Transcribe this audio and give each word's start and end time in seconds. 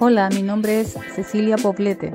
Hola, 0.00 0.28
mi 0.30 0.42
nombre 0.42 0.80
es 0.80 0.96
Cecilia 1.14 1.56
Poblete. 1.56 2.12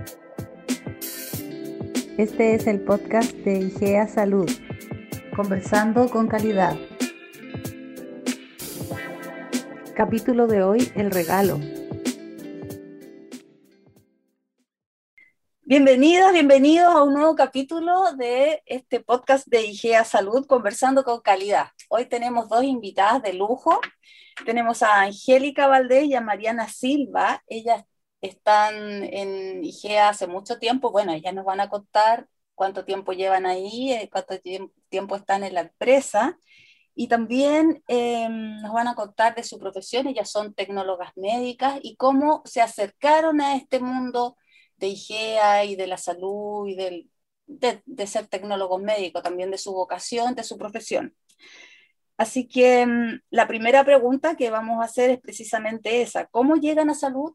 Este 2.18 2.56
es 2.56 2.66
el 2.66 2.80
podcast 2.80 3.34
de 3.40 3.60
IGEA 3.60 4.08
Salud, 4.08 4.50
conversando 5.36 6.10
con 6.10 6.28
calidad. 6.28 6.78
Capítulo 9.96 10.48
de 10.48 10.64
hoy, 10.64 10.92
el 10.96 11.12
regalo. 11.12 11.60
Bienvenidas, 15.76 16.32
bienvenidos 16.34 16.94
a 16.94 17.02
un 17.02 17.16
nuevo 17.16 17.36
capítulo 17.36 18.14
de 18.14 18.62
este 18.68 19.00
podcast 19.00 19.48
de 19.48 19.66
IGEA 19.66 20.06
Salud, 20.06 20.46
conversando 20.46 21.04
con 21.04 21.22
calidad. 21.22 21.70
Hoy 21.90 22.06
tenemos 22.06 22.48
dos 22.48 22.64
invitadas 22.64 23.24
de 23.24 23.34
lujo. 23.34 23.82
Tenemos 24.46 24.84
a 24.84 25.02
Angélica 25.02 25.66
Valdés 25.66 26.04
y 26.04 26.14
a 26.14 26.22
Mariana 26.22 26.68
Silva. 26.70 27.42
Ellas 27.48 27.86
están 28.22 29.04
en 29.04 29.64
IGEA 29.64 30.10
hace 30.10 30.28
mucho 30.28 30.60
tiempo. 30.60 30.92
Bueno, 30.92 31.12
ellas 31.12 31.34
nos 31.34 31.44
van 31.44 31.60
a 31.60 31.70
contar 31.70 32.28
cuánto 32.54 32.86
tiempo 32.86 33.12
llevan 33.14 33.48
ahí, 33.48 33.94
eh, 33.94 34.10
cuánto 34.12 34.36
tiempo 34.90 35.16
están 35.16 35.44
en 35.44 35.56
la 35.56 35.62
empresa. 35.62 36.38
Y 36.94 37.08
también 37.08 37.84
em, 37.88 38.62
nos 38.62 38.74
van 38.74 38.90
a 38.90 38.94
contar 38.94 39.34
de 39.34 39.44
su 39.44 39.58
profesión, 39.58 40.06
ellas 40.06 40.30
son 40.30 40.54
tecnólogas 40.54 41.14
médicas 41.16 41.80
y 41.82 41.96
cómo 41.96 42.44
se 42.46 42.62
acercaron 42.62 43.42
a 43.42 43.56
este 43.56 43.80
mundo 43.80 44.38
de 44.84 44.90
IGEA 44.90 45.66
y 45.66 45.76
de 45.76 45.88
la 45.88 45.98
salud 45.98 46.68
y 46.68 46.76
del, 46.76 47.10
de, 47.48 47.82
de, 47.86 48.08
ser 48.08 48.28
tecnólogos 48.28 48.82
médicos, 48.82 49.24
también 49.24 49.52
de 49.52 49.58
su 49.58 49.74
vocación, 49.74 50.36
de 50.36 50.44
su 50.44 50.58
profesión. 50.58 51.16
Así 52.18 52.48
que 52.48 52.82
em, 52.82 53.22
la 53.30 53.48
primera 53.48 53.84
pregunta 53.84 54.36
que 54.36 54.50
vamos 54.52 54.82
a 54.82 54.86
hacer 54.86 55.10
es 55.10 55.20
precisamente 55.20 56.02
esa, 56.02 56.28
¿cómo 56.28 56.56
llegan 56.58 56.90
a 56.90 56.96
salud? 56.96 57.34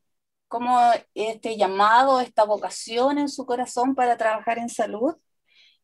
¿Cómo 0.49 0.79
este 1.15 1.57
llamado, 1.57 2.21
esta 2.21 2.45
vocación 2.45 3.19
en 3.19 3.29
su 3.29 3.45
corazón 3.47 3.95
para 3.95 4.17
trabajar 4.17 4.59
en 4.59 4.69
salud? 4.69 5.17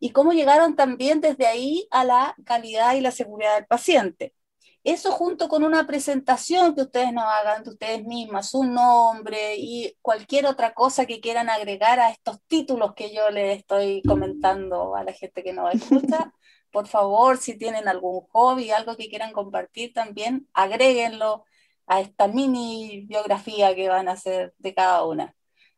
y 0.00 0.10
cómo 0.10 0.32
llegaron 0.32 0.76
también 0.76 1.20
desde 1.22 1.46
ahí 1.46 1.86
a 1.90 2.04
la 2.04 2.36
calidad 2.44 2.94
y 2.94 3.00
la 3.00 3.10
seguridad 3.10 3.54
del 3.54 3.66
paciente. 3.66 4.34
Eso 4.84 5.12
junto 5.12 5.48
con 5.48 5.64
una 5.64 5.86
presentación 5.86 6.74
que 6.74 6.82
ustedes 6.82 7.12
nos 7.12 7.24
hagan 7.24 7.64
de 7.64 7.70
ustedes 7.70 8.04
mismas, 8.04 8.50
su 8.50 8.64
nombre 8.64 9.56
y 9.56 9.96
cualquier 10.02 10.46
otra 10.46 10.74
cosa 10.74 11.06
que 11.06 11.20
quieran 11.20 11.48
agregar 11.50 12.00
a 12.00 12.10
estos 12.10 12.38
títulos 12.46 12.94
que 12.94 13.14
yo 13.14 13.30
les 13.30 13.58
estoy 13.58 14.02
comentando 14.02 14.94
a 14.94 15.02
la 15.02 15.12
gente 15.12 15.42
que 15.42 15.54
nos 15.54 15.74
escucha. 15.74 16.32
Por 16.70 16.86
favor, 16.86 17.38
si 17.38 17.56
tienen 17.56 17.88
algún 17.88 18.22
hobby, 18.32 18.70
algo 18.70 18.96
que 18.96 19.08
quieran 19.08 19.32
compartir 19.32 19.92
también, 19.94 20.48
agréguenlo 20.52 21.44
a 21.86 22.00
esta 22.00 22.28
mini 22.28 23.06
biografía 23.06 23.74
que 23.74 23.88
van 23.88 24.08
a 24.08 24.12
hacer 24.12 24.54
de 24.58 24.74
cada 24.74 25.04
una. 25.04 25.36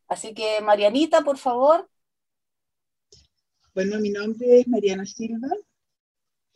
Así 0.08 0.34
que, 0.34 0.60
Marianita, 0.62 1.22
por 1.22 1.36
favor, 1.36 1.88
bueno, 3.76 4.00
mi 4.00 4.08
nombre 4.08 4.60
es 4.60 4.68
Mariana 4.68 5.04
Silva. 5.04 5.48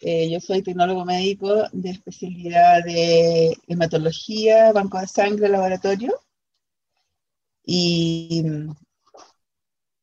Eh, 0.00 0.30
yo 0.30 0.40
soy 0.40 0.62
tecnólogo 0.62 1.04
médico 1.04 1.64
de 1.72 1.90
especialidad 1.90 2.82
de 2.84 3.56
hematología, 3.68 4.72
banco 4.72 4.98
de 4.98 5.06
sangre, 5.06 5.48
laboratorio. 5.48 6.18
Y 7.64 8.42
mm, 8.44 8.72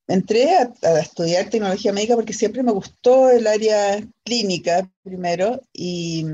entré 0.08 0.56
a, 0.58 1.00
estudiar 1.00 1.50
tecnología 1.50 1.94
médica 1.94 2.16
porque 2.16 2.34
siempre 2.34 2.62
me 2.64 2.72
gustó 2.72 3.30
el 3.32 3.48
área 3.48 4.00
clínica 4.24 4.90
primero 5.04 5.62
y, 5.74 6.26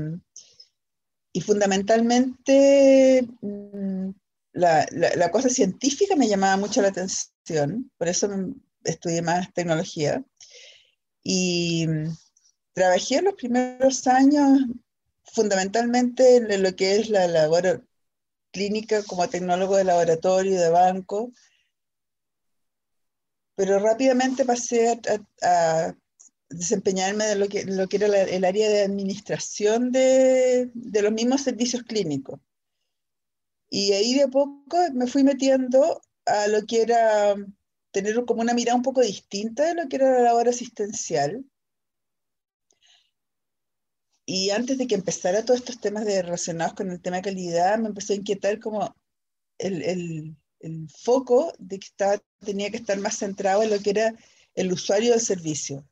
y 1.32 1.40
fundamentalmente 1.40 3.26
mm, 3.40 4.10
la, 4.52 4.86
la, 4.92 5.30
cosa 5.30 5.48
científica 5.48 6.16
me 6.16 6.28
llamaba 6.28 6.56
mucho 6.58 6.82
la 6.82 6.88
atención, 6.88 7.90
por 7.98 8.08
eso 8.08 8.28
estudié 8.84 9.22
más 9.22 9.52
tecnología. 9.54 10.22
Y 11.22 11.86
mm, 11.88 12.14
trabajé 12.74 13.16
en 13.16 13.24
los 13.24 13.34
primeros 13.34 14.06
años 14.06 14.60
fundamentalmente 15.24 16.36
en 16.36 16.62
lo 16.62 16.76
que 16.76 16.96
es 16.96 17.08
la 17.08 17.26
labor 17.26 17.86
clínica 18.52 19.02
como 19.02 19.28
tecnólogo 19.28 19.76
de 19.76 19.84
laboratorio, 19.84 20.60
de 20.60 20.70
banco, 20.70 21.32
pero 23.56 23.78
rápidamente 23.78 24.44
pasé 24.44 25.00
a, 25.42 25.94
desempeñarme 26.50 27.24
que, 27.48 27.64
lo 27.64 27.88
que 27.88 27.96
era 27.96 28.06
el 28.06 28.44
área 28.44 28.68
de 28.68 28.82
administración 28.82 29.90
de, 29.90 30.70
de, 30.74 31.02
los 31.02 31.12
mismos 31.12 31.42
servicios 31.42 31.82
clínicos. 31.82 32.38
Y 33.70 33.92
ahí 33.92 34.14
de 34.14 34.24
a 34.24 34.28
poco 34.28 34.76
me 34.92 35.08
fui 35.08 35.24
metiendo 35.24 36.00
a 36.26 36.46
lo 36.46 36.64
que 36.64 36.82
era 36.82 37.34
tener 37.90 38.24
como 38.24 38.42
una 38.42 38.54
mirada 38.54 38.76
un 38.76 38.82
poco 38.82 39.00
distinta 39.00 39.64
de 39.64 39.74
lo 39.74 39.88
que 39.88 39.96
era 39.96 40.12
la 40.12 40.20
labor 40.20 40.48
asistencial. 40.48 41.44
Y 44.26 44.50
antes 44.50 44.78
de 44.78 44.86
que 44.86 44.94
empezara 44.94 45.44
todos 45.44 45.60
estos 45.60 45.80
temas 45.80 46.04
de, 46.06 46.22
relacionados 46.22 46.74
con 46.74 46.90
el 46.90 47.00
tema 47.00 47.16
de 47.16 47.22
calidad, 47.22 47.78
me 47.78 47.88
empezó 47.88 48.12
a 48.12 48.16
inquietar 48.16 48.58
como 48.58 48.94
el, 49.58 49.82
el, 49.82 50.36
el 50.60 50.88
foco 50.90 51.52
de 51.58 51.78
que 51.78 51.86
estaba, 51.86 52.22
tenía 52.40 52.70
que 52.70 52.78
estar 52.78 52.98
más 52.98 53.18
centrado 53.18 53.62
en 53.62 53.70
lo 53.70 53.80
que 53.80 53.90
era 53.90 54.14
el 54.54 54.72
usuario 54.72 55.12
del 55.12 55.20
servicio. 55.20 55.86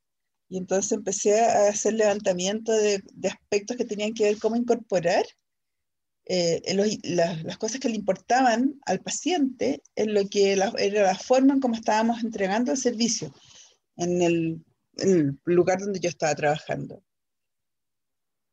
Y 0.48 0.58
entonces 0.58 0.92
empecé 0.92 1.40
a 1.40 1.68
hacer 1.68 1.94
levantamiento 1.94 2.72
de, 2.72 3.02
de 3.12 3.28
aspectos 3.28 3.76
que 3.76 3.84
tenían 3.84 4.14
que 4.14 4.24
ver 4.24 4.38
cómo 4.38 4.56
incorporar 4.56 5.24
eh, 6.24 6.62
las 7.02 7.58
cosas 7.58 7.80
que 7.80 7.88
le 7.88 7.96
importaban 7.96 8.80
al 8.86 9.00
paciente 9.00 9.82
en 9.96 10.14
lo 10.14 10.28
que 10.28 10.52
era 10.52 10.72
la 10.72 11.18
forma 11.18 11.54
en 11.54 11.60
cómo 11.60 11.74
estábamos 11.74 12.22
entregando 12.22 12.70
el 12.70 12.78
servicio 12.78 13.34
en 13.96 14.22
el, 14.22 14.64
lugar 15.44 15.80
donde 15.80 15.98
yo 16.00 16.08
estaba 16.08 16.34
trabajando. 16.34 17.02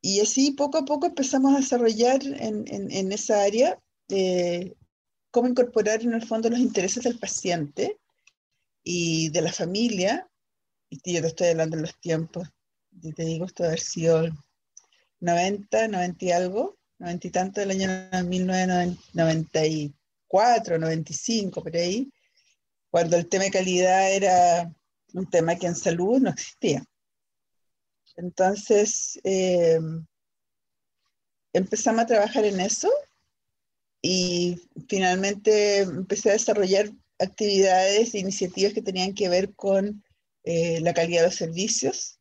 Y 0.01 0.21
así 0.21 0.51
poco 0.51 0.77
a 0.77 0.85
poco 0.85 1.07
empezamos 1.07 1.53
a 1.53 1.59
desarrollar 1.59 2.21
en, 2.23 2.65
en, 2.67 3.11
esa 3.11 3.43
área 3.43 3.77
eh, 4.09 4.73
cómo 5.31 5.49
incorporar 5.49 6.01
en 6.01 6.13
el 6.13 6.25
fondo 6.25 6.49
los 6.49 6.59
intereses 6.59 7.03
del 7.03 7.19
paciente 7.19 7.97
y 8.83 9.29
de 9.29 9.41
la 9.41 9.51
familia. 9.51 10.27
Y 10.89 11.13
yo 11.13 11.21
te 11.21 11.27
estoy 11.27 11.47
hablando 11.47 11.75
de 11.75 11.83
los 11.83 11.99
tiempos, 11.99 12.47
te 13.15 13.25
digo, 13.25 13.45
esto 13.45 13.63
haber 13.63 13.79
sido 13.79 14.23
90, 15.19 15.89
90 15.89 16.25
y 16.25 16.31
algo 16.31 16.79
noventa 16.99 17.27
y 17.27 17.31
tanto 17.31 17.61
del 17.61 17.71
año 17.71 17.89
1994, 18.25 20.77
95, 20.77 21.63
por 21.63 21.75
ahí, 21.75 22.07
cuando 22.91 23.17
el 23.17 23.27
tema 23.27 23.45
de 23.45 23.51
calidad 23.51 24.13
era 24.13 24.71
un 25.13 25.27
tema 25.29 25.55
que 25.55 25.65
en 25.67 25.75
salud 25.75 26.19
no 26.19 26.29
existía. 26.29 26.83
Entonces, 28.19 29.17
eh, 29.23 29.79
empezamos 31.53 32.01
a 32.01 32.05
trabajar 32.05 32.43
en 32.43 32.59
eso 32.59 32.89
y 34.01 34.61
finalmente 34.89 35.79
empecé 35.79 36.29
a 36.29 36.33
desarrollar 36.33 36.91
actividades 37.17 38.13
e 38.13 38.19
iniciativas 38.19 38.73
que 38.73 38.81
tenían 38.81 39.13
que 39.13 39.29
ver 39.29 39.55
con 39.55 40.03
eh, 40.43 40.81
la 40.81 40.93
calidad 40.93 41.21
de 41.21 41.27
los 41.27 41.35
servicios. 41.35 42.19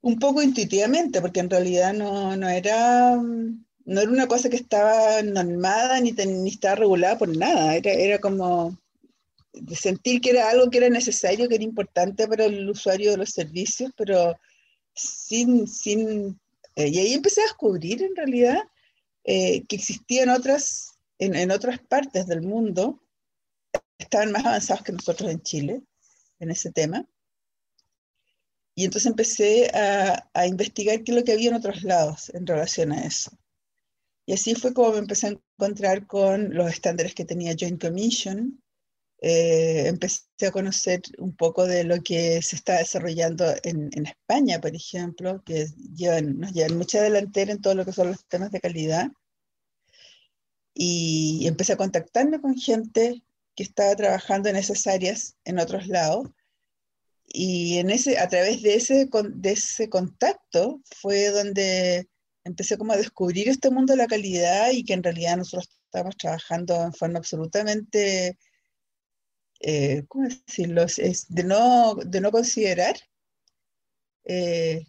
Un 0.00 0.18
poco 0.18 0.40
intuitivamente, 0.40 1.20
porque 1.20 1.40
en 1.40 1.50
realidad 1.50 1.92
no, 1.92 2.34
no, 2.34 2.48
era, 2.48 3.14
no 3.16 4.00
era 4.00 4.10
una 4.10 4.26
cosa 4.26 4.48
que 4.48 4.56
estaba 4.56 5.20
normada 5.22 6.00
ni, 6.00 6.12
ni 6.12 6.48
estaba 6.48 6.76
regulada 6.76 7.18
por 7.18 7.36
nada, 7.36 7.76
era, 7.76 7.92
era 7.92 8.18
como 8.20 8.78
de 9.60 9.76
sentir 9.76 10.20
que 10.20 10.30
era 10.30 10.50
algo 10.50 10.70
que 10.70 10.78
era 10.78 10.88
necesario, 10.88 11.48
que 11.48 11.56
era 11.56 11.64
importante 11.64 12.26
para 12.26 12.44
el 12.44 12.68
usuario 12.68 13.10
de 13.12 13.18
los 13.18 13.30
servicios, 13.30 13.92
pero 13.96 14.36
sin... 14.94 15.66
sin 15.66 16.40
eh, 16.76 16.88
y 16.88 16.98
ahí 16.98 17.14
empecé 17.14 17.40
a 17.40 17.44
descubrir 17.44 18.02
en 18.02 18.14
realidad 18.14 18.62
eh, 19.24 19.64
que 19.66 19.76
existían 19.76 20.28
otras, 20.28 20.98
en, 21.18 21.34
en 21.34 21.50
otras 21.50 21.80
partes 21.80 22.26
del 22.26 22.42
mundo, 22.42 23.02
estaban 23.98 24.32
más 24.32 24.44
avanzados 24.44 24.84
que 24.84 24.92
nosotros 24.92 25.30
en 25.30 25.42
Chile 25.42 25.82
en 26.38 26.50
ese 26.50 26.70
tema 26.70 27.06
y 28.78 28.84
entonces 28.84 29.10
empecé 29.10 29.72
a, 29.74 30.30
a, 30.32 30.46
investigar 30.46 31.02
qué 31.02 31.10
es 31.10 31.18
lo 31.18 31.24
que 31.24 31.32
había 31.32 31.48
en 31.48 31.56
otros 31.56 31.82
lados 31.82 32.30
en 32.32 32.46
relación 32.46 32.92
a 32.92 33.04
eso. 33.04 33.36
Y 34.24 34.34
así 34.34 34.54
fue 34.54 34.72
como 34.72 34.92
me 34.92 34.98
empecé 34.98 35.26
a 35.26 35.30
encontrar 35.30 36.06
con 36.06 36.54
los 36.54 36.70
estándares 36.70 37.12
que 37.12 37.24
tenía 37.24 37.56
Joint 37.58 37.82
Commission. 37.82 38.62
Eh, 39.20 39.88
empecé 39.88 40.46
a 40.46 40.52
conocer 40.52 41.00
un 41.18 41.34
poco 41.34 41.66
de 41.66 41.84
lo 41.84 42.00
que 42.02 42.40
se 42.42 42.56
está 42.56 42.78
desarrollando 42.78 43.44
en, 43.64 43.90
en 43.92 44.06
España, 44.06 44.60
por 44.60 44.74
ejemplo, 44.74 45.42
que 45.44 45.66
llevan, 45.94 46.38
nos 46.38 46.52
llevan 46.52 46.78
mucha 46.78 47.02
delantera 47.02 47.52
en 47.52 47.60
todo 47.60 47.74
lo 47.74 47.84
que 47.84 47.92
son 47.92 48.08
los 48.08 48.24
temas 48.26 48.52
de 48.52 48.60
calidad. 48.60 49.08
Y 50.74 51.46
empecé 51.46 51.72
a 51.72 51.76
contactarme 51.76 52.40
con 52.40 52.56
gente 52.56 53.22
que 53.56 53.64
estaba 53.64 53.96
trabajando 53.96 54.48
en 54.48 54.56
esas 54.56 54.86
áreas 54.86 55.34
en 55.44 55.58
otros 55.58 55.88
lados 55.88 56.28
y 57.28 57.78
en 57.78 57.90
ese, 57.90 58.18
a 58.18 58.28
través 58.28 58.62
de 58.62 58.74
ese, 58.74 59.08
de 59.34 59.52
ese 59.52 59.88
contacto 59.90 60.80
fue 61.00 61.28
donde 61.28 62.08
empecé 62.42 62.78
como 62.78 62.92
a 62.94 62.96
descubrir 62.96 63.48
este 63.48 63.70
mundo 63.70 63.92
de 63.92 63.98
la 63.98 64.06
calidad 64.06 64.70
y 64.72 64.82
que 64.82 64.94
en 64.94 65.02
realidad 65.02 65.36
nosotros 65.36 65.68
estamos 65.84 66.16
trabajando 66.16 66.82
en 66.82 66.94
forma 66.94 67.18
absolutamente, 67.18 68.38
eh, 69.60 70.04
¿cómo 70.08 70.28
decirlo? 70.28 70.84
Es 70.84 71.26
de, 71.28 71.44
no, 71.44 71.94
de 71.96 72.20
no 72.20 72.30
considerar 72.30 72.96
eh, 74.24 74.84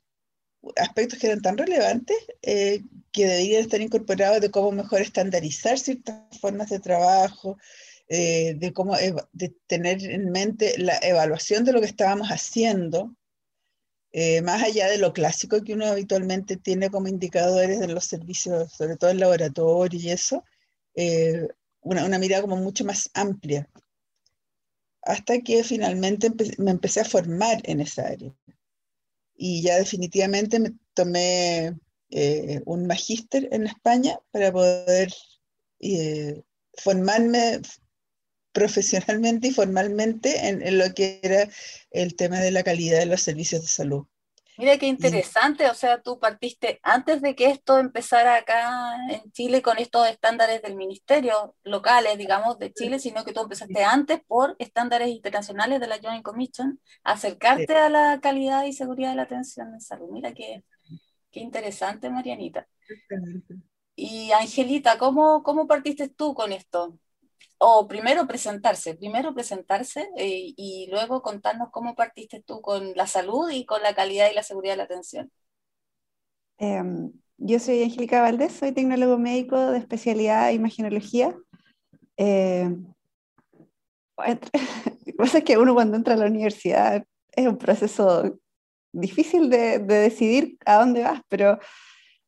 aspectos 0.75 1.19
que 1.19 1.27
eran 1.27 1.41
tan 1.41 1.57
relevantes 1.57 2.17
eh, 2.41 2.83
que 3.11 3.25
deberían 3.25 3.61
estar 3.61 3.81
incorporados 3.81 4.41
de 4.41 4.51
cómo 4.51 4.71
mejor 4.71 5.01
estandarizar 5.01 5.79
ciertas 5.79 6.37
formas 6.39 6.69
de 6.69 6.79
trabajo, 6.79 7.57
eh, 8.07 8.55
de 8.57 8.73
cómo 8.73 8.95
de 9.33 9.55
tener 9.67 10.03
en 10.03 10.31
mente 10.31 10.75
la 10.77 10.97
evaluación 11.01 11.63
de 11.63 11.73
lo 11.73 11.79
que 11.79 11.87
estábamos 11.87 12.29
haciendo, 12.29 13.15
eh, 14.11 14.41
más 14.41 14.63
allá 14.63 14.87
de 14.87 14.97
lo 14.97 15.13
clásico 15.13 15.63
que 15.63 15.73
uno 15.73 15.85
habitualmente 15.85 16.57
tiene 16.57 16.89
como 16.89 17.07
indicadores 17.07 17.81
en 17.81 17.93
los 17.93 18.05
servicios, 18.05 18.71
sobre 18.73 18.97
todo 18.97 19.11
en 19.11 19.19
laboratorio 19.19 19.99
y 19.99 20.09
eso, 20.09 20.43
eh, 20.95 21.47
una, 21.81 22.05
una, 22.05 22.17
mirada 22.17 22.41
como 22.41 22.55
mucho 22.57 22.83
más 22.83 23.11
amplia, 23.13 23.69
hasta 25.01 25.39
que 25.39 25.63
finalmente 25.63 26.31
me 26.57 26.71
empecé 26.71 27.01
a 27.01 27.05
formar 27.05 27.61
en 27.63 27.81
esa 27.81 28.07
área. 28.07 28.33
Y 29.35 29.61
ya 29.61 29.77
definitivamente 29.77 30.59
me 30.59 30.73
tomé 30.93 31.77
un 32.65 32.87
magíster 32.87 33.47
en 33.51 33.67
España 33.67 34.19
para 34.31 34.51
poder 34.51 35.13
formarme 36.73 37.61
profesionalmente 38.51 39.49
y 39.49 39.51
formalmente 39.51 40.47
en, 40.47 40.77
lo 40.77 40.93
que 40.93 41.19
era 41.23 41.49
el 41.91 42.15
tema 42.15 42.39
de 42.39 42.51
la 42.51 42.63
calidad 42.63 42.99
de 42.99 43.05
los 43.05 43.21
servicios 43.21 43.61
de 43.61 43.67
salud. 43.67 44.05
Mira 44.59 44.77
qué 44.77 44.87
interesante, 44.87 45.69
o 45.69 45.73
sea, 45.73 46.01
tú 46.01 46.19
partiste 46.19 46.81
antes 46.83 47.21
de 47.21 47.33
que 47.33 47.45
esto 47.45 47.77
empezara 47.77 48.35
acá 48.35 48.93
en 49.09 49.31
Chile 49.31 49.61
con 49.61 49.77
estos 49.77 50.05
estándares 50.09 50.61
del 50.61 50.75
ministerio 50.75 51.55
locales, 51.63 52.17
digamos, 52.17 52.59
de 52.59 52.73
Chile, 52.73 52.99
sino 52.99 53.23
que 53.23 53.31
tú 53.31 53.39
empezaste 53.39 53.85
antes 53.85 54.19
por 54.27 54.57
estándares 54.59 55.07
internacionales 55.07 55.79
de 55.79 55.87
la 55.87 55.99
Joint 56.03 56.23
Commission, 56.23 56.77
acercarte 57.05 57.73
a 57.73 57.87
la 57.87 58.19
calidad 58.19 58.65
y 58.65 58.73
seguridad 58.73 59.11
de 59.11 59.15
la 59.15 59.21
atención 59.21 59.73
en 59.73 59.79
salud. 59.79 60.09
Mira 60.11 60.33
qué, 60.33 60.65
qué 61.31 61.39
interesante, 61.39 62.09
Marianita. 62.09 62.67
Y 63.95 64.33
Angelita, 64.33 64.97
¿cómo, 64.97 65.41
¿cómo 65.41 65.67
partiste 65.67 66.09
tú 66.09 66.33
con 66.33 66.51
esto? 66.51 66.99
O 67.61 67.87
primero 67.87 68.25
presentarse, 68.25 68.95
primero 68.95 69.33
presentarse 69.33 70.09
eh, 70.17 70.53
y 70.55 70.87
luego 70.89 71.21
contarnos 71.21 71.69
cómo 71.71 71.93
partiste 71.93 72.41
tú 72.41 72.61
con 72.61 72.93
la 72.95 73.05
salud 73.05 73.49
y 73.51 73.65
con 73.65 73.83
la 73.83 73.93
calidad 73.93 74.31
y 74.31 74.35
la 74.35 74.43
seguridad 74.43 74.73
de 74.73 74.77
la 74.77 74.83
atención. 74.83 75.29
Em, 76.57 77.11
yo 77.37 77.59
soy 77.59 77.83
Angélica 77.83 78.21
Valdés, 78.21 78.53
soy 78.53 78.71
tecnólogo 78.71 79.17
médico 79.17 79.71
de 79.71 79.77
especialidad 79.77 80.51
imaginología. 80.51 81.35
Eh, 82.15 82.69
lo 84.17 85.05
que 85.05 85.13
pasa 85.13 85.39
es 85.39 85.43
que 85.43 85.57
uno 85.57 85.73
cuando 85.73 85.97
entra 85.97 86.13
a 86.13 86.17
la 86.17 86.27
universidad 86.27 87.03
es 87.31 87.47
un 87.47 87.57
proceso 87.57 88.39
difícil 88.93 89.49
de, 89.49 89.79
de 89.79 89.95
decidir 89.95 90.57
a 90.65 90.79
dónde 90.79 91.03
vas, 91.03 91.21
pero 91.27 91.59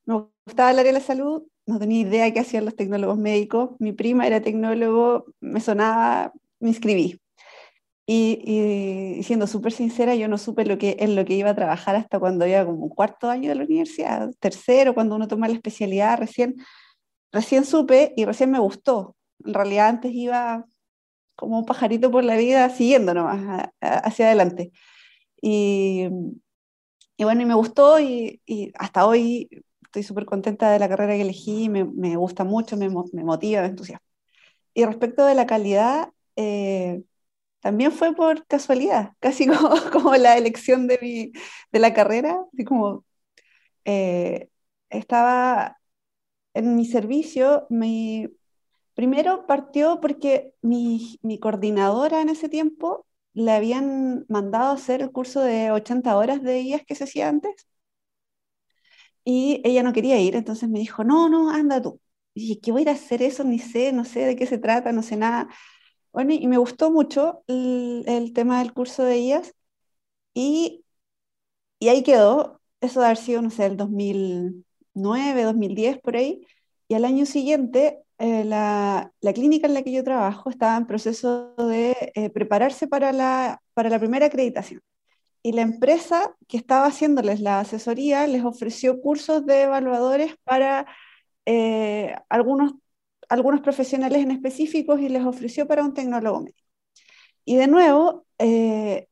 me 0.06 0.28
gustaba 0.46 0.72
el 0.72 0.80
área 0.80 0.92
de 0.92 1.00
la 1.00 1.06
salud, 1.06 1.44
no 1.72 1.80
tenía 1.80 2.02
idea 2.02 2.34
qué 2.34 2.42
hacían 2.42 2.66
los 2.66 2.76
tecnólogos 2.76 3.18
médicos. 3.18 3.72
Mi 3.80 3.94
prima 3.94 4.28
era 4.28 4.42
tecnólogo, 4.42 5.26
me 5.40 5.60
sonaba, 5.62 6.34
me 6.60 6.70
inscribí. 6.70 7.22
Y, 8.08 9.22
siendo 9.24 9.48
súper 9.48 9.72
sincera, 9.72 10.16
yo 10.16 10.28
no 10.28 10.38
supe 10.38 10.66
lo 10.66 10.78
que, 10.78 10.98
en 11.00 11.16
lo 11.16 11.24
que 11.24 11.36
iba 11.36 11.52
a 11.52 11.56
trabajar 11.56 11.96
hasta 11.96 12.20
cuando 12.20 12.46
iba 12.46 12.66
como 12.66 12.84
un 12.86 12.90
cuarto 12.90 13.30
año 13.30 13.50
de 13.50 13.56
la 13.56 13.64
universidad, 13.64 14.32
tercero, 14.40 14.94
cuando 14.94 15.16
uno 15.16 15.28
toma 15.28 15.48
la 15.48 15.54
especialidad, 15.54 16.18
recién, 16.20 16.56
recién 17.32 17.64
supe 17.66 18.14
y 18.18 18.26
recién 18.26 18.52
me 18.52 18.60
gustó. 18.60 19.16
En 19.46 19.54
realidad 19.54 19.90
antes 19.90 20.12
iba 20.14 20.66
como 21.36 21.60
un 21.60 21.66
pajarito 21.66 22.12
por 22.12 22.24
la 22.24 22.38
vida 22.38 22.70
siguiendo 22.70 23.14
nomás 23.14 23.70
hacia 23.82 24.28
adelante. 24.28 24.72
Y, 25.42 26.10
y, 27.18 27.24
bueno, 27.24 27.42
y 27.44 27.46
me 27.46 27.56
gustó 27.56 28.00
y, 28.00 28.42
y 28.46 28.72
hasta 28.78 29.08
hoy 29.08 29.50
estoy 29.92 30.04
súper 30.04 30.26
contenta 30.26 30.72
de 30.72 30.80
la 30.80 30.88
carrera 30.90 31.16
que 31.16 31.22
elegí, 31.24 31.70
me, 31.70 32.16
gusta 32.16 32.46
mucho, 32.46 32.78
me, 32.78 32.90
motiva, 32.90 33.62
me 33.62 33.68
entusiasma. 33.68 34.06
Y 34.74 34.86
respecto 34.86 35.26
de 35.26 35.36
la 35.36 35.46
calidad, 35.48 36.12
eh, 36.38 37.04
también 37.62 37.92
fue 37.92 38.16
por 38.16 38.46
casualidad, 38.48 39.14
casi 39.20 39.48
como, 39.92 40.16
la 40.16 40.38
elección 40.38 40.88
de, 40.88 41.00
mi, 41.02 41.32
de 41.74 41.80
la 41.80 41.94
carrera, 41.94 42.40
así 42.54 42.66
como 42.66 43.06
eh, 43.86 44.50
estaba 44.90 45.78
en 46.54 46.76
mi 46.76 46.86
servicio, 46.86 47.68
mi, 47.70 48.30
primero 48.96 49.48
partió 49.48 50.00
porque 50.02 50.54
mi, 50.62 51.20
mi, 51.24 51.40
coordinadora 51.40 52.22
en 52.22 52.30
ese 52.30 52.50
tiempo 52.50 53.08
le 53.34 53.52
habían 53.54 54.26
mandado 54.30 54.74
hacer 54.74 55.02
el 55.02 55.12
curso 55.12 55.42
de 55.42 55.72
80 55.72 56.18
horas 56.18 56.44
de 56.44 56.62
IAS 56.62 56.84
que 56.86 56.96
se 56.96 57.06
hacía 57.06 57.30
antes, 57.30 57.68
y 59.24 59.62
ella 59.64 59.84
no 59.84 59.94
quería 59.94 60.20
ir, 60.20 60.36
entonces 60.36 60.70
me 60.70 60.80
dijo, 60.80 61.04
no, 61.04 61.30
no, 61.30 61.52
anda 61.52 61.82
tú. 61.82 62.00
Y 62.34 62.42
dije, 62.42 62.60
¿qué 62.62 62.72
voy 62.72 62.82
a 62.82 62.84
ir 62.84 62.90
a 62.90 62.94
hacer 62.94 63.22
eso? 63.22 63.44
Ni 63.44 63.60
sé, 63.60 63.92
no 63.94 64.06
sé 64.06 64.22
de 64.26 64.36
qué 64.36 64.46
se 64.48 64.58
trata, 64.58 64.92
no 64.92 65.04
sé 65.04 65.18
nada. 65.18 65.50
Bueno, 66.14 66.34
y 66.34 66.48
me 66.48 66.58
gustó 66.58 66.92
mucho 66.92 67.44
el, 67.48 68.32
tema 68.36 68.60
del 68.60 68.74
curso 68.74 69.04
de 69.04 69.16
ellas 69.16 69.54
y, 70.34 70.86
y 71.80 71.90
ahí 71.90 72.04
quedó. 72.04 72.62
Eso 72.82 73.00
de 73.02 73.08
haber 73.08 73.18
sido, 73.18 73.42
no 73.42 73.52
sé, 73.52 73.66
el 73.68 73.78
2009, 73.78 75.44
2010, 75.44 76.00
por 76.02 76.18
ahí. 76.18 76.46
Y 76.88 76.96
al 76.96 77.06
año 77.06 77.26
siguiente, 77.26 78.00
eh, 78.20 78.44
la, 78.46 79.14
la, 79.22 79.34
clínica 79.34 79.68
en 79.68 79.74
la 79.76 79.84
que 79.84 79.92
yo 79.92 80.04
trabajo 80.04 80.50
estaba 80.50 80.78
en 80.78 80.88
proceso 80.88 81.56
de 81.58 81.96
eh, 82.16 82.30
prepararse 82.32 82.88
para 82.88 83.12
la, 83.14 83.62
para 83.74 83.90
la 83.90 84.00
primera 84.00 84.28
acreditación 84.28 84.82
y 85.44 85.54
la 85.54 85.62
empresa 85.62 86.36
que 86.48 86.58
estaba 86.58 86.88
haciéndoles 86.88 87.42
la 87.42 87.60
asesoría 87.62 88.28
les 88.28 88.44
ofreció 88.46 89.02
cursos 89.02 89.46
de 89.46 89.64
evaluadores 89.64 90.36
para 90.44 90.86
eh, 91.46 92.16
algunos, 92.30 92.74
algunos 93.30 93.62
profesionales 93.62 94.22
en 94.24 94.32
específicos 94.32 95.00
y 95.02 95.10
les 95.10 95.26
ofreció 95.26 95.68
para 95.68 95.84
un 95.84 95.94
tecnólogo 95.94 96.42
médico. 96.42 96.60
Y 97.46 97.56
de 97.58 97.68
nuevo, 97.68 98.26
eh, 98.40 99.08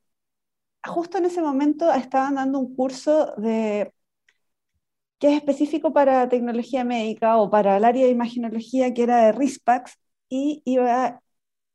justo 0.83 1.17
en 1.17 1.25
ese 1.25 1.41
momento 1.41 1.91
estaban 1.93 2.35
dando 2.35 2.59
un 2.59 2.75
curso 2.75 3.33
de 3.37 3.93
que 5.19 5.27
es 5.29 5.37
específico 5.37 5.93
para 5.93 6.29
tecnología 6.29 6.83
médica 6.83 7.37
o 7.37 7.49
para 7.49 7.77
el 7.77 7.85
área 7.85 8.05
de 8.05 8.11
imaginología, 8.11 8.93
que 8.93 9.03
era 9.03 9.25
de 9.25 9.31
RISPAX, 9.33 9.97
y, 10.29 10.61
iba, 10.65 11.21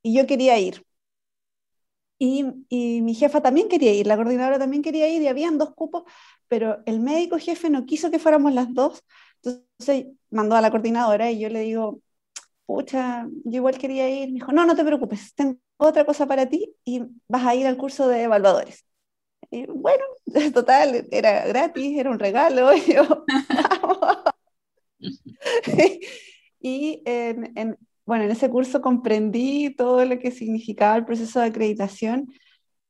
y 0.02 0.16
yo 0.16 0.26
quería 0.26 0.58
ir. 0.58 0.84
Y, 2.18 2.44
mi 3.02 3.14
jefa 3.14 3.42
también 3.42 3.68
quería 3.68 3.92
ir, 3.92 4.06
la 4.06 4.16
coordinadora 4.16 4.58
también 4.58 4.82
quería 4.82 5.08
ir 5.08 5.22
y 5.22 5.28
habían 5.28 5.58
dos 5.58 5.74
cupos, 5.74 6.04
pero 6.48 6.82
el 6.86 7.00
médico 7.00 7.38
jefe 7.38 7.70
no 7.70 7.86
quiso 7.86 8.10
que 8.10 8.18
fuéramos 8.18 8.54
las 8.54 8.72
dos, 8.72 9.02
entonces 9.42 10.06
mandó 10.30 10.56
a 10.56 10.60
la 10.60 10.70
coordinadora 10.70 11.30
y 11.30 11.40
yo 11.40 11.48
le 11.48 11.60
digo, 11.60 12.00
pucha, 12.66 13.26
yo 13.44 13.56
igual 13.58 13.78
quería 13.78 14.08
ir, 14.08 14.28
me 14.28 14.34
dijo, 14.34 14.52
no, 14.52 14.64
no 14.64 14.76
te 14.76 14.84
preocupes, 14.84 15.34
tengo 15.34 15.58
otra 15.76 16.06
cosa 16.06 16.26
para 16.26 16.48
ti 16.48 16.74
y 16.84 17.02
vas 17.28 17.44
a 17.46 17.54
ir 17.54 17.66
al 17.66 17.76
curso 17.76 18.08
de 18.08 18.22
evaluadores. 18.22 18.84
Y 19.50 19.66
bueno, 19.66 20.04
total, 20.54 21.06
era 21.10 21.46
gratis, 21.46 21.98
era 21.98 22.10
un 22.10 22.18
regalo. 22.18 22.70
Y, 26.66 27.02
en, 27.04 27.76
bueno, 28.06 28.24
en 28.24 28.30
ese 28.30 28.50
curso 28.50 28.80
comprendí 28.82 29.74
todo 29.74 30.04
lo 30.04 30.18
que 30.18 30.30
significaba 30.30 30.96
el 30.96 31.04
proceso 31.06 31.40
de 31.40 31.46
acreditación 31.46 32.28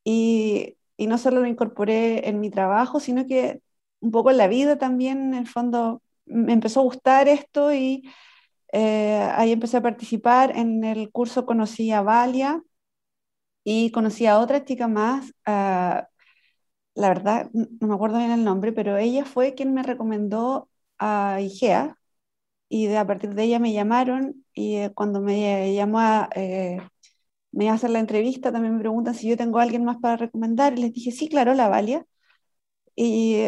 y, 0.04 0.76
y, 0.96 1.06
no 1.06 1.18
solo 1.18 1.40
lo 1.40 1.46
incorporé 1.46 2.28
en 2.28 2.40
mi 2.40 2.50
trabajo, 2.50 3.00
sino 3.00 3.26
que 3.26 3.62
un 4.00 4.10
poco 4.12 4.30
en 4.30 4.38
la 4.38 4.48
vida 4.48 4.78
también, 4.78 5.18
en 5.32 5.34
el 5.34 5.48
fondo, 5.48 6.02
me 6.26 6.52
empezó 6.52 6.80
a 6.80 6.84
gustar 6.84 7.28
esto 7.28 7.72
y 7.74 8.04
eh, 8.72 9.28
ahí 9.36 9.52
empecé 9.52 9.78
a 9.78 9.82
participar. 9.82 10.56
En 10.56 10.84
el 10.84 11.10
curso 11.12 11.46
conocí 11.46 11.92
a 11.92 12.02
Valia 12.02 12.62
y 13.64 13.90
conocí 13.90 14.26
a 14.26 14.38
otra 14.38 14.64
chica 14.64 14.88
más, 14.88 15.32
la 15.46 16.08
verdad, 17.08 17.50
no 17.52 17.88
me 17.88 17.94
acuerdo 17.94 18.18
bien 18.18 18.30
el 18.30 18.44
nombre, 18.44 18.72
pero 18.72 18.96
ella 18.96 19.24
fue 19.24 19.54
quien 19.54 19.74
me 19.74 19.82
recomendó 19.82 20.68
a 20.98 21.40
IGEA, 21.40 21.98
y 22.74 22.92
a 22.96 23.06
partir 23.06 23.34
de 23.34 23.44
ella 23.44 23.60
me 23.60 23.72
llamaron 23.72 24.44
y 24.52 24.76
eh, 24.78 24.92
cuando 24.94 25.20
me 25.20 25.72
llamó 25.74 26.00
a, 26.00 26.28
eh, 26.34 26.80
me 27.52 27.70
hacer 27.70 27.90
la 27.90 28.00
entrevista 28.00 28.52
también 28.52 28.74
me 28.74 28.80
preguntan 28.80 29.14
si 29.14 29.28
yo 29.28 29.36
tengo 29.36 29.60
alguien 29.60 29.84
más 29.84 29.98
para 29.98 30.16
recomendar 30.16 30.72
y 30.76 30.82
les 30.82 30.92
dije, 30.92 31.12
sí, 31.12 31.28
claro, 31.28 31.54
la 31.54 31.68
Valia. 31.68 32.04
Y, 32.96 33.46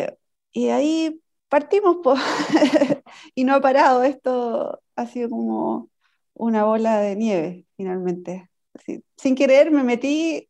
y 0.53 0.69
ahí 0.69 1.21
partimos 1.49 1.99
y 3.35 3.45
no 3.45 3.55
ha 3.57 3.61
parado, 3.61 4.05
esto 4.05 4.81
ha 4.97 5.07
sido 5.07 5.31
como 5.31 5.91
una 6.35 6.65
bola 6.65 7.01
de 7.01 7.17
nieve 7.17 7.67
finalmente. 7.77 8.49
Así, 8.75 9.05
sin 9.17 9.35
querer 9.35 9.73
me 9.73 9.83
metí 9.83 10.49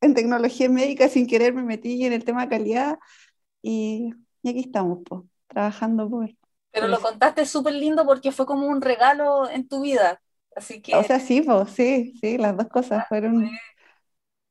en 0.00 0.14
tecnología 0.14 0.68
médica 0.68 1.08
sin 1.08 1.26
querer 1.28 1.54
me 1.54 1.62
metí 1.62 2.04
en 2.04 2.12
el 2.12 2.24
tema 2.24 2.48
calidad 2.48 2.98
y, 3.62 4.10
aquí 4.44 4.60
estamos, 4.60 5.00
trabajando 5.48 6.10
por... 6.10 6.30
Pero 6.76 6.88
lo 6.88 7.00
contaste 7.00 7.46
súper 7.46 7.72
lindo 7.72 8.04
porque 8.04 8.32
fue 8.32 8.44
como 8.44 8.66
un 8.66 8.82
regalo 8.82 9.48
en 9.48 9.66
tu 9.66 9.80
vida. 9.80 10.20
Así 10.54 10.82
que... 10.82 10.94
O 10.94 11.02
sea, 11.02 11.18
sí, 11.18 11.40
pues, 11.40 11.70
sí, 11.70 12.12
sí, 12.20 12.36
las 12.36 12.54
dos 12.54 12.68
cosas 12.68 13.00
ah, 13.00 13.06
fueron... 13.08 13.48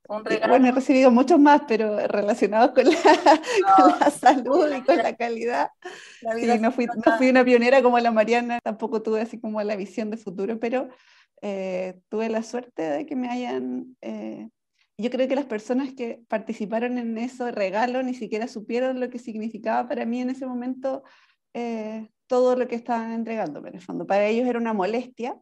Un 0.08 0.26
regalo. 0.26 0.50
Bueno, 0.50 0.68
he 0.68 0.72
recibido 0.72 1.12
muchos 1.12 1.40
más, 1.40 1.62
pero 1.68 2.00
relacionados 2.08 2.72
con 2.72 2.86
la, 2.86 4.12
salud 4.12 4.72
y 4.76 4.82
con 4.82 4.98
la 4.98 5.16
calidad. 5.16 5.70
sí, 6.36 6.48
no 6.60 6.72
fui, 6.72 6.88
no 6.88 7.18
fui 7.18 7.30
una 7.30 7.46
pionera 7.46 7.84
como 7.84 8.00
la 8.00 8.12
Mariana, 8.12 8.60
tampoco 8.64 9.04
tuve 9.04 9.22
así 9.22 9.40
como 9.40 9.62
la 9.62 9.76
visión 9.76 10.10
de 10.10 10.18
futuro, 10.18 10.60
pero 10.60 10.90
eh, 11.44 12.00
tuve 12.10 12.30
la 12.30 12.42
suerte 12.42 12.82
de 12.82 13.06
que 13.06 13.16
me 13.16 13.30
hayan... 13.30 13.96
Eh, 14.02 14.50
yo 14.98 15.12
creo 15.12 15.28
que 15.28 15.36
las 15.36 15.46
personas 15.46 15.94
que 15.94 16.22
participaron 16.28 16.98
en 16.98 17.20
ese 17.20 17.52
regalo 17.52 18.02
ni 18.02 18.16
siquiera 18.16 18.48
supieron 18.48 19.00
lo 19.00 19.12
que 19.12 19.20
significaba 19.20 19.88
para 19.88 20.06
mí 20.06 20.22
en 20.22 20.32
ese 20.32 20.48
momento 20.48 21.04
eh, 21.58 22.10
todo 22.28 22.58
lo 22.58 22.68
que 22.68 22.76
estaban 22.76 23.14
entregándome 23.14 23.70
en 23.70 23.76
el 23.76 23.82
fondo. 23.82 24.06
Para 24.06 24.26
ellos 24.26 24.46
era 24.46 24.60
una 24.60 24.74
molestia 24.74 25.40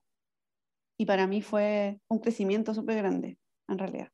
y 0.95 1.07
para 1.07 1.25
mí 1.25 1.41
fue 1.41 1.99
un 2.07 2.19
crecimiento 2.19 2.75
súper 2.75 2.97
grande, 2.97 3.39
en 3.67 3.79
realidad. 3.79 4.09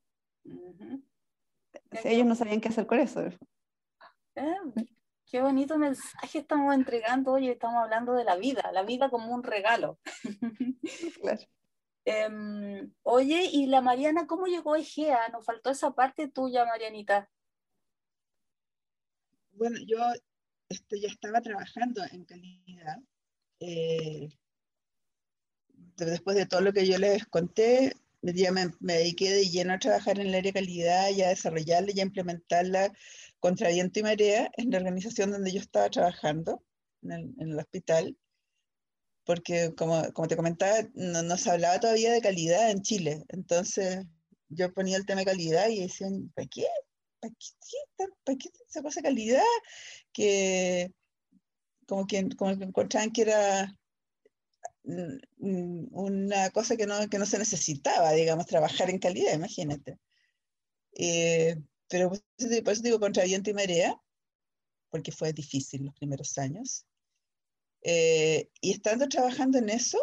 ellos 2.06 2.26
no 2.26 2.36
sabían 2.36 2.62
qué 2.62 2.70
hacer 2.70 2.88
con 2.88 3.00
eso. 3.00 3.22
qué 5.30 5.42
bonito 5.42 5.78
mensaje 5.78 6.40
estamos 6.40 6.74
entregando 6.74 7.34
hoy, 7.34 7.50
estamos 7.50 7.84
hablando 7.84 8.14
de 8.14 8.24
la 8.24 8.38
vida, 8.38 8.72
la 8.72 8.84
vida 8.84 9.10
como 9.10 9.36
un 9.36 9.44
regalo. 9.44 10.00
claro. 11.22 11.42
Em, 12.06 12.94
oye, 13.04 13.50
y 13.52 13.68
la 13.68 13.82
Mariana, 13.82 14.26
¿cómo 14.26 14.46
llegó 14.48 14.76
a 14.76 14.80
Egea? 14.80 15.28
Nos 15.34 15.44
faltó 15.44 15.70
esa 15.70 15.92
parte 15.92 16.30
tuya, 16.30 16.64
Marianita. 16.64 17.30
Bueno, 19.52 19.78
yo 19.86 20.00
este, 20.70 21.00
ya 21.00 21.08
estaba 21.10 21.42
trabajando 21.42 22.04
en 22.12 22.26
calidad. 22.26 22.98
Eh, 23.60 24.30
después 25.98 26.38
de 26.38 26.46
todo 26.46 26.62
lo 26.62 26.72
que 26.72 26.88
yo 26.88 26.98
les 26.98 27.26
conté, 27.26 27.94
me, 28.22 28.72
me, 28.80 28.94
dediqué 28.94 29.32
de 29.32 29.50
lleno 29.50 29.74
a 29.74 29.80
trabajar 29.80 30.20
en 30.20 30.28
el 30.28 30.36
área 30.36 30.52
de 30.52 30.60
calidad 30.60 31.10
y 31.10 31.22
a 31.22 31.30
desarrollarla 31.30 31.92
y 31.94 32.00
a 32.00 32.04
implementarla 32.04 32.94
contra 33.40 33.70
viento 33.70 34.00
y 34.00 34.04
marea 34.04 34.50
en 34.58 34.72
la 34.72 34.78
organización 34.78 35.32
donde 35.32 35.52
yo 35.52 35.60
estaba 35.60 35.90
trabajando, 35.90 36.64
en 37.02 37.34
el 37.38 37.58
hospital 37.58 38.18
porque 39.30 39.76
como, 39.76 40.12
como 40.14 40.28
te 40.28 40.36
comentaba, 40.36 40.90
no, 40.96 41.38
se 41.38 41.52
hablaba 41.52 41.80
todavía 41.80 42.12
de 42.12 42.20
calidad 42.20 42.72
en 42.72 42.82
Chile. 42.82 43.24
Entonces 43.28 44.08
yo 44.48 44.74
ponía 44.74 44.98
el 44.98 45.06
tema 45.06 45.20
de 45.20 45.26
calidad 45.26 45.70
y 45.70 45.82
decían, 45.82 46.32
¿para 46.34 46.48
qué? 46.48 46.66
¿Para 47.20 47.32
qué, 47.36 48.08
¿Para 48.24 48.38
qué 48.40 48.50
esa 48.68 48.82
cosa 48.82 49.04
calidad? 49.04 49.44
Que 50.20 50.92
como 51.88 52.06
que, 52.06 52.28
como 52.36 52.58
que 52.58 52.66
encontraban 52.66 53.12
que 53.12 53.22
era 53.22 53.74
una 55.38 56.50
cosa 56.50 56.76
que 56.76 56.86
no, 56.86 57.10
que 57.10 57.20
no 57.20 57.26
se 57.26 57.40
necesitaba, 57.40 58.12
digamos, 58.12 58.46
trabajar 58.48 58.90
en 58.90 59.00
calidad, 59.00 59.34
imagínate. 59.34 59.98
Eh, 60.98 61.56
pero 61.88 62.10
por 62.10 62.20
eso 62.38 62.84
digo 62.84 63.00
contra 63.00 63.24
viento 63.24 63.50
y 63.50 63.54
marea, 63.54 63.96
porque 64.90 65.14
fue 65.14 65.32
difícil 65.32 65.86
los 65.86 65.96
primeros 65.96 66.38
años. 66.38 66.86
Eh, 67.82 68.50
y 68.60 68.72
estando 68.72 69.08
trabajando 69.08 69.58
en 69.58 69.70
eso, 69.70 70.00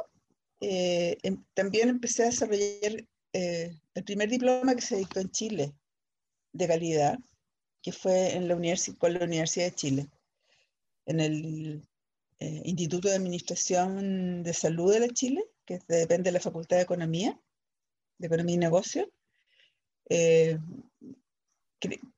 eh, 0.60 1.18
em, 1.24 1.44
también 1.52 1.90
empecé 1.90 2.22
a 2.22 2.26
desarrollar 2.26 3.06
eh, 3.34 3.78
el 3.94 4.04
primer 4.04 4.30
diploma 4.30 4.74
que 4.74 4.80
se 4.80 4.96
dictó 4.96 5.20
en 5.20 5.30
Chile 5.30 5.74
de 6.52 6.66
calidad, 6.66 7.18
que 7.86 7.92
fue 7.92 8.34
en 8.34 8.48
la 8.48 8.56
con 8.98 9.14
la 9.14 9.24
Universidad 9.24 9.66
de 9.66 9.76
Chile, 9.76 10.08
en 11.06 11.20
el 11.20 11.86
Instituto 12.40 13.06
de 13.06 13.14
Administración 13.14 14.42
de 14.42 14.54
Salud 14.54 14.92
de 14.92 14.98
la 14.98 15.08
Chile, 15.08 15.44
que 15.64 15.78
depende 15.86 16.30
de 16.30 16.32
la 16.32 16.40
Facultad 16.40 16.78
de 16.78 16.82
Economía, 16.82 17.40
de 18.18 18.26
Economía 18.26 18.56
y 18.56 18.58
Negocio. 18.58 19.08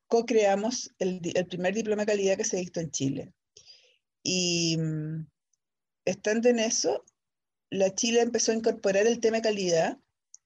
co-creamos 0.07 0.91
el, 0.99 1.21
el 1.35 1.47
primer 1.47 1.75
diploma 1.75 2.07
de 2.07 2.13
calidad 2.13 2.39
que 2.39 2.45
se 2.45 2.57
dictó 2.57 2.81
en 2.81 2.91
Chile. 2.91 3.35
Y 4.23 4.79
mm, 4.79 5.27
estando 6.07 6.49
en 6.49 6.61
eso, 6.61 7.05
la 7.69 7.95
Chile 7.95 8.23
empezó 8.23 8.53
a 8.53 8.55
incorporar 8.55 9.07
el 9.07 9.21
tema 9.21 9.37
de 9.37 9.43
calidad 9.43 9.99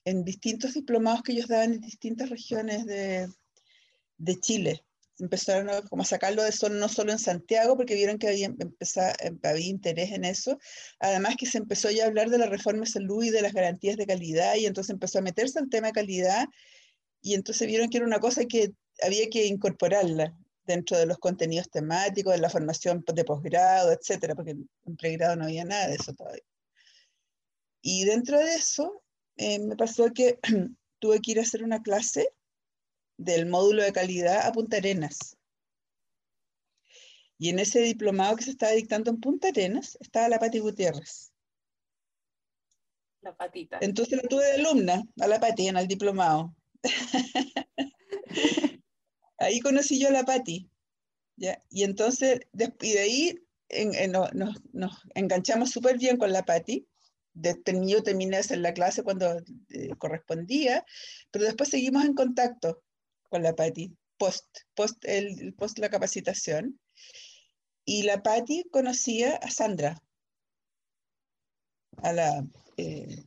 en 0.04 0.24
distintos 0.24 0.74
diplomados 0.74 1.22
que 1.22 1.30
ellos 1.30 1.46
daban 1.46 1.74
en 1.74 1.80
distintas 1.80 2.28
regiones 2.28 2.86
de, 2.86 3.28
de 4.18 4.40
Chile. 4.40 4.82
Empezaron 5.18 5.70
a, 5.70 5.82
como 5.82 6.02
a 6.02 6.06
sacarlo 6.06 6.42
de 6.42 6.48
eso 6.48 6.68
no 6.68 6.88
solo 6.88 7.12
en 7.12 7.18
Santiago, 7.18 7.76
porque 7.76 7.94
vieron 7.94 8.18
que 8.18 8.28
había, 8.28 8.46
empezado, 8.46 9.12
había 9.42 9.66
interés 9.66 10.12
en 10.12 10.24
eso. 10.24 10.58
Además 11.00 11.36
que 11.38 11.46
se 11.46 11.58
empezó 11.58 11.90
ya 11.90 12.04
a 12.04 12.06
hablar 12.06 12.30
de 12.30 12.38
la 12.38 12.46
reforma 12.46 12.80
de 12.80 12.86
salud 12.86 13.22
y 13.22 13.30
de 13.30 13.42
las 13.42 13.52
garantías 13.52 13.96
de 13.96 14.06
calidad, 14.06 14.56
y 14.56 14.66
entonces 14.66 14.90
empezó 14.90 15.18
a 15.18 15.22
meterse 15.22 15.60
el 15.60 15.70
tema 15.70 15.88
de 15.88 15.92
calidad, 15.92 16.46
y 17.20 17.34
entonces 17.34 17.66
vieron 17.68 17.88
que 17.88 17.98
era 17.98 18.06
una 18.06 18.18
cosa 18.20 18.44
que 18.44 18.72
había 19.02 19.28
que 19.30 19.46
incorporarla 19.46 20.34
dentro 20.64 20.98
de 20.98 21.06
los 21.06 21.18
contenidos 21.18 21.70
temáticos, 21.70 22.34
de 22.34 22.40
la 22.40 22.50
formación 22.50 23.04
de 23.14 23.24
posgrado, 23.24 23.92
etcétera, 23.92 24.34
porque 24.34 24.52
en 24.52 24.96
pregrado 24.96 25.36
no 25.36 25.44
había 25.44 25.64
nada 25.64 25.88
de 25.88 25.94
eso 25.94 26.12
todavía. 26.14 26.42
Y 27.80 28.04
dentro 28.04 28.38
de 28.38 28.54
eso, 28.54 29.02
eh, 29.36 29.58
me 29.58 29.76
pasó 29.76 30.12
que 30.12 30.38
tuve 31.00 31.20
que 31.20 31.32
ir 31.32 31.38
a 31.38 31.42
hacer 31.42 31.64
una 31.64 31.82
clase 31.82 32.28
del 33.16 33.46
módulo 33.46 33.82
de 33.82 33.92
calidad 33.92 34.46
a 34.46 34.52
Punta 34.52 34.78
Arenas. 34.78 35.36
Y 37.38 37.48
en 37.48 37.58
ese 37.58 37.80
diplomado 37.80 38.36
que 38.36 38.44
se 38.44 38.50
estaba 38.50 38.72
dictando 38.72 39.10
en 39.10 39.20
Punta 39.20 39.48
Arenas 39.48 39.98
estaba 40.00 40.28
la 40.28 40.38
Pati 40.38 40.60
Gutiérrez. 40.60 41.32
La 43.20 43.36
patita. 43.36 43.78
Entonces 43.80 44.20
la 44.20 44.28
tuve 44.28 44.44
de 44.44 44.54
alumna 44.54 45.02
a 45.20 45.26
la 45.26 45.40
Pati 45.40 45.68
en 45.68 45.76
el 45.76 45.86
diplomado. 45.86 46.54
Ahí 49.38 49.60
conocí 49.60 49.98
yo 49.98 50.08
a 50.08 50.12
la 50.12 50.24
Patti. 50.24 50.68
¿ya? 51.36 51.62
Y 51.70 51.84
entonces, 51.84 52.40
y 52.80 52.92
de 52.92 52.98
ahí 52.98 53.38
nos, 54.08 55.02
enganchamos 55.14 55.70
súper 55.70 55.98
bien 55.98 56.16
con 56.16 56.32
la 56.32 56.44
Patti. 56.44 56.86
yo 57.34 58.02
terminé 58.02 58.36
de 58.36 58.40
hacer 58.40 58.58
la 58.58 58.74
clase 58.74 59.02
cuando 59.02 59.38
eh, 59.70 59.90
correspondía, 59.98 60.84
pero 61.30 61.44
después 61.44 61.70
seguimos 61.70 62.04
en 62.04 62.14
contacto 62.14 62.82
con 63.32 63.42
la 63.42 63.54
Patti, 63.54 63.90
post, 64.18 64.44
post, 64.74 65.02
el, 65.06 65.54
post 65.54 65.78
la 65.78 65.88
capacitación. 65.88 66.78
Y 67.86 68.02
la 68.02 68.22
Patti 68.22 68.64
conocía 68.70 69.36
a 69.36 69.50
Sandra, 69.50 69.96
a 72.02 72.12
la, 72.12 72.46
eh, 72.76 73.24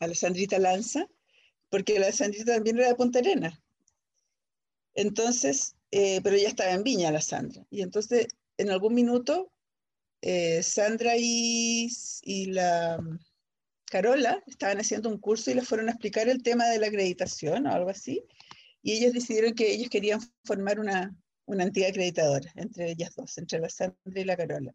a 0.00 0.06
la 0.06 0.14
Sandrita 0.14 0.58
Lanza, 0.58 1.06
porque 1.68 1.98
la 1.98 2.10
Sandrita 2.10 2.54
también 2.54 2.78
era 2.78 2.88
de 2.88 2.94
Punta 2.94 3.18
Arenas. 3.18 3.60
Entonces, 4.94 5.76
eh, 5.90 6.20
pero 6.22 6.36
ella 6.36 6.48
estaba 6.48 6.72
en 6.72 6.82
Viña, 6.82 7.12
la 7.12 7.20
Sandra. 7.20 7.66
Y 7.68 7.82
entonces, 7.82 8.26
en 8.56 8.70
algún 8.70 8.94
minuto, 8.94 9.52
eh, 10.22 10.62
Sandra 10.62 11.12
y, 11.14 11.90
la 12.46 12.98
mm, 13.02 13.18
Carola 13.90 14.42
estaban 14.46 14.78
haciendo 14.78 15.08
un 15.08 15.18
curso 15.18 15.50
y 15.50 15.54
les 15.54 15.66
fueron 15.66 15.88
a 15.88 15.92
explicar 15.92 16.28
el 16.28 16.42
tema 16.42 16.66
de 16.68 16.78
la 16.78 16.88
acreditación 16.88 17.66
o 17.66 17.72
algo 17.72 17.90
así. 17.90 18.24
Y 18.82 18.92
ellos 18.92 19.12
decidieron 19.12 19.54
que 19.54 19.72
ellos 19.72 19.88
querían 19.90 20.20
formar 20.44 20.78
una, 20.78 21.16
una 21.46 21.64
entidad 21.64 21.90
acreditadora 21.90 22.50
entre 22.54 22.90
ellas 22.90 23.14
dos, 23.16 23.36
entre 23.38 23.58
la 23.58 23.68
Sandra 23.68 23.96
y 24.20 24.24
la 24.24 24.36
Carola. 24.36 24.74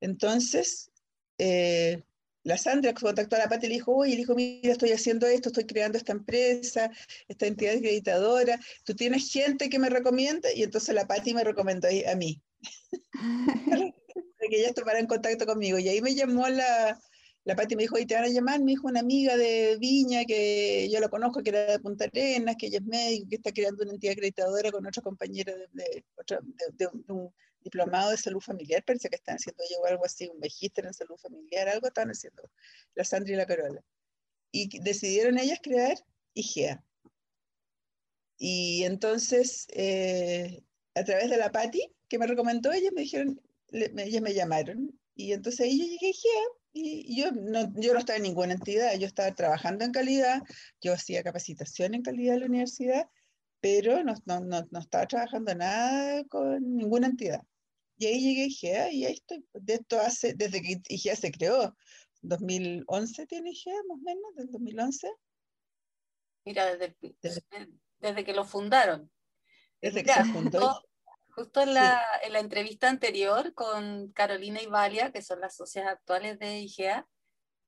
Entonces, 0.00 0.90
eh, 1.38 2.02
la 2.44 2.56
Sandra 2.56 2.94
contactó 2.94 3.36
a 3.36 3.40
la 3.40 3.48
Pati 3.48 3.66
y 3.66 3.68
le 3.68 3.74
dijo, 3.76 3.94
oye, 3.94 4.12
le 4.12 4.18
dijo, 4.18 4.34
mira, 4.34 4.72
estoy 4.72 4.90
haciendo 4.90 5.26
esto, 5.26 5.48
estoy 5.48 5.64
creando 5.64 5.98
esta 5.98 6.12
empresa, 6.12 6.90
esta 7.28 7.46
entidad 7.46 7.76
acreditadora, 7.76 8.58
¿tú 8.84 8.94
tienes 8.94 9.30
gente 9.30 9.68
que 9.68 9.78
me 9.78 9.88
recomienda? 9.90 10.52
Y 10.52 10.62
entonces 10.64 10.94
la 10.94 11.06
Pati 11.06 11.34
me 11.34 11.44
recomendó 11.44 11.88
a 11.88 12.14
mí, 12.16 12.42
que 14.50 14.58
ella 14.58 14.68
estuviera 14.68 14.98
en 14.98 15.06
contacto 15.06 15.46
conmigo. 15.46 15.78
Y 15.78 15.88
ahí 15.88 16.00
me 16.00 16.14
llamó 16.14 16.48
la, 16.48 17.00
la 17.44 17.56
Pati 17.56 17.74
me 17.74 17.82
dijo, 17.82 17.98
y 17.98 18.06
te 18.06 18.14
van 18.14 18.24
a 18.24 18.28
llamar, 18.28 18.60
me 18.60 18.72
dijo 18.72 18.86
una 18.86 19.00
amiga 19.00 19.36
de 19.36 19.76
Viña, 19.78 20.24
que 20.24 20.88
yo 20.90 21.00
la 21.00 21.08
conozco, 21.08 21.42
que 21.42 21.50
era 21.50 21.72
de 21.72 21.80
Punta 21.80 22.04
Arenas, 22.04 22.56
que 22.56 22.66
ella 22.66 22.78
es 22.78 22.84
médico, 22.84 23.28
que 23.28 23.36
está 23.36 23.52
creando 23.52 23.82
una 23.82 23.92
entidad 23.92 24.12
acreditadora 24.12 24.70
con 24.70 24.86
otra 24.86 25.02
compañera 25.02 25.52
de, 25.72 26.04
de 26.74 26.88
un 27.08 27.32
diplomado 27.62 28.10
de 28.10 28.16
salud 28.16 28.40
familiar, 28.40 28.84
parece 28.84 29.08
que 29.08 29.16
están 29.16 29.36
haciendo 29.36 29.62
yo 29.68 29.84
algo 29.86 30.04
así, 30.04 30.28
un 30.28 30.38
magíster 30.38 30.86
en 30.86 30.94
salud 30.94 31.16
familiar, 31.16 31.68
algo 31.68 31.88
están 31.88 32.10
haciendo 32.10 32.48
la 32.94 33.04
Sandra 33.04 33.32
y 33.32 33.36
la 33.36 33.46
Carola. 33.46 33.82
Y 34.52 34.80
decidieron 34.80 35.38
ellas 35.38 35.58
crear 35.62 35.96
IGEA. 36.34 36.84
Y 38.38 38.84
entonces, 38.84 39.66
eh, 39.70 40.62
a 40.94 41.04
través 41.04 41.30
de 41.30 41.38
la 41.38 41.50
Patti, 41.50 41.92
que 42.08 42.18
me 42.18 42.26
recomendó, 42.26 42.72
ellas 42.72 42.92
me 42.94 43.02
dijeron, 43.02 43.40
ellas 43.70 44.22
me 44.22 44.34
llamaron. 44.34 44.98
Y 45.14 45.32
entonces 45.32 45.60
ahí 45.60 45.78
yo 45.78 45.84
llegué 45.84 46.06
a 46.06 46.10
IGEA 46.10 46.61
Y 46.72 47.20
yo 47.20 47.30
no, 47.32 47.70
yo 47.76 47.92
no 47.92 47.98
estaba 47.98 48.16
en 48.16 48.22
ninguna 48.22 48.54
entidad, 48.54 48.94
yo 48.98 49.06
estaba 49.06 49.34
trabajando 49.34 49.84
en 49.84 49.92
calidad, 49.92 50.42
yo 50.80 50.94
hacía 50.94 51.22
capacitación 51.22 51.94
en 51.94 52.02
calidad 52.02 52.34
en 52.34 52.40
la 52.40 52.46
universidad, 52.46 53.10
pero 53.60 54.02
no, 54.02 54.14
no, 54.24 54.40
no, 54.40 54.66
no 54.70 54.78
estaba 54.80 55.06
trabajando 55.06 55.54
nada 55.54 56.24
con 56.24 56.76
ninguna 56.76 57.08
entidad. 57.08 57.42
Y 57.98 58.06
ahí 58.06 58.20
llegué 58.20 58.42
a 58.42 58.46
IGEA 58.46 58.92
y 58.92 59.04
ahí 59.04 59.12
estoy. 59.12 59.46
De 59.52 59.74
esto 59.74 60.00
hace, 60.00 60.34
desde 60.34 60.62
que 60.62 60.80
IGEA 60.88 61.14
se 61.14 61.30
creó, 61.30 61.76
2011 62.22 63.26
tiene 63.26 63.50
IGEA 63.50 63.76
más 63.88 63.98
o 63.98 64.02
menos, 64.02 64.34
del 64.36 64.50
2011. 64.50 65.12
Mira, 66.44 66.76
desde, 66.76 66.96
desde, 68.00 68.24
que 68.24 68.32
lo 68.32 68.44
fundaron. 68.44 69.10
Desde 69.80 70.02
que 70.02 70.12
se 70.12 70.24
fundó. 70.24 70.82
Justo, 71.34 71.62
en, 71.62 71.74
la, 71.74 72.02
en, 72.22 72.32
la, 72.34 72.40
entrevista 72.40 72.90
anterior 72.90 73.54
con 73.54 74.12
Carolina 74.12 74.60
y 74.60 74.66
Valia, 74.66 75.12
que 75.12 75.22
son 75.22 75.40
las 75.40 75.56
socias 75.56 75.86
actuales 75.86 76.38
de 76.38 76.60
IGEA, 76.60 77.08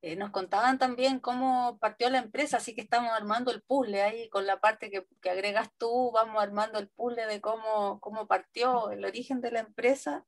eh, 0.01 0.15
nos 0.15 0.29
contaban 0.29 0.77
también 0.77 1.19
cómo 1.19 1.79
partió 1.79 2.11
la 2.11 2.19
empresa, 2.19 2.57
así 2.57 2.75
que 2.75 2.81
estamos 2.81 3.11
armando 3.11 3.51
el 3.51 3.63
puzzle 3.63 4.03
ahí 4.03 4.29
con 4.29 4.45
la 4.45 4.59
parte 4.59 4.91
que, 4.91 5.07
que 5.19 5.31
agregas 5.31 5.71
tú, 5.79 6.11
vamos 6.11 6.43
armando 6.43 6.77
el 6.77 6.89
puzzle 6.89 7.25
de 7.25 7.41
cómo, 7.41 7.99
cómo 8.01 8.27
partió 8.27 8.91
el 8.91 9.03
origen 9.03 9.41
de 9.41 9.49
la 9.49 9.61
empresa. 9.61 10.23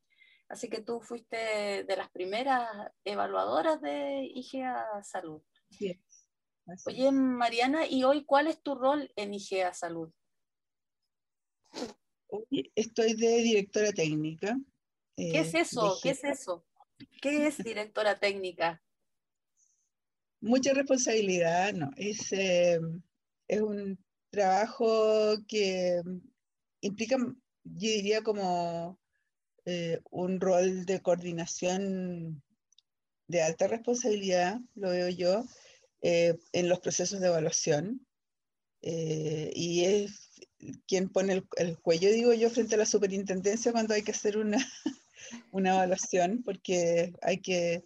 Así 0.50 0.68
que 0.68 0.82
tú 0.82 1.02
fuiste 1.02 1.84
de 1.84 1.96
las 1.96 2.10
primeras 2.10 2.68
evaluadoras 3.04 3.80
de 3.82 4.24
IGEA 4.34 5.04
Salud. 5.04 5.44
Sí. 5.70 6.02
Oye, 6.86 7.12
Mariana, 7.12 7.86
¿y 7.86 8.04
hoy 8.04 8.26
cuál 8.26 8.48
es 8.48 8.62
tu 8.62 8.74
rol 8.74 9.12
en 9.16 9.34
IGEA 9.34 9.74
Salud? 9.74 10.12
Hoy 12.28 12.72
estoy 12.76 13.14
de 13.14 13.38
directora 13.38 13.92
técnica. 13.92 14.58
¿Qué 15.16 15.40
es 15.40 15.54
eh, 15.54 15.60
eso? 15.62 15.98
¿Qué 16.04 16.10
es 16.12 16.24
eso? 16.24 16.66
¿Qué 17.22 17.48
es 17.48 17.58
directora 17.64 18.20
técnica? 18.20 18.82
mucha 20.40 20.74
responsabilidad, 20.74 21.74
no, 21.74 21.92
es, 21.98 22.32
eh, 22.32 22.80
es 23.48 23.62
un 23.62 23.98
trabajo 24.30 25.36
que 25.48 26.02
implica, 26.82 27.18
yo 27.18 27.34
diría, 27.64 28.22
como 28.22 29.00
eh, 29.66 30.00
un 30.12 30.40
rol 30.40 30.86
de 30.86 31.02
coordinación 31.02 32.44
de 33.28 33.42
alta 33.42 33.68
responsabilidad, 33.68 34.60
lo 34.76 34.92
veo 34.92 35.10
yo, 35.10 35.44
en 36.02 36.70
los 36.70 36.80
procesos 36.80 37.20
de 37.20 37.28
evaluación. 37.28 38.06
y 38.82 39.84
es 39.84 40.27
quien 40.88 41.10
pone 41.10 41.34
el, 41.34 41.48
el, 41.58 41.78
cuello, 41.80 42.12
digo 42.12 42.34
yo, 42.34 42.50
frente 42.50 42.76
a 42.76 42.80
la 42.80 42.86
superintendencia 42.86 43.72
cuando 43.72 43.94
hay 43.94 44.04
que 44.04 44.12
hacer 44.12 44.38
una, 44.38 44.58
una 45.52 45.76
evaluación, 45.76 46.44
porque 46.44 47.14
hay 47.22 47.40
que 47.40 47.84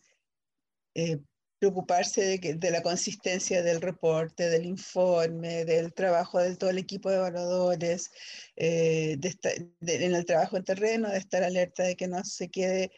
preocuparse 1.61 2.23
de, 2.23 2.55
de, 2.55 2.71
la 2.71 2.81
consistencia 2.81 3.61
del 3.61 3.81
reporte, 3.81 4.49
del 4.49 4.65
informe, 4.65 5.63
del 5.63 5.93
trabajo 5.93 6.39
de 6.39 6.55
todo 6.55 6.71
el 6.71 6.79
equipo 6.79 7.11
de 7.11 7.17
evaluadores, 7.17 8.09
eh, 8.55 9.15
de 9.19 9.37
en 9.81 10.15
el 10.15 10.25
trabajo 10.25 10.57
en 10.57 10.63
terreno, 10.63 11.09
de 11.09 11.19
estar 11.19 11.43
alerta 11.43 11.83
de 11.83 11.95
que 11.95 12.07
no 12.07 12.23
se 12.23 12.49
quede 12.49 12.91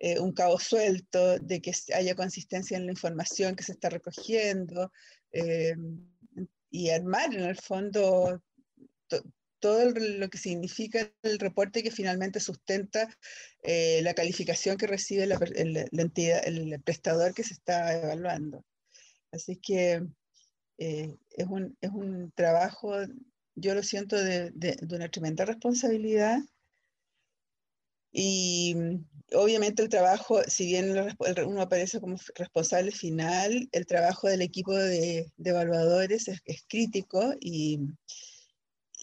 eh, 0.00 0.18
un 0.18 0.32
cabo 0.32 0.58
suelto, 0.58 1.38
de 1.38 1.60
que 1.60 1.72
haya 1.94 2.16
consistencia 2.16 2.76
en 2.76 2.86
la 2.86 2.92
información 2.92 3.54
que 3.54 3.62
se 3.62 3.70
está 3.70 3.88
recogiendo 3.88 4.90
eh, 5.30 5.76
y 6.72 6.90
armar 6.90 7.32
en 7.32 7.44
el 7.44 7.56
fondo 7.56 8.42
todo 9.60 9.90
lo 9.90 10.28
que 10.28 10.38
significa 10.38 11.10
el 11.22 11.38
reporte 11.38 11.82
que 11.82 11.90
finalmente 11.90 12.40
sustenta 12.40 13.08
eh, 13.62 14.00
la 14.02 14.14
calificación 14.14 14.76
que 14.76 14.86
recibe 14.86 15.26
la, 15.26 15.38
entidad, 15.92 16.46
el 16.46 16.80
prestador 16.82 17.34
que 17.34 17.44
se 17.44 17.54
está 17.54 17.94
evaluando. 17.94 18.64
Así 19.32 19.56
que 19.56 20.02
eh, 20.78 21.16
es, 21.30 21.46
un, 21.46 21.76
es, 21.80 21.90
un, 21.90 22.32
trabajo, 22.32 22.94
yo 23.56 23.74
lo 23.74 23.82
siento, 23.82 24.16
de, 24.16 24.50
de, 24.52 24.78
una 24.94 25.08
tremenda 25.08 25.44
responsabilidad. 25.44 26.38
Y 28.10 28.74
obviamente 29.34 29.82
el 29.82 29.90
trabajo, 29.90 30.42
si 30.44 30.66
bien 30.66 30.94
uno 31.46 31.60
aparece 31.60 32.00
como 32.00 32.16
responsable 32.36 32.90
final, 32.90 33.68
el 33.72 33.86
trabajo 33.86 34.28
del 34.28 34.40
equipo 34.40 34.74
de, 34.74 35.30
de 35.36 35.50
evaluadores 35.50 36.28
es, 36.28 36.40
es 36.46 36.64
crítico 36.66 37.34
y, 37.38 37.80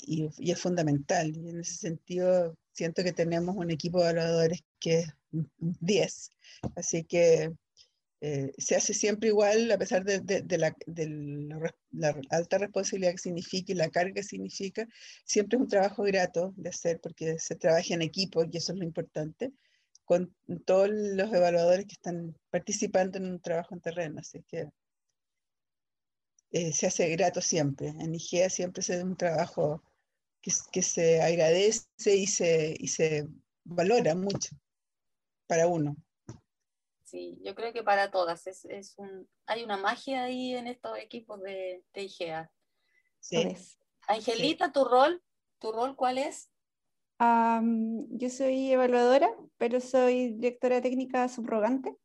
y, 0.06 0.52
es 0.52 0.60
fundamental. 0.60 1.36
Y 1.36 1.50
en 1.50 1.60
ese 1.62 1.76
sentido, 1.78 2.58
siento 2.72 3.04
que 3.04 3.13
tenemos 3.13 3.56
un 3.56 3.72
equipo 3.72 4.00
de 4.04 4.12
evaluadores 4.12 4.62
que 4.80 5.00
es 5.00 5.08
10. 5.32 6.30
Así 6.76 7.04
que 7.04 7.52
eh, 8.22 8.52
se 8.58 8.76
hace 8.76 8.94
siempre 8.94 9.30
igual, 9.30 9.72
a 9.72 9.78
pesar 9.78 10.04
de, 10.04 10.20
de, 10.20 10.58
la, 10.58 10.76
la, 11.91 12.20
alta 12.30 12.58
responsabilidad 12.58 13.12
que 13.12 13.18
significa 13.20 13.72
y 13.72 13.76
la 13.76 13.89
carga 13.89 14.13
que 14.13 14.24
significa, 14.24 14.88
siempre 15.26 15.58
es 15.58 15.62
un 15.62 15.68
trabajo 15.68 16.04
grato 16.04 16.54
de 16.56 16.70
hacer 16.70 17.00
porque 17.02 17.38
se 17.39 17.56
trabaja 17.56 17.94
en 17.94 18.02
equipo 18.02 18.44
y 18.44 18.58
eso 18.58 18.74
es 18.74 18.80
lo 18.80 18.86
importante, 18.86 19.52
con 20.06 20.34
todos 20.65 20.89
los 20.91 21.34
evaluadores 21.34 21.86
que 21.86 21.94
están 21.94 22.36
participando 22.50 23.18
en 23.18 23.26
un 23.26 23.41
trabajo 23.41 23.76
en 23.76 23.82
terreno. 23.82 24.20
Así 24.20 24.44
que 24.48 24.70
eh, 26.52 26.72
se 26.74 26.88
hace 26.88 27.10
grato 27.10 27.41
siempre. 27.41 27.89
En 27.89 28.15
IGEA 28.15 28.50
siempre 28.50 28.82
se 28.82 28.94
hace 28.94 29.04
un 29.04 29.18
trabajo 29.18 29.84
que, 30.71 30.81
se 30.81 31.21
agradece 31.21 31.88
y 32.05 32.27
se, 32.27 32.75
y 32.79 32.88
se 32.88 33.27
valora 33.63 34.15
mucho 34.15 34.55
para 35.47 35.67
uno. 35.67 35.95
Sí, 37.03 37.39
yo 37.43 37.55
creo 37.55 37.73
que 37.73 37.84
para 37.84 38.12
todas. 38.12 38.45
Es, 38.47 38.65
es 38.65 38.95
un, 38.97 39.27
hay 39.45 39.63
una 39.63 39.77
magia 39.77 40.23
ahí 40.23 40.55
en 40.55 40.67
estos 40.67 40.97
equipos 40.97 41.41
de, 41.41 41.84
de 41.93 42.03
IGEA. 42.03 42.51
Sí. 43.19 43.55
Angelita, 44.08 44.71
¿tu 44.71 44.86
rol? 44.86 45.23
¿Tu 45.60 45.71
rol 45.71 45.95
cuál 45.95 46.17
es? 46.17 46.51
yo 47.17 48.29
soy 48.29 48.73
evaluadora, 48.73 49.29
pero 49.58 49.79
soy 49.79 50.34
directora 50.34 50.81
técnica 50.81 51.29
subrogante. 51.29 51.95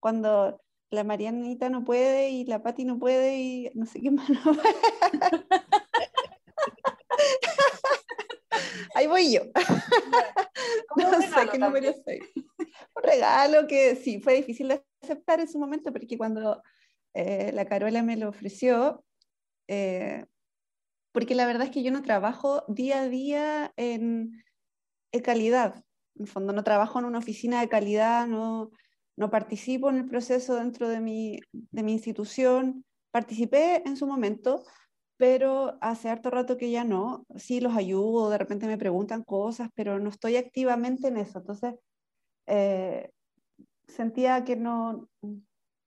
Cuando 0.00 0.58
la 0.90 1.04
Marianita 1.04 1.68
no 1.68 1.84
puede 1.84 2.30
y 2.30 2.44
la 2.46 2.62
Patti 2.62 2.84
no 2.84 2.98
puede 2.98 3.36
y 3.38 3.70
no 3.74 3.84
sé 3.84 4.00
qué 4.00 4.10
más 4.10 4.28
no 4.30 4.40
Ahí 8.94 9.06
voy 9.06 9.32
yo. 9.32 9.42
no 10.96 11.20
sé 11.20 11.48
qué 11.50 11.58
número 11.58 11.92
soy. 12.04 12.20
Un 12.94 13.02
regalo 13.02 13.66
que 13.66 13.96
sí, 13.96 14.20
fue 14.20 14.34
difícil 14.34 14.68
de 14.68 14.84
aceptar 15.02 15.40
en 15.40 15.48
su 15.48 15.58
momento, 15.58 15.92
porque 15.92 16.16
cuando 16.16 16.62
eh, 17.12 17.50
la 17.52 17.66
Carola 17.66 18.02
me 18.02 18.16
lo 18.16 18.28
ofreció, 18.28 19.04
eh, 19.68 20.24
porque 21.12 21.34
la 21.34 21.46
verdad 21.46 21.66
es 21.66 21.72
que 21.72 21.82
yo 21.82 21.90
no 21.90 22.02
trabajo 22.02 22.64
día 22.68 23.02
a 23.02 23.08
día 23.08 23.72
en, 23.76 24.42
en 25.12 25.22
calidad. 25.22 25.84
En 26.16 26.22
el 26.22 26.28
fondo, 26.28 26.52
no 26.52 26.62
trabajo 26.64 26.98
en 26.98 27.04
una 27.06 27.18
oficina 27.18 27.60
de 27.60 27.68
calidad, 27.68 28.26
no, 28.26 28.70
no 29.16 29.30
participo 29.30 29.90
en 29.90 29.96
el 29.96 30.06
proceso 30.06 30.56
dentro 30.56 30.88
de 30.88 31.00
mi, 31.00 31.40
de 31.52 31.82
mi 31.82 31.92
institución. 31.92 32.84
Participé 33.10 33.82
en 33.86 33.96
su 33.96 34.06
momento, 34.06 34.64
pero 35.16 35.78
hace 35.80 36.08
harto 36.10 36.30
rato 36.30 36.56
que 36.56 36.70
ya 36.70 36.84
no. 36.84 37.26
Sí 37.36 37.60
los 37.60 37.76
ayudo, 37.76 38.30
de 38.30 38.38
repente 38.38 38.66
me 38.66 38.78
preguntan 38.78 39.22
cosas, 39.24 39.70
pero 39.74 39.98
no 39.98 40.10
estoy 40.10 40.36
activamente 40.36 41.08
en 41.08 41.16
eso. 41.18 41.38
Entonces, 41.38 41.74
eh, 42.46 43.10
sentía 43.88 44.44
que 44.44 44.56
no, 44.56 45.08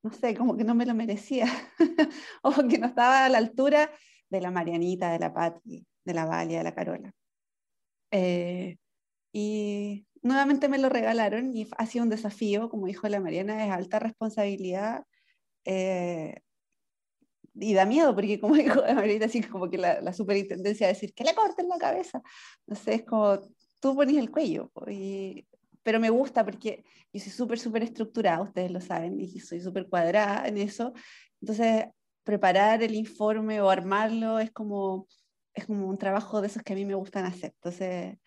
no 0.04 0.12
sé, 0.12 0.36
como 0.36 0.58
que 0.58 0.64
no 0.64 0.76
me 0.76 0.86
lo 0.86 0.94
merecía, 0.94 1.48
o 2.44 2.52
que 2.70 2.78
no 2.80 2.88
estaba 2.88 3.26
a 3.26 3.30
la 3.30 3.38
altura 3.40 3.92
de 4.30 4.42
la 4.42 4.52
Marianita, 4.52 5.12
de 5.12 5.20
la 5.20 5.34
Patti, 5.34 5.86
de 6.06 6.14
la 6.14 6.26
Valia, 6.26 6.60
de 6.60 6.64
la 6.64 6.76
Carola. 6.76 7.14
Eh, 8.12 8.78
y 9.34 10.08
nuevamente 10.22 10.70
me 10.70 10.78
lo 10.80 10.90
regalaron 10.90 11.54
y 11.56 11.68
ha 11.78 11.86
sido 11.86 12.04
un 12.04 12.10
desafío, 12.10 12.70
como 12.70 12.88
dijo 12.88 13.08
la 13.10 13.20
Mariana, 13.20 13.66
es 13.66 13.72
alta 13.72 14.00
responsabilidad. 14.00 15.04
Eh, 15.66 16.38
y 17.60 17.74
da 17.74 17.86
miedo, 17.86 18.14
porque 18.16 18.40
como 18.40 18.56
dijo 18.56 18.82
ahorita, 18.84 19.26
así 19.26 19.42
como 19.42 19.70
que 19.70 19.78
la, 19.78 20.02
la 20.02 20.14
superintendencia 20.14 20.88
decir 20.88 21.14
que 21.14 21.24
le 21.24 21.36
corten 21.36 21.68
la 21.70 21.78
cabeza. 21.78 22.22
Sé, 22.74 22.96
es 22.96 23.04
como 23.04 23.40
tú 23.80 23.96
pones 23.96 24.18
el 24.18 24.32
cuello. 24.32 24.72
Y, 24.88 25.48
pero 25.84 26.00
me 26.00 26.10
gusta 26.10 26.44
porque 26.44 26.84
yo 27.14 27.20
soy 27.20 27.32
súper, 27.32 27.60
súper 27.60 27.84
estructurada, 27.84 28.42
ustedes 28.42 28.72
lo 28.72 28.82
saben, 28.82 29.20
y 29.20 29.40
soy 29.40 29.62
súper 29.62 29.88
cuadrada 29.88 30.48
en 30.48 30.58
eso. 30.58 30.94
Entonces, 31.42 31.86
preparar 32.24 32.84
el 32.84 32.94
informe 32.96 33.62
o 33.62 33.70
armarlo 33.70 34.40
es 34.40 34.52
como, 34.52 35.08
es 35.54 35.66
como 35.66 35.88
un 35.88 35.98
trabajo 35.98 36.42
de 36.42 36.48
esos 36.48 36.64
que 36.64 36.74
a 36.74 36.76
mí 36.76 36.86
me 36.86 36.96
gustan 36.96 37.26
hacer. 37.26 37.54
Entonces, 37.56 38.18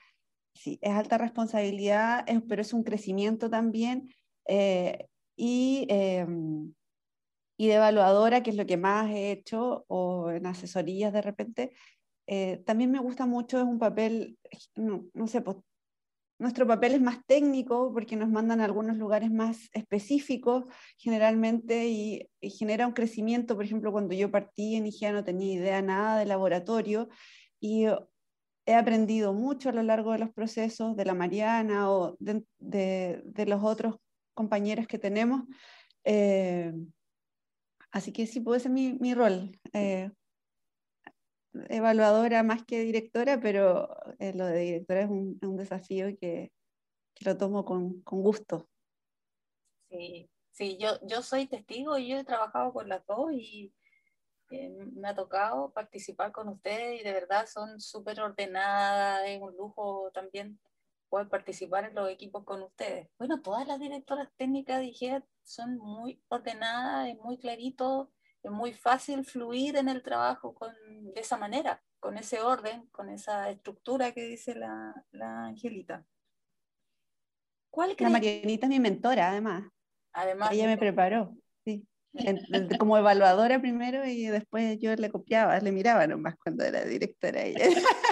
sí, 0.55 0.79
es 0.81 0.93
alta 0.93 1.19
responsabilidad, 1.19 2.25
pero 2.49 2.63
es 2.63 2.73
un 2.73 2.83
crecimiento 2.83 3.51
también. 3.51 4.09
Eh, 4.47 5.07
y 5.37 5.87
em, 5.91 6.73
y 7.61 7.69
de 7.69 7.75
evaluadora, 7.75 8.43
que 8.43 8.49
es 8.49 8.57
lo 8.57 8.65
que 8.65 8.79
más 8.79 9.11
he 9.11 9.33
hecho, 9.33 9.85
o 9.87 10.31
en 10.31 10.47
asesorías 10.47 11.13
de 11.13 11.21
repente, 11.21 11.75
eh, 12.27 12.63
también 12.65 12.91
me 12.91 13.01
gusta 13.01 13.27
mucho, 13.27 13.59
es 13.59 13.65
un 13.65 13.79
papel, 13.79 14.39
no, 14.77 15.05
no 15.13 15.27
sé, 15.27 15.43
pues, 15.43 15.59
nuestro 16.39 16.67
papel 16.67 16.95
es 16.95 17.03
más 17.03 17.19
técnico 17.27 17.93
porque 17.93 18.17
nos 18.17 18.31
mandan 18.31 18.63
a 18.63 18.65
algunos 18.65 18.97
lugares 18.97 19.31
más 19.31 19.69
específicos 19.75 20.65
generalmente 20.97 21.89
y, 21.89 22.31
genera 22.41 22.87
un 22.87 22.95
crecimiento. 22.95 23.57
Por 23.57 23.67
ejemplo, 23.67 23.93
cuando 23.93 24.15
yo 24.15 24.31
partí 24.31 24.77
en 24.77 24.87
IGEA 24.87 25.13
no 25.13 25.23
tenía 25.23 25.53
idea 25.53 25.83
nada 25.83 26.19
de 26.19 26.25
laboratorio 26.25 27.11
y 27.61 27.85
he 28.65 28.75
aprendido 28.75 29.35
mucho 29.35 29.69
a 29.69 29.73
lo 29.73 29.83
largo 29.83 30.13
de 30.13 30.21
los 30.21 30.31
procesos 30.31 30.97
de 30.97 31.05
la 31.05 31.13
Mariana 31.13 31.91
o 31.91 32.17
de, 32.21 33.23
los 33.47 33.63
otros 33.63 33.97
compañeros 34.33 34.87
que 34.87 34.99
tenemos. 34.99 35.43
Eh, 36.05 36.73
así 37.93 38.13
que 38.13 38.27
sí, 38.27 38.41
puede 38.41 38.61
ser 38.61 38.71
mi, 38.71 38.95
mi 38.95 39.15
rol. 39.15 39.59
Eh, 39.73 40.11
evaluadora 41.69 42.43
más 42.43 42.65
que 42.65 42.81
directora, 42.81 43.41
pero 43.41 43.89
eh, 44.19 44.33
lo 44.35 44.47
de 44.47 44.59
directora 44.59 45.03
es 45.03 45.11
un, 45.11 45.57
desafío 45.57 46.07
que, 46.19 46.53
que, 47.15 47.25
lo 47.25 47.37
tomo 47.37 47.65
con, 47.65 48.01
con, 48.03 48.23
gusto. 48.23 48.69
Sí, 49.89 50.31
sí 50.53 50.79
yo, 50.81 50.99
yo 51.07 51.23
soy 51.23 51.47
testigo 51.47 51.99
y 51.99 52.09
yo 52.09 52.19
he 52.19 52.25
trabajado 52.25 52.73
con 52.73 52.89
las 52.89 53.05
dos 53.07 53.33
y 53.33 53.73
eh, 54.51 54.69
me 54.69 55.09
ha 55.09 55.15
tocado 55.15 55.73
participar 55.73 56.33
con 56.33 56.49
ustedes 56.49 57.01
y 57.01 57.05
de 57.05 57.13
verdad 57.13 57.47
son 57.47 57.81
súper 57.81 58.21
ordenadas, 58.21 59.23
es 59.27 59.41
un 59.41 59.57
lujo 59.57 60.11
también 60.13 60.59
poder 61.11 61.29
participar 61.29 61.85
en 61.85 61.95
los 61.95 62.09
equipos 62.09 62.45
con 62.45 62.63
ustedes. 62.63 63.09
Bueno, 63.19 63.43
todas 63.43 63.67
las 63.69 63.79
directoras 63.79 64.29
técnicas 64.37 64.81
dije 64.81 65.23
son 65.43 65.77
muy 65.77 66.23
ordenadas, 66.29 67.09
es 67.09 67.19
muy 67.19 67.37
clarito 67.37 68.11
es 68.43 68.51
muy 68.51 68.73
fácil 68.73 69.25
fluir 69.25 69.77
en 69.77 69.89
el 69.89 70.03
trabajo 70.03 70.55
con, 70.55 70.73
de 71.15 71.21
esa 71.21 71.37
manera, 71.37 71.83
con 71.99 72.17
ese 72.17 72.41
orden, 72.41 72.87
con 72.87 73.11
esa 73.11 73.51
estructura 73.51 74.13
que 74.13 74.25
dice 74.25 74.55
la, 74.55 74.95
la 75.13 75.47
Angelita. 75.47 76.05
¿Cuál 77.71 77.95
la 77.99 78.09
Marianita 78.09 78.67
es 78.67 78.71
mi 78.71 78.81
mentora, 78.81 79.31
además. 79.31 79.71
Además. 80.13 80.51
Ella 80.53 80.67
me 80.67 80.77
preparó, 80.77 81.37
sí. 81.65 81.87
como 82.79 82.99
evaluadora 82.99 83.61
primero 83.61 84.05
y 84.05 84.27
después 84.27 84.79
yo 84.81 84.95
le 84.97 85.11
copiaba, 85.11 85.59
le 85.61 85.71
miraba 85.71 86.07
nomás 86.07 86.35
cuando 86.43 86.65
era 86.65 86.85
directora 86.85 87.43
ella. 87.43 87.65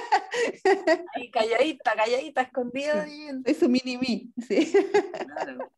Ahí 1.14 1.30
calladita, 1.30 1.94
calladita, 1.94 2.42
escondida. 2.42 3.06
Es 3.44 3.58
su 3.58 3.68
mini-mí, 3.68 4.32
sí. 4.46 4.72
Claro. 5.26 5.70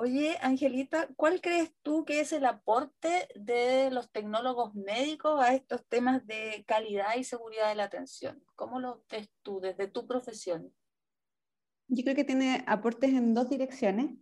Oye, 0.00 0.38
Angelita, 0.42 1.08
¿cuál 1.16 1.40
crees 1.40 1.72
tú 1.82 2.04
que 2.04 2.20
es 2.20 2.32
el 2.32 2.44
aporte 2.44 3.28
de 3.34 3.90
los 3.90 4.10
tecnólogos 4.12 4.74
médicos 4.74 5.40
a 5.40 5.54
estos 5.54 5.84
temas 5.88 6.24
de 6.24 6.64
calidad 6.68 7.16
y 7.16 7.24
seguridad 7.24 7.68
de 7.68 7.74
la 7.74 7.84
atención? 7.84 8.40
¿Cómo 8.54 8.78
lo 8.78 9.04
ves 9.10 9.28
tú 9.42 9.58
desde 9.60 9.88
tu 9.88 10.06
profesión? 10.06 10.72
Yo 11.88 12.04
creo 12.04 12.14
que 12.14 12.22
tiene 12.22 12.62
aportes 12.68 13.10
en 13.10 13.34
dos 13.34 13.50
direcciones, 13.50 14.12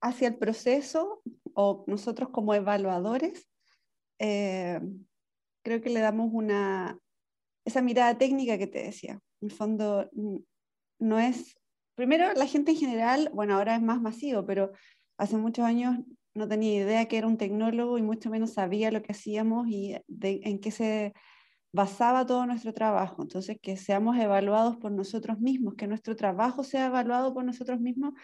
hacia 0.00 0.28
el 0.28 0.38
proceso 0.38 1.22
o 1.54 1.84
nosotros 1.86 2.30
como 2.30 2.54
evaluadores, 2.54 3.48
eh, 4.18 4.80
creo 5.68 5.82
que 5.82 5.90
le 5.90 6.00
damos 6.00 6.30
una, 6.32 6.98
esa 7.66 7.82
mirada 7.82 8.16
técnica 8.16 8.56
que 8.56 8.66
te 8.66 8.82
decía. 8.82 9.20
En 9.42 9.50
el 9.50 9.52
fondo, 9.52 10.10
no 10.98 11.18
es 11.18 11.58
primero 11.94 12.32
la 12.32 12.46
gente 12.46 12.70
en 12.70 12.78
general, 12.78 13.30
bueno, 13.34 13.56
ahora 13.56 13.76
es 13.76 13.82
más 13.82 14.00
masivo, 14.00 14.46
pero 14.46 14.72
hace 15.18 15.36
muchos 15.36 15.66
años 15.66 15.98
no 16.34 16.48
tenía 16.48 16.82
idea 16.82 17.06
que 17.06 17.18
era 17.18 17.26
un 17.26 17.36
tecnólogo 17.36 17.98
y 17.98 18.02
mucho 18.02 18.30
menos 18.30 18.54
sabía 18.54 18.90
lo 18.90 19.02
que 19.02 19.12
hacíamos 19.12 19.68
y 19.68 19.94
en 20.08 20.58
qué 20.58 20.70
se 20.70 21.12
basaba 21.74 22.24
todo 22.24 22.46
nuestro 22.46 22.72
trabajo. 22.72 23.20
Entonces, 23.22 23.58
que 23.60 23.76
seamos 23.76 24.16
evaluados 24.16 24.78
por 24.78 24.90
nosotros 24.90 25.38
mismos, 25.38 25.74
que 25.74 25.86
nuestro 25.86 26.16
trabajo 26.16 26.64
sea 26.64 26.86
evaluado 26.86 27.34
por 27.34 27.44
nosotros 27.44 27.78
mismos, 27.78 28.14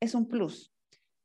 es 0.00 0.14
un 0.14 0.26
plus. 0.26 0.72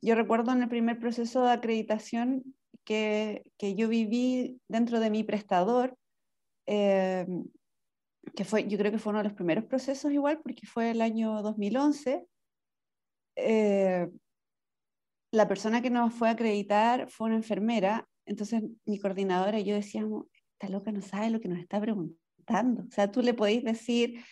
Yo 0.01 0.15
recuerdo 0.15 0.51
en 0.51 0.61
el 0.61 0.67
primer 0.67 0.99
proceso 0.99 1.45
de 1.45 1.51
acreditación 1.51 2.43
que, 2.89 3.75
yo 3.75 3.87
viví 3.87 4.59
dentro 4.67 4.99
de 4.99 5.11
mi 5.11 5.23
prestador, 5.23 5.95
eh, 6.65 7.27
que 8.35 8.43
fue, 8.43 8.67
yo 8.67 8.79
creo 8.79 8.91
que 8.91 8.97
fue 8.97 9.11
uno 9.11 9.19
de 9.19 9.25
los 9.25 9.33
primeros 9.33 9.65
procesos 9.65 10.11
igual, 10.11 10.39
porque 10.41 10.65
fue 10.65 10.89
el 10.89 11.01
año 11.01 11.43
2011. 11.43 12.25
Eh, 13.35 14.09
la 15.31 15.47
persona 15.47 15.83
que 15.83 15.91
nos 15.91 16.15
fue 16.15 16.29
a 16.29 16.31
acreditar 16.31 17.07
fue 17.11 17.27
una 17.27 17.35
enfermera, 17.35 18.09
entonces 18.25 18.63
mi 18.85 18.99
coordinadora 18.99 19.59
y 19.59 19.65
yo 19.65 19.75
decíamos, 19.75 20.25
esta 20.53 20.69
loca 20.69 20.91
no 20.91 21.03
sabe 21.03 21.29
lo 21.29 21.39
que 21.39 21.47
nos 21.47 21.59
está 21.59 21.79
preguntando. 21.79 22.85
O 22.87 22.91
sea, 22.91 23.11
tú 23.11 23.21
le 23.21 23.35
podéis 23.35 23.63
decir 23.63 24.25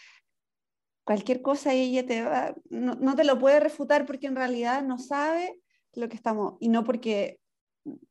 cualquier 1.04 1.44
cosa 1.44 1.76
y 1.76 1.82
ella 1.82 2.08
te 2.08 2.24
va, 2.24 2.56
no, 2.72 2.96
no 2.96 3.16
te 3.16 3.24
lo 3.24 3.38
puede 3.38 3.60
refutar 3.60 4.08
porque 4.08 4.26
en 4.26 4.36
realidad 4.36 4.82
no 4.84 4.98
sabe 4.98 5.62
lo 5.94 6.10
que 6.10 6.16
estamos, 6.16 6.56
y 6.60 6.70
no 6.70 6.84
porque 6.84 7.40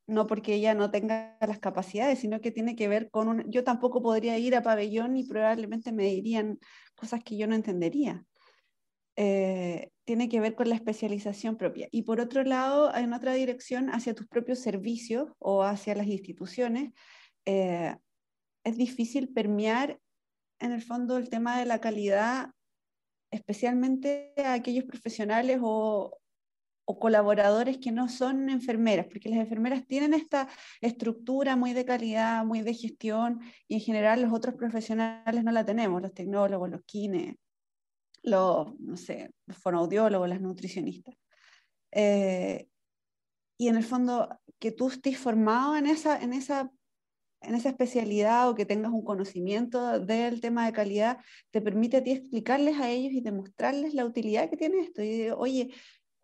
no 0.07 0.27
porque 0.27 0.55
ella 0.55 0.75
no 0.75 0.91
tenga 0.91 1.37
las 1.41 1.59
capacidades, 1.59 2.19
sino 2.19 2.41
que 2.41 2.51
tiene 2.51 2.77
que 2.77 2.89
ver 2.89 3.11
con 3.11 3.29
un... 3.29 3.51
Yo 3.51 3.65
tampoco 3.65 4.03
podría 4.03 4.39
ir 4.39 4.55
a 4.55 4.63
pabellón 4.63 5.17
y 5.17 5.25
probablemente 5.25 5.93
me 5.93 6.05
dirían 6.05 6.59
cosas 6.95 7.23
que 7.25 7.37
yo 7.37 7.47
no 7.47 7.55
entendería. 7.55 8.25
Eh, 9.17 9.91
tiene 10.05 10.29
que 10.29 10.41
ver 10.41 10.55
con 10.55 10.69
la 10.69 10.75
especialización 10.75 11.57
propia. 11.57 11.89
Y 11.91 12.03
por 12.03 12.21
otro 12.21 12.45
lado, 12.45 12.95
en 12.95 13.13
otra 13.13 13.33
dirección, 13.33 13.91
hacia 13.91 14.15
tus 14.15 14.27
propios 14.29 14.59
servicios 14.61 15.31
o 15.39 15.63
hacia 15.63 15.95
las 15.95 16.07
instituciones, 16.07 16.93
eh, 17.47 17.97
es 18.65 18.77
difícil 18.77 19.29
permear 19.29 19.99
en 20.59 20.73
el 20.73 20.83
fondo 20.83 21.17
el 21.17 21.29
tema 21.29 21.59
de 21.59 21.67
la 21.67 21.81
calidad, 21.81 22.51
especialmente 23.31 24.33
a 24.37 24.55
aquellos 24.55 24.85
profesionales 24.85 25.61
o, 25.63 26.19
o 26.87 26.99
colaboradores 26.99 27.79
que 27.79 27.93
no 27.93 28.09
son 28.09 28.49
enfermeras, 28.49 29.07
porque 29.07 29.29
las 29.29 29.41
enfermeras 29.41 29.87
tienen 29.87 30.15
esta 30.15 30.49
estructura 30.81 31.57
muy 31.57 31.73
de 31.73 31.85
calidad, 31.85 32.45
muy 32.45 32.63
de 32.63 32.75
gestión, 32.75 33.41
y 33.69 33.75
en 33.75 33.81
general 33.81 34.23
los 34.23 34.33
otros 34.33 34.55
profesionales 34.55 35.45
no 35.45 35.53
la 35.53 35.65
tenemos, 35.65 36.01
los 36.01 36.15
tecnólogos, 36.15 36.71
los 36.71 36.83
kines, 36.85 37.37
los, 38.23 38.79
no 38.81 38.97
sé, 38.97 39.31
los 39.47 39.59
fonoaudiólogos, 39.59 40.29
las 40.29 40.41
nutricionistas. 40.41 41.17
Eh, 41.93 42.69
y 43.59 43.69
en 43.69 43.77
el 43.77 43.85
fondo, 43.85 44.29
que 44.59 44.71
tú 44.71 44.89
estés 44.89 45.19
formado 45.19 45.77
en 45.77 45.87
esa, 45.87 46.21
en 46.23 46.33
esa 46.33 46.71
en 47.43 47.55
esa 47.55 47.69
especialidad 47.69 48.49
o 48.49 48.55
que 48.55 48.67
tengas 48.67 48.93
un 48.93 49.05
conocimiento 49.05 50.01
del 50.01 50.41
tema 50.41 50.67
de 50.67 50.73
calidad, 50.73 51.19
te 51.51 51.61
permite 51.61 51.99
a 51.99 52.03
ti 52.03 52.13
explicarles 52.13 52.79
a 52.79 52.91
ellos 52.91 53.13
y 53.13 53.21
demostrarles 53.21 53.95
la 53.95 54.05
utilidad 54.05 54.51
que 54.51 54.57
tiene 54.57 54.81
esto. 54.81 55.03
Y 55.03 55.31
oye, 55.31 55.71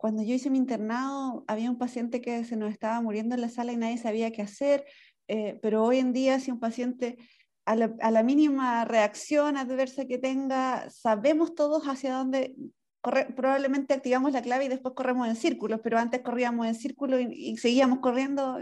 cuando 0.03 0.21
yo 0.21 0.33
hice 0.33 0.49
mi 0.49 0.57
internado, 0.57 1.45
había 1.47 1.71
un 1.71 1.77
paciente 1.77 2.19
que 2.19 2.43
se 2.43 2.57
nos 2.57 2.73
estaba 2.73 2.99
muriendo 2.99 3.35
en 3.35 3.39
la 3.39 3.47
sala 3.47 3.71
y 3.71 3.77
nadie 3.77 3.97
sabía 3.97 4.33
qué 4.33 4.41
hacer, 4.41 4.83
eh, 5.29 5.57
pero 5.61 5.81
hoy 5.81 5.99
en 5.99 6.11
día 6.11 6.41
si 6.41 6.51
un 6.51 6.59
paciente 6.59 7.17
a 7.63 7.77
la, 7.77 8.21
mínima 8.21 8.83
reacción 8.83 9.55
adversa 9.55 10.03
que 10.03 10.17
tenga, 10.17 10.89
sabemos 10.89 11.55
todos 11.55 11.85
hacia 11.85 12.15
dónde, 12.15 12.53
probablemente 13.01 13.93
activamos 13.93 14.33
la 14.33 14.41
clave 14.41 14.65
y 14.65 14.67
después 14.67 14.93
corremos 14.93 15.25
en 15.29 15.37
círculos, 15.37 15.79
pero 15.81 15.97
antes 15.97 16.19
corríamos 16.19 16.67
en 16.67 16.75
círculos 16.75 17.21
y, 17.21 17.55
seguíamos 17.55 17.99
corriendo 17.99 18.59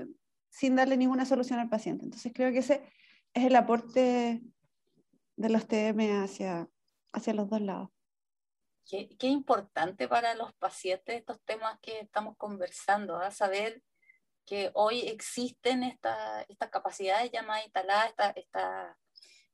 sin 0.52 0.76
darle 0.76 0.96
ninguna 0.96 1.26
solución 1.26 1.58
al 1.58 1.70
paciente. 1.70 2.06
Entonces 2.06 2.34
creo 2.36 2.52
que 2.52 2.60
ese 2.60 2.84
es 3.34 3.46
el 3.46 3.56
aporte 3.56 4.44
de 5.38 5.50
los 5.50 5.68
TM 5.68 6.22
hacia, 6.22 6.70
hacia 7.12 7.34
los 7.34 7.50
dos 7.50 7.62
lados. 7.62 7.90
Qué, 8.86 9.16
qué, 9.18 9.28
importante 9.28 10.08
para 10.08 10.36
los 10.36 10.54
pacientes 10.54 11.16
estos 11.16 11.42
temas 11.44 11.80
que 11.82 12.00
estamos 12.00 12.36
conversando, 12.38 13.16
a 13.16 13.28
¿ah? 13.28 13.32
saber 13.32 13.82
que 14.46 14.72
hoy 14.74 15.02
existen 15.02 15.84
estas 15.84 16.46
capacidades 16.72 17.32
ya 17.32 17.44
más 17.44 17.64
instaladas, 17.64 18.14
esta, 18.36 18.98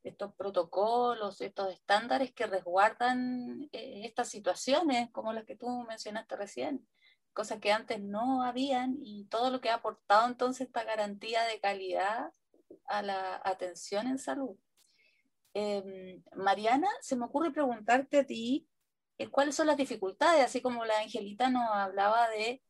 estos 0.03 0.33
protocolos, 0.35 1.41
estos 1.41 1.71
estándares 1.73 2.33
que 2.33 2.47
resguardan 2.47 3.69
eh, 3.71 4.01
estas 4.05 4.29
situaciones, 4.29 5.09
como 5.11 5.33
las 5.33 5.45
que 5.45 5.55
tú 5.55 5.67
mencionaste 5.87 6.35
recién, 6.35 6.87
cosas 7.33 7.59
que 7.59 7.71
antes 7.71 8.01
no 8.01 8.43
habían 8.43 8.97
y 9.03 9.25
todo 9.25 9.51
lo 9.51 9.61
que 9.61 9.69
ha 9.69 9.75
aportado 9.75 10.27
entonces 10.27 10.67
esta 10.67 10.83
garantía 10.83 11.43
de 11.43 11.59
calidad 11.59 12.31
a 12.87 13.01
la 13.01 13.41
atención 13.43 14.07
en 14.07 14.17
salud. 14.17 14.57
Em, 15.53 16.23
Mariana, 16.35 16.87
se 17.01 17.15
me 17.15 17.25
ocurre 17.25 17.51
preguntarte 17.51 18.19
a 18.19 18.25
ti, 18.25 18.67
eh, 18.67 18.76
cuáles 19.31 19.55
son 19.55 19.67
las 19.67 19.77
dificultades, 19.77 20.45
así 20.45 20.61
como 20.61 20.85
la 20.85 20.99
Angelita 20.99 21.49
nos 21.49 21.69
hablaba 21.71 22.29
de 22.29 22.61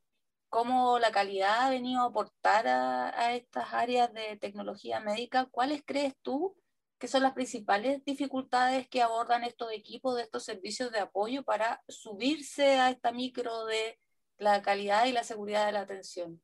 cómo 0.49 0.99
la 0.99 1.11
calidad 1.11 1.65
ha 1.65 1.69
venido 1.69 2.01
a 2.01 2.05
aportar 2.05 2.67
a, 2.67 3.35
estas 3.35 3.73
áreas 3.73 4.13
de 4.13 4.37
tecnología 4.37 4.99
médica, 4.99 5.45
¿cuáles 5.45 5.83
crees 5.85 6.15
tú 6.21 6.55
que 6.97 7.07
son 7.07 7.21
las 7.21 7.33
principales 7.33 8.03
dificultades 8.05 8.87
que 8.87 9.01
abordan 9.01 9.43
estos 9.43 9.71
equipos 9.71 10.15
de 10.15 10.23
estos 10.23 10.43
servicios 10.43 10.91
de 10.91 10.99
apoyo 10.99 11.43
para 11.43 11.83
subirse 11.87 12.79
a 12.79 12.89
esta 12.89 13.11
micro 13.11 13.65
de 13.65 13.99
la 14.37 14.61
calidad 14.61 15.05
y 15.05 15.11
la 15.11 15.23
seguridad 15.23 15.65
de 15.65 15.73
la 15.73 15.81
atención? 15.81 16.41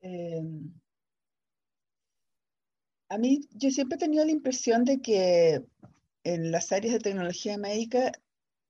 Em, 0.00 0.70
a 3.08 3.16
mí 3.16 3.40
yo 3.52 3.70
siempre 3.70 3.96
he 3.96 3.98
tenido 4.00 4.24
la 4.24 4.32
impresión 4.32 4.84
de 4.84 5.00
que 5.00 5.64
en 6.24 6.50
las 6.50 6.72
áreas 6.72 6.94
de 6.94 7.00
tecnología 7.00 7.56
médica 7.58 8.12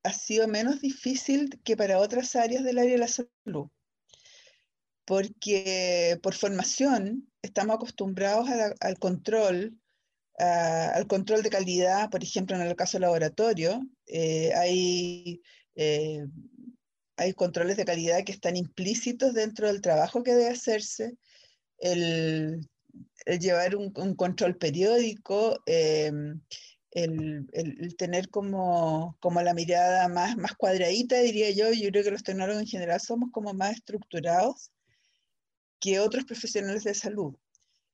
ha 0.02 0.12
sido 0.12 0.46
menos 0.48 0.80
difícil 0.80 1.60
que 1.64 1.76
para 1.76 1.98
otras 1.98 2.36
áreas 2.36 2.62
del 2.62 2.78
área 2.78 2.92
de 2.92 2.98
la 2.98 3.08
salud, 3.08 3.70
porque 5.06 6.18
por 6.22 6.34
formación 6.34 7.30
estamos 7.42 7.76
acostumbrados 7.76 8.48
al 8.80 8.98
control, 8.98 9.78
al 10.36 11.06
control 11.06 11.42
de 11.42 11.50
calidad, 11.50 12.10
por 12.10 12.22
ejemplo, 12.22 12.56
en 12.56 12.62
el 12.62 12.76
caso 12.76 12.98
laboratorio, 12.98 13.80
eh, 14.06 14.52
hay, 14.54 15.40
eh, 15.76 16.26
hay 17.16 17.32
controles 17.32 17.76
de 17.76 17.84
calidad 17.84 18.24
que 18.24 18.32
están 18.32 18.56
implícitos 18.56 19.32
dentro 19.32 19.68
del 19.68 19.80
trabajo 19.80 20.22
que 20.22 20.34
debe 20.34 20.50
hacerse, 20.50 21.16
el, 21.78 22.68
llevar 23.40 23.76
un, 23.76 23.90
control 23.90 24.56
periódico, 24.56 25.62
em, 25.66 26.40
el, 26.94 27.48
el, 27.52 27.96
tener 27.96 28.30
como, 28.30 29.16
como, 29.20 29.42
la 29.42 29.52
mirada 29.52 30.08
más, 30.08 30.36
más 30.36 30.54
cuadradita, 30.54 31.18
diría 31.20 31.50
yo, 31.50 31.72
yo 31.72 31.90
creo 31.90 32.04
que 32.04 32.12
los 32.12 32.22
tecnólogos 32.22 32.62
en 32.62 32.68
general 32.68 33.00
somos 33.00 33.30
como 33.32 33.52
más 33.52 33.72
estructurados 33.72 34.70
que 35.80 35.98
otros 35.98 36.24
profesionales 36.24 36.84
de 36.84 36.94
salud. 36.94 37.34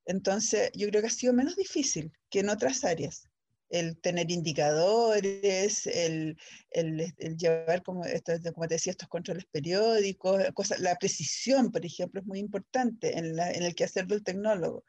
Entonces, 0.05 0.71
yo 0.75 0.89
creo 0.89 1.01
que 1.01 1.09
ha 1.09 1.11
sido 1.11 1.33
menos 1.33 1.57
difícil 1.57 2.13
que 2.29 2.41
en 2.41 2.51
otras 2.51 2.85
áreas. 2.85 3.27
El 3.71 3.97
tener 3.99 4.31
indicadores, 4.31 5.87
el, 5.87 6.37
el, 6.71 7.37
llevar, 7.37 7.83
como, 7.83 8.05
esto, 8.05 8.33
como 8.53 8.67
te 8.67 8.75
decía, 8.75 8.91
estos 8.91 9.09
controles 9.09 9.47
periódicos, 9.51 10.43
cosas, 10.55 10.81
la 10.81 10.97
precisión, 10.97 11.71
por 11.71 11.87
ejemplo, 11.87 12.21
es 12.21 12.27
muy 12.27 12.41
importante 12.41 13.17
en, 13.17 13.37
la, 13.37 13.51
en 13.51 13.63
el 13.63 13.75
quehacer 13.75 14.07
del 14.07 14.25
tecnólogo. 14.25 14.85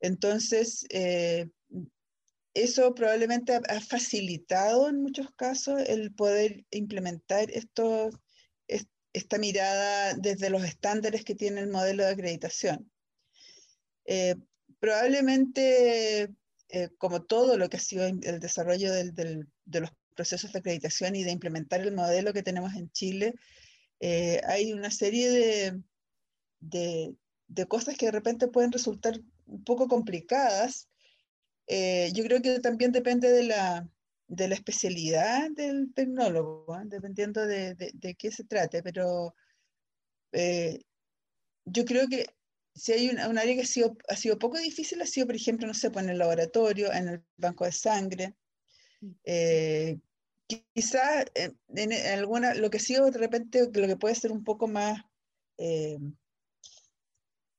Entonces, 0.00 0.86
eh, 0.90 1.50
eso 2.62 2.94
probablemente 2.94 3.54
ha, 3.54 3.80
facilitado 3.80 4.88
en 4.88 5.02
muchos 5.02 5.30
casos 5.34 5.80
el 5.86 6.12
poder 6.14 6.64
implementar 6.70 7.50
esta 7.50 9.38
mirada 9.38 10.14
desde 10.14 10.50
los 10.50 10.64
estándares 10.64 11.24
que 11.24 11.34
tiene 11.34 11.60
el 11.60 11.68
modelo 11.68 12.04
de 12.04 12.10
acreditación. 12.10 12.90
Eh, 14.04 14.36
probablemente, 14.78 16.34
eh, 16.68 16.88
como 16.98 17.22
todo 17.22 17.56
lo 17.56 17.68
que 17.68 17.78
ha 17.78 17.80
sido 17.80 18.06
el 18.06 18.40
desarrollo 18.40 18.92
de 18.92 19.46
los 19.66 19.90
procesos 20.14 20.52
de 20.52 20.58
acreditación 20.58 21.14
y 21.14 21.24
de 21.24 21.30
implementar 21.30 21.80
el 21.80 21.94
modelo 21.94 22.32
que 22.32 22.42
tenemos 22.42 22.74
en 22.74 22.90
Chile, 22.90 23.34
eh, 24.00 24.40
hay 24.46 24.72
una 24.72 24.90
serie 24.90 25.30
de, 25.30 27.14
de, 27.48 27.66
cosas 27.66 27.96
que 27.96 28.06
de 28.06 28.12
repente 28.12 28.48
pueden 28.48 28.72
resultar 28.72 29.20
un 29.46 29.64
poco 29.64 29.88
complicadas 29.88 30.87
eh, 31.68 32.10
yo 32.14 32.24
creo 32.24 32.40
que 32.40 32.60
también 32.60 32.92
depende 32.92 33.30
de 33.30 33.44
la, 33.44 33.86
de 34.26 34.48
la 34.48 34.54
especialidad 34.54 35.50
del 35.50 35.92
tecnólogo, 35.94 36.74
¿eh? 36.76 36.84
dependiendo 36.86 37.46
de, 37.46 37.74
de, 37.74 38.14
qué 38.14 38.32
se 38.32 38.44
trate, 38.44 38.82
pero 38.82 39.34
eh, 40.32 40.80
yo 41.66 41.84
creo 41.84 42.08
que 42.08 42.26
si 42.74 42.92
hay 42.92 43.10
un, 43.10 43.18
área 43.18 43.54
que 43.54 43.62
ha 43.62 43.66
sido, 43.66 43.96
ha 44.08 44.16
sido 44.16 44.38
poco 44.38 44.58
difícil, 44.58 45.02
ha 45.02 45.06
sido, 45.06 45.26
por 45.26 45.36
ejemplo, 45.36 45.66
no 45.66 45.74
sé, 45.74 45.90
pues 45.90 46.04
en 46.04 46.10
el 46.10 46.18
laboratorio, 46.18 46.90
en 46.92 47.08
el 47.08 47.24
banco 47.36 47.64
de 47.64 47.72
sangre. 47.72 48.34
Mm. 49.00 50.00
quizás 50.74 51.26
en, 51.34 51.56
en, 51.76 51.92
alguna, 52.18 52.54
lo 52.54 52.70
que 52.70 52.78
ha 52.78 52.80
sido 52.80 53.10
de 53.10 53.18
repente, 53.18 53.68
lo 53.72 53.86
que 53.86 53.96
puede 53.96 54.14
ser 54.14 54.32
un 54.32 54.42
poco 54.42 54.66
más 54.68 55.02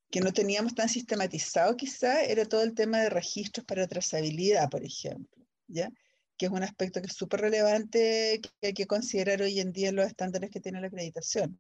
que 0.10 0.22
no 0.22 0.34
teníamos 0.34 0.76
tan 0.76 0.90
sistematizado 0.90 1.78
quizá 1.78 2.24
era 2.24 2.46
todo 2.46 2.64
el 2.64 2.74
tema 2.74 3.00
de 3.00 3.10
registros 3.10 3.66
para 3.66 3.88
trazabilidad, 3.88 4.70
por 4.70 4.84
ejemplo, 4.84 5.46
¿ya? 5.68 5.90
que 6.38 6.46
es 6.46 6.52
un 6.52 6.64
aspecto 6.64 7.02
que 7.02 7.08
es 7.08 7.14
súper 7.14 7.42
relevante 7.42 8.40
que 8.42 8.68
hay 8.68 8.74
que 8.74 8.88
considerar 8.88 9.42
hoy 9.42 9.60
en 9.60 9.74
día 9.74 9.90
en 9.90 9.98
los 9.98 10.08
estándares 10.08 10.50
que 10.50 10.62
tiene 10.62 10.80
la 10.80 10.88
acreditación. 10.88 11.60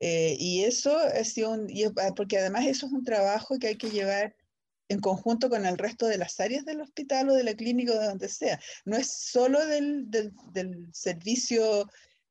Eh, 0.00 0.36
y 0.38 0.64
eso 0.64 0.96
ha 0.96 1.22
sido 1.24 1.52
un, 1.52 1.68
ah, 1.98 2.12
porque 2.16 2.38
además 2.38 2.66
eso 2.66 2.86
es 2.86 2.92
un 2.92 3.04
trabajo 3.04 3.58
que 3.58 3.68
hay 3.68 3.76
que 3.76 3.90
llevar 3.90 4.34
en 4.88 5.00
conjunto 5.00 5.48
con 5.48 5.64
el 5.66 5.78
resto 5.78 6.06
de 6.06 6.18
las 6.18 6.40
áreas 6.40 6.64
del 6.64 6.80
hospital 6.80 7.30
o 7.30 7.34
de 7.34 7.44
la 7.44 7.54
clínica 7.54 7.92
o 7.92 7.98
de 7.98 8.06
donde 8.06 8.28
sea. 8.28 8.58
No 8.84 8.96
es 8.96 9.12
solo 9.12 9.64
del, 9.64 10.10
del, 10.10 10.32
del 10.52 10.88
servicio 10.92 11.88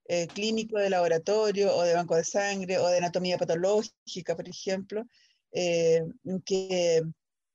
eh, 0.10 0.28
clínico 0.28 0.80
de 0.80 0.90
laboratorio 0.90 1.76
o 1.76 1.84
de 1.84 1.94
banco 1.94 2.16
de 2.16 2.24
sangre 2.24 2.80
o 2.80 2.88
de 2.88 2.98
anatomía 2.98 3.38
patológica, 3.38 4.36
por 4.36 4.50
ejemplo, 4.50 5.06
eh, 5.52 6.02
que 6.46 7.04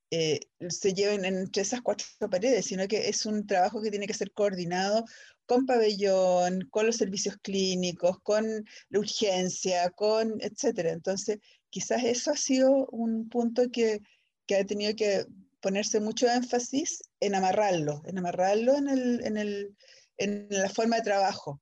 eh, 0.09 0.39
se 0.69 0.93
lleven 0.93 1.25
entre 1.25 1.63
esas 1.63 1.81
cuatro 1.81 2.05
paredes, 2.31 2.67
sino 2.67 2.87
que 2.87 3.09
es 3.09 3.25
un 3.25 3.45
trabajo 3.45 3.81
que 3.81 3.91
tiene 3.91 4.07
que 4.07 4.13
ser 4.13 4.31
coordinado 4.31 5.03
con 5.45 5.65
pabellón, 5.65 6.61
con 6.71 6.85
los 6.85 6.95
servicios 6.95 7.35
clínicos, 7.41 8.21
con 8.23 8.45
la 8.89 8.99
urgencia, 8.99 9.89
con 9.89 10.35
etcétera. 10.39 10.91
Entonces, 10.91 11.39
quizás 11.69 12.05
eso 12.05 12.31
ha 12.31 12.37
sido 12.37 12.87
un 12.87 13.27
punto 13.27 13.69
que, 13.69 13.99
que 14.47 14.55
ha 14.55 14.65
tenido 14.65 14.95
que 14.95 15.25
ponerse 15.59 15.99
mucho 15.99 16.27
énfasis 16.29 17.03
en 17.19 17.35
amarrarlo, 17.35 18.01
en 18.05 18.17
amarrarlo 18.17 18.77
en, 18.77 18.87
el, 18.87 19.25
en, 19.25 19.37
el, 19.37 19.75
en 20.17 20.47
la 20.49 20.69
forma 20.69 20.95
de 20.97 21.01
trabajo 21.03 21.61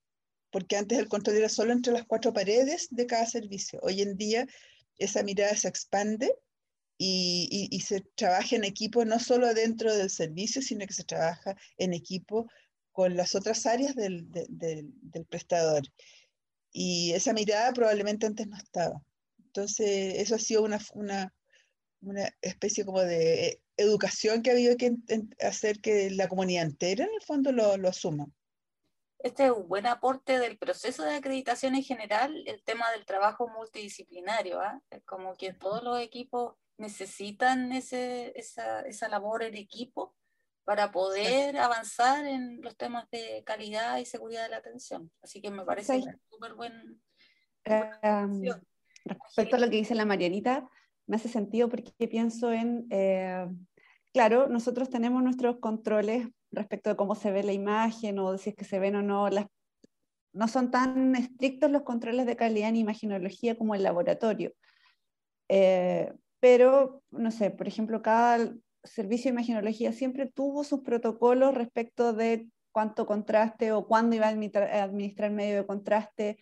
porque 0.54 0.76
antes 0.76 1.00
el 1.00 1.08
control 1.08 1.38
era 1.38 1.48
solo 1.48 1.72
entre 1.72 1.92
las 1.92 2.04
cuatro 2.04 2.32
paredes 2.32 2.86
de 2.92 3.06
cada 3.06 3.26
servicio. 3.26 3.80
Hoy 3.82 4.02
en 4.02 4.16
día 4.16 4.46
esa 4.98 5.24
mirada 5.24 5.56
se 5.56 5.66
expande 5.66 6.32
y, 6.96 7.82
se 7.84 8.02
trabaja 8.14 8.54
en 8.54 8.62
equipo 8.62 9.04
no 9.04 9.18
solo 9.18 9.52
dentro 9.52 9.92
del 9.92 10.10
servicio, 10.10 10.62
sino 10.62 10.86
que 10.86 10.94
se 10.94 11.02
trabaja 11.02 11.56
en 11.76 11.92
equipo 11.92 12.48
con 12.92 13.16
las 13.16 13.34
otras 13.34 13.66
áreas 13.66 13.96
del, 13.96 14.30
del 14.30 15.26
prestador. 15.28 15.82
Y 16.70 17.10
esa 17.14 17.32
mirada 17.32 17.72
probablemente 17.72 18.26
antes 18.26 18.46
no 18.46 18.56
estaba. 18.56 19.02
Entonces, 19.38 20.20
eso 20.20 20.36
ha 20.36 20.38
sido 20.38 20.62
una, 20.62 20.78
una, 20.94 21.34
una 22.00 22.32
especie 22.42 22.84
como 22.84 23.00
de 23.00 23.60
educación 23.76 24.40
que 24.40 24.50
ha 24.50 24.52
habido 24.52 24.76
que 24.76 24.92
hacer 25.40 25.80
que 25.80 26.10
la 26.10 26.28
comunidad 26.28 26.62
entera 26.62 27.06
en 27.06 27.10
el 27.12 27.22
fondo 27.22 27.50
lo, 27.50 27.76
lo 27.76 27.88
asuma 27.88 28.28
este 29.24 29.46
es 29.46 29.52
un 29.52 29.66
buen 29.66 29.86
aporte 29.86 30.38
del 30.38 30.58
proceso 30.58 31.02
de 31.02 31.14
acreditación 31.14 31.74
en 31.74 31.82
general, 31.82 32.44
el 32.46 32.62
tema 32.62 32.90
del 32.90 33.06
trabajo 33.06 33.48
multidisciplinario. 33.48 34.60
Es 34.90 35.02
como 35.04 35.34
que 35.34 35.54
todos 35.54 35.82
los 35.82 35.98
equipos 35.98 36.56
necesitan 36.76 37.72
ese, 37.72 38.38
esa, 38.38 38.82
esa 38.82 39.08
labor 39.08 39.42
en 39.42 39.56
equipo 39.56 40.14
para 40.64 40.92
poder 40.92 41.56
avanzar 41.56 42.26
en 42.26 42.60
los 42.60 42.76
temas 42.76 43.08
de 43.10 43.42
calidad 43.46 43.96
y 43.96 44.04
seguridad 44.04 44.42
de 44.42 44.50
la 44.50 44.58
atención. 44.58 45.10
Así 45.22 45.40
que 45.40 45.50
me 45.50 45.64
parece 45.64 46.02
súper 46.28 46.52
buen. 46.52 47.00
Eh, 47.64 47.90
respecto 49.06 49.56
a 49.56 49.58
lo 49.58 49.70
que 49.70 49.76
dice 49.76 49.94
la 49.94 50.04
Marianita, 50.04 50.68
me 51.06 51.16
hace 51.16 51.30
sentido 51.30 51.70
porque 51.70 52.08
pienso 52.08 52.52
en, 52.52 52.86
eh, 52.90 53.46
claro, 54.14 54.48
nosotros 54.48 54.88
tenemos 54.88 55.22
nuestros 55.22 55.58
controles 55.58 56.28
respecto 56.52 56.88
de 56.88 56.96
cómo 56.96 57.16
se 57.16 57.32
ve 57.32 57.42
la 57.42 57.52
imagen 57.52 58.18
o 58.20 58.38
si 58.38 58.50
es 58.50 58.56
que 58.56 58.64
se 58.64 58.78
ven 58.78 58.94
o 58.94 59.02
no. 59.02 59.28
No 60.32 60.48
son 60.48 60.70
tan 60.70 61.14
estrictos 61.16 61.70
los 61.70 61.82
controles 61.82 62.24
de 62.24 62.36
calidad 62.36 62.68
en 62.68 62.76
imaginología 62.76 63.58
como 63.58 63.74
el 63.74 63.82
laboratorio. 63.82 64.52
Eh, 65.48 66.12
pero, 66.40 67.02
no 67.10 67.30
sé, 67.30 67.50
por 67.50 67.66
ejemplo, 67.66 68.02
cada 68.02 68.54
servicio 68.84 69.30
de 69.30 69.34
imaginología 69.34 69.92
siempre 69.92 70.26
tuvo 70.26 70.62
sus 70.62 70.80
protocolos 70.80 71.54
respecto 71.54 72.12
de 72.12 72.48
cuánto 72.70 73.06
contraste 73.06 73.72
o 73.72 73.86
cuándo 73.86 74.14
iba 74.14 74.26
a 74.26 74.30
administrar, 74.30 75.30
medio 75.30 75.56
de 75.56 75.66
contraste, 75.66 76.38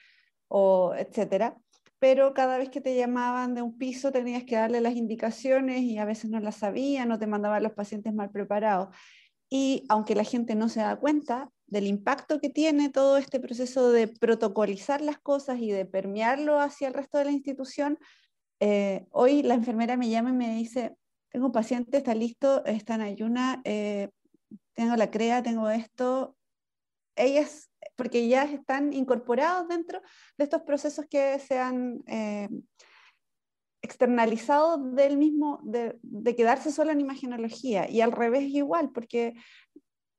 o 0.48 0.94
etcétera. 0.94 1.56
Pero 2.02 2.34
cada 2.34 2.58
vez 2.58 2.68
que 2.68 2.80
te 2.80 2.96
llamaban 2.96 3.54
de 3.54 3.62
un 3.62 3.78
piso 3.78 4.10
tenías 4.10 4.42
que 4.42 4.56
darle 4.56 4.80
las 4.80 4.96
indicaciones 4.96 5.82
y 5.82 5.98
a 5.98 6.04
veces 6.04 6.30
no 6.30 6.40
las 6.40 6.56
sabían 6.56 7.12
o 7.12 7.18
te 7.20 7.28
mandaban 7.28 7.62
los 7.62 7.74
pacientes 7.74 8.12
mal 8.12 8.28
preparados. 8.28 8.88
Y 9.48 9.84
aunque 9.88 10.16
la 10.16 10.24
gente 10.24 10.56
no 10.56 10.68
se 10.68 10.80
da 10.80 10.96
cuenta 10.96 11.52
del 11.68 11.86
impacto 11.86 12.40
que 12.40 12.50
tiene 12.50 12.88
todo 12.88 13.18
este 13.18 13.38
proceso 13.38 13.92
de 13.92 14.08
protocolizar 14.08 15.00
las 15.00 15.20
cosas 15.20 15.60
y 15.60 15.70
de 15.70 15.86
permearlo 15.86 16.58
hacia 16.58 16.88
el 16.88 16.94
resto 16.94 17.18
de 17.18 17.26
la 17.26 17.30
institución, 17.30 18.00
eh, 18.58 19.06
hoy 19.12 19.44
la 19.44 19.54
enfermera 19.54 19.96
me 19.96 20.08
llama 20.08 20.30
y 20.30 20.32
me 20.32 20.56
dice, 20.56 20.96
tengo 21.28 21.46
un 21.46 21.52
paciente, 21.52 21.98
está 21.98 22.16
listo, 22.16 22.64
está 22.64 22.96
en 22.96 23.02
ayuna, 23.02 23.62
eh, 23.62 24.10
tengo 24.74 24.96
la 24.96 25.08
CREA, 25.08 25.44
tengo 25.44 25.70
esto. 25.70 26.36
Ellas, 27.14 27.70
porque 28.02 28.26
ya 28.26 28.42
están 28.42 28.92
incorporados 28.92 29.68
dentro 29.68 30.02
de 30.36 30.42
estos 30.42 30.62
procesos 30.62 31.06
que 31.08 31.38
se 31.38 31.56
han 31.56 32.02
eh, 32.08 32.48
externalizado 33.80 34.76
del 34.76 35.16
mismo, 35.16 35.60
de, 35.62 35.96
de, 36.02 36.34
quedarse 36.34 36.72
solo 36.72 36.90
en 36.90 37.00
imagenología 37.00 37.88
y 37.88 38.00
al 38.00 38.10
revés 38.10 38.42
igual, 38.48 38.90
porque, 38.90 39.34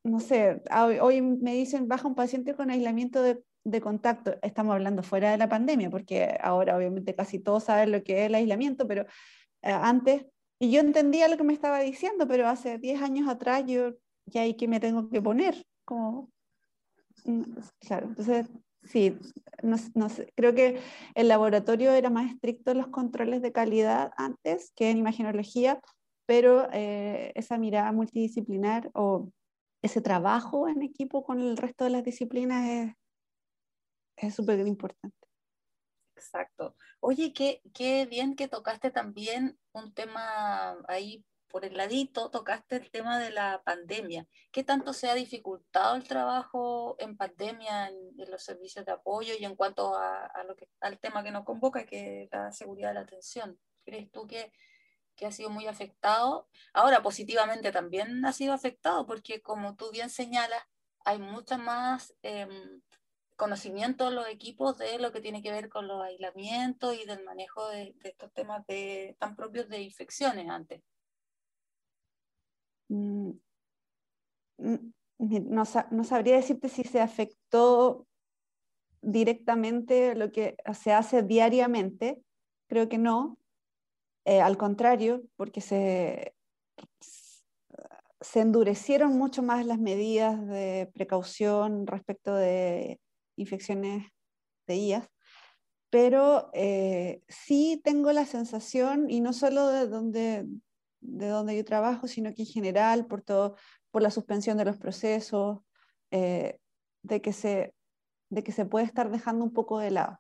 no 0.05 0.21
sé, 0.21 0.61
hoy 1.01 1.21
me 1.21 1.55
dicen 1.55 1.89
baja 1.89 2.07
un 2.07 2.15
paciente 2.15 2.55
con 2.55 2.69
aislamiento 2.69 3.21
de, 3.21 3.43
de, 3.65 3.81
contacto, 3.81 4.35
estamos 4.43 4.75
hablando 4.75 5.03
fuera 5.03 5.31
de 5.31 5.37
la 5.37 5.49
pandemia, 5.49 5.89
porque 5.89 6.37
ahora 6.39 6.77
obviamente 6.77 7.13
casi 7.13 7.37
todos 7.37 7.65
saben 7.65 7.91
lo 7.91 8.01
que 8.01 8.21
es 8.21 8.27
el 8.27 8.35
aislamiento, 8.35 8.87
pero 8.87 9.01
eh, 9.61 9.73
antes, 9.73 10.25
y 10.57 10.71
yo 10.71 10.79
entendía 10.79 11.27
lo 11.27 11.35
que 11.35 11.43
me 11.43 11.51
estaba 11.51 11.81
diciendo, 11.81 12.29
pero 12.29 12.47
hace 12.47 12.77
10 12.77 13.01
años 13.01 13.27
atrás 13.27 13.65
yo 13.67 13.91
y 14.31 14.37
ahí 14.37 14.53
que 14.53 14.69
me 14.69 14.79
tengo 14.79 15.09
que 15.09 15.21
poner. 15.21 15.65
Como, 15.83 16.31
claro, 17.79 18.07
entonces 18.07 18.49
sí, 18.83 19.17
no, 19.61 19.77
no 19.95 20.09
sé, 20.09 20.31
creo 20.35 20.53
que 20.53 20.79
el 21.15 21.27
laboratorio 21.27 21.91
era 21.91 22.09
más 22.09 22.31
estricto 22.31 22.71
en 22.71 22.79
los 22.79 22.87
controles 22.87 23.41
de 23.41 23.51
calidad 23.51 24.11
antes 24.17 24.71
que 24.75 24.89
en 24.89 24.97
imagenología, 24.97 25.79
pero 26.25 26.67
eh, 26.71 27.31
esa 27.35 27.57
mirada 27.57 27.91
multidisciplinar 27.91 28.89
o 28.93 29.29
ese 29.81 30.01
trabajo 30.01 30.67
en 30.67 30.81
equipo 30.81 31.23
con 31.23 31.41
el 31.41 31.57
resto 31.57 31.83
de 31.83 31.89
las 31.91 32.03
disciplinas 32.03 32.95
es 34.17 34.35
súper 34.35 34.65
importante. 34.65 35.15
Exacto. 36.15 36.75
Oye, 37.01 37.33
qué, 37.33 37.61
qué 37.73 38.05
bien 38.05 38.35
que 38.35 38.47
tocaste 38.47 38.91
también 38.91 39.57
un 39.73 39.93
tema 39.93 40.77
ahí 40.87 41.25
por 41.53 41.65
el 41.65 41.77
ladito, 41.77 42.31
tocaste 42.31 42.77
el 42.77 42.89
tema 42.89 43.19
de 43.19 43.29
la 43.29 43.61
pandemia. 43.63 44.27
¿Qué 44.51 44.63
tanto 44.63 44.91
se 44.91 45.07
ha 45.07 45.13
dificultado 45.13 45.95
el 45.95 46.03
trabajo 46.03 46.95
en 46.97 47.15
pandemia 47.15 47.89
en, 47.89 48.31
los 48.31 48.43
servicios 48.43 48.83
de 48.87 48.93
apoyo 48.93 49.35
y 49.39 49.45
en 49.45 49.55
cuanto 49.55 49.95
a, 49.95 50.43
lo 50.47 50.55
que, 50.55 50.67
al 50.81 50.97
tema 50.97 51.23
que 51.23 51.29
nos 51.29 51.45
convoca, 51.45 51.85
que 51.85 52.23
es 52.23 52.29
la 52.31 52.51
seguridad 52.51 52.87
de 52.87 52.93
la 52.95 53.01
atención? 53.01 53.59
¿Crees 53.85 54.11
tú 54.11 54.25
que, 54.25 54.51
que 55.15 55.27
ha 55.27 55.31
sido 55.31 55.51
muy 55.51 55.67
afectado? 55.67 56.49
Ahora, 56.73 57.03
positivamente 57.03 57.71
también 57.71 58.25
ha 58.25 58.33
sido 58.33 58.53
afectado 58.53 59.05
porque, 59.05 59.43
como 59.43 59.75
tú 59.75 59.91
bien 59.91 60.09
señalas, 60.09 60.63
hay 61.05 61.19
mucha 61.19 61.59
más 61.59 62.15
em, 62.23 62.81
conocimiento 63.35 64.07
en 64.07 64.15
los 64.15 64.27
equipos 64.27 64.79
de 64.79 64.97
lo 64.97 65.11
que 65.11 65.21
tiene 65.21 65.43
que 65.43 65.51
ver 65.51 65.69
con 65.69 65.87
los 65.87 66.01
aislamientos 66.01 66.97
y 66.97 67.05
del 67.05 67.23
manejo 67.23 67.69
de, 67.69 67.93
estos 68.03 68.33
temas 68.33 68.65
tan 69.19 69.35
propios 69.35 69.69
de 69.69 69.81
infecciones 69.81 70.49
antes. 70.49 70.81
Mm, 72.89 73.31
mm, 74.57 74.93
no, 75.19 75.65
sabría 76.03 76.35
decirte 76.35 76.69
si 76.69 76.83
se 76.83 76.99
afectó 76.99 78.07
directamente 79.01 80.15
lo 80.15 80.31
que 80.31 80.55
se 80.73 80.93
hace 80.93 81.23
diariamente, 81.23 82.21
creo 82.67 82.89
que 82.89 82.97
no, 82.97 83.37
eh, 84.25 84.41
al 84.41 84.57
contrario, 84.57 85.23
porque 85.35 85.61
se, 85.61 86.35
se 88.21 88.39
endurecieron 88.39 89.17
mucho 89.17 89.43
más 89.43 89.65
las 89.65 89.79
medidas 89.79 90.45
de 90.47 90.89
precaución 90.93 91.85
respecto 91.85 92.33
de 92.33 92.99
infecciones 93.35 94.07
de 94.67 94.75
IAS, 94.77 95.09
pero 95.89 96.49
eh, 96.53 97.21
sí 97.27 97.79
tengo 97.83 98.11
la 98.13 98.25
sensación, 98.25 99.09
y 99.09 99.21
no 99.21 99.33
solo 99.33 99.67
de 99.67 99.87
donde, 99.87 100.47
de 101.03 101.27
donde 101.27 101.55
yo 101.55 101.65
trabajo, 101.65 102.07
sino 102.07 102.33
que 102.33 102.43
en 102.43 102.47
general, 102.47 103.05
por, 103.05 103.21
todo, 103.21 103.55
por 103.91 104.01
la 104.01 104.09
suspensión 104.09 104.57
de 104.57 104.65
los 104.65 104.77
procesos, 104.77 105.59
eh, 106.11 106.59
de, 107.03 107.21
que 107.21 107.33
se, 107.33 107.73
de 108.29 108.43
que 108.43 108.51
se 108.51 108.65
puede 108.65 108.85
estar 108.85 109.11
dejando 109.11 109.43
un 109.43 109.53
poco 109.53 109.79
de 109.79 109.91
lado. 109.91 110.19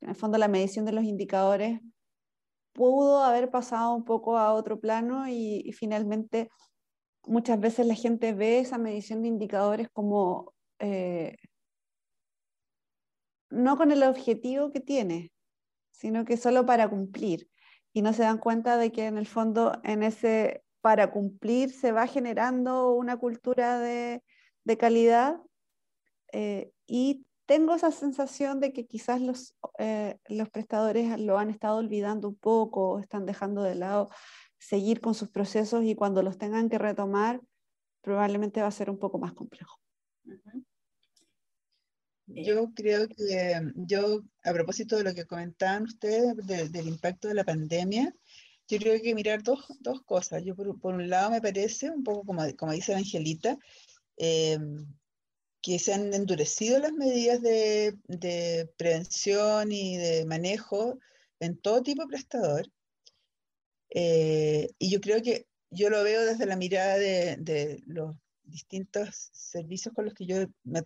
En 0.00 0.10
el 0.10 0.16
fondo, 0.16 0.38
la 0.38 0.48
medición 0.48 0.84
de 0.84 0.92
los 0.92 1.04
indicadores 1.04 1.80
pudo 2.72 3.22
haber 3.22 3.50
pasado 3.50 3.94
un 3.94 4.04
poco 4.04 4.36
a 4.36 4.52
otro 4.52 4.80
plano 4.80 5.28
y, 5.28 5.72
finalmente 5.72 6.50
muchas 7.26 7.58
veces 7.58 7.86
la 7.86 7.94
gente 7.94 8.34
ve 8.34 8.58
esa 8.58 8.76
medición 8.76 9.22
de 9.22 9.28
indicadores 9.28 9.88
como 9.90 10.52
eh, 10.78 11.36
no 13.48 13.78
con 13.78 13.92
el 13.92 14.02
objetivo 14.02 14.70
que 14.70 14.80
tiene, 14.80 15.32
sino 15.90 16.26
que 16.26 16.36
solo 16.36 16.66
para 16.66 16.90
cumplir. 16.90 17.48
Y 17.94 18.02
no 18.02 18.12
se 18.12 18.24
dan 18.24 18.36
cuenta 18.36 18.76
de 18.76 18.92
que 18.92 19.06
en 19.06 19.16
el 19.16 19.26
fondo 19.26 19.80
en 19.84 20.02
ese 20.02 20.62
para 20.82 21.10
cumplir 21.10 21.70
se 21.70 21.92
va 21.92 22.06
generando 22.06 22.90
una 22.90 23.16
cultura 23.16 23.78
de, 23.78 24.22
calidad 24.78 25.40
eh, 26.32 26.72
y 26.86 27.24
tengo 27.46 27.74
esa 27.74 27.90
sensación 27.90 28.60
de 28.60 28.74
que 28.74 28.86
quizás 28.86 29.22
los, 29.22 29.56
eh, 29.78 30.18
los 30.28 30.50
prestadores 30.50 31.18
lo 31.18 31.38
han 31.38 31.48
estado 31.48 31.78
olvidando 31.78 32.28
un 32.28 32.36
poco, 32.36 32.98
están 32.98 33.24
dejando 33.24 33.62
de 33.62 33.76
lado 33.76 34.10
seguir 34.58 35.00
con 35.00 35.14
sus 35.14 35.30
procesos 35.30 35.84
y 35.84 35.94
cuando 35.94 36.22
los 36.22 36.36
tengan 36.36 36.68
que 36.68 36.76
retomar 36.76 37.40
probablemente 38.02 38.60
va 38.60 38.68
a 38.68 38.70
ser 38.70 38.90
un 38.90 38.98
poco 38.98 39.18
más 39.18 39.32
complejo. 39.32 39.78
Yo 42.26 42.72
creo 42.74 43.08
que 43.08 43.60
yo, 43.76 44.22
a 44.42 44.52
propósito 44.52 44.96
de 44.96 45.04
lo 45.04 45.14
que 45.14 45.26
comentaban 45.26 45.84
ustedes 45.84 46.34
del 46.72 46.88
impacto 46.88 47.28
de 47.28 47.34
la 47.34 47.44
pandemia, 47.44 48.14
yo 48.68 48.78
creo 48.78 49.00
que 49.02 49.14
mirar 49.14 49.42
dos, 49.42 49.66
dos 49.80 50.02
cosas. 50.02 50.42
Yo 50.44 50.56
por, 50.56 50.80
por, 50.80 50.94
un 50.94 51.08
lado 51.10 51.30
me 51.30 51.42
parece, 51.42 51.90
un 51.90 52.02
poco 52.02 52.24
como, 52.24 52.42
como 52.56 52.72
dice 52.72 52.94
Angelita, 52.94 53.58
eh, 54.16 54.58
que 55.60 55.78
se 55.78 55.94
han 55.94 56.12
endurecido 56.14 56.78
las 56.78 56.92
medidas 56.92 57.42
de, 57.42 57.94
de, 58.06 58.70
prevención 58.76 59.72
y 59.72 59.96
de 59.96 60.26
manejo 60.26 60.98
en 61.40 61.58
todo 61.58 61.82
tipo 61.82 62.02
de 62.02 62.08
prestador. 62.08 62.66
Eh, 63.90 64.70
y 64.78 64.90
yo 64.90 65.00
creo 65.00 65.22
que 65.22 65.46
yo 65.70 65.90
lo 65.90 66.02
veo 66.02 66.24
desde 66.24 66.46
la 66.46 66.56
mirada 66.56 66.96
de, 66.98 67.36
de 67.38 67.82
los 67.86 68.16
distintos 68.44 69.30
servicios 69.32 69.94
con 69.94 70.04
los 70.04 70.14
que 70.14 70.26
yo 70.26 70.46
me, 70.64 70.82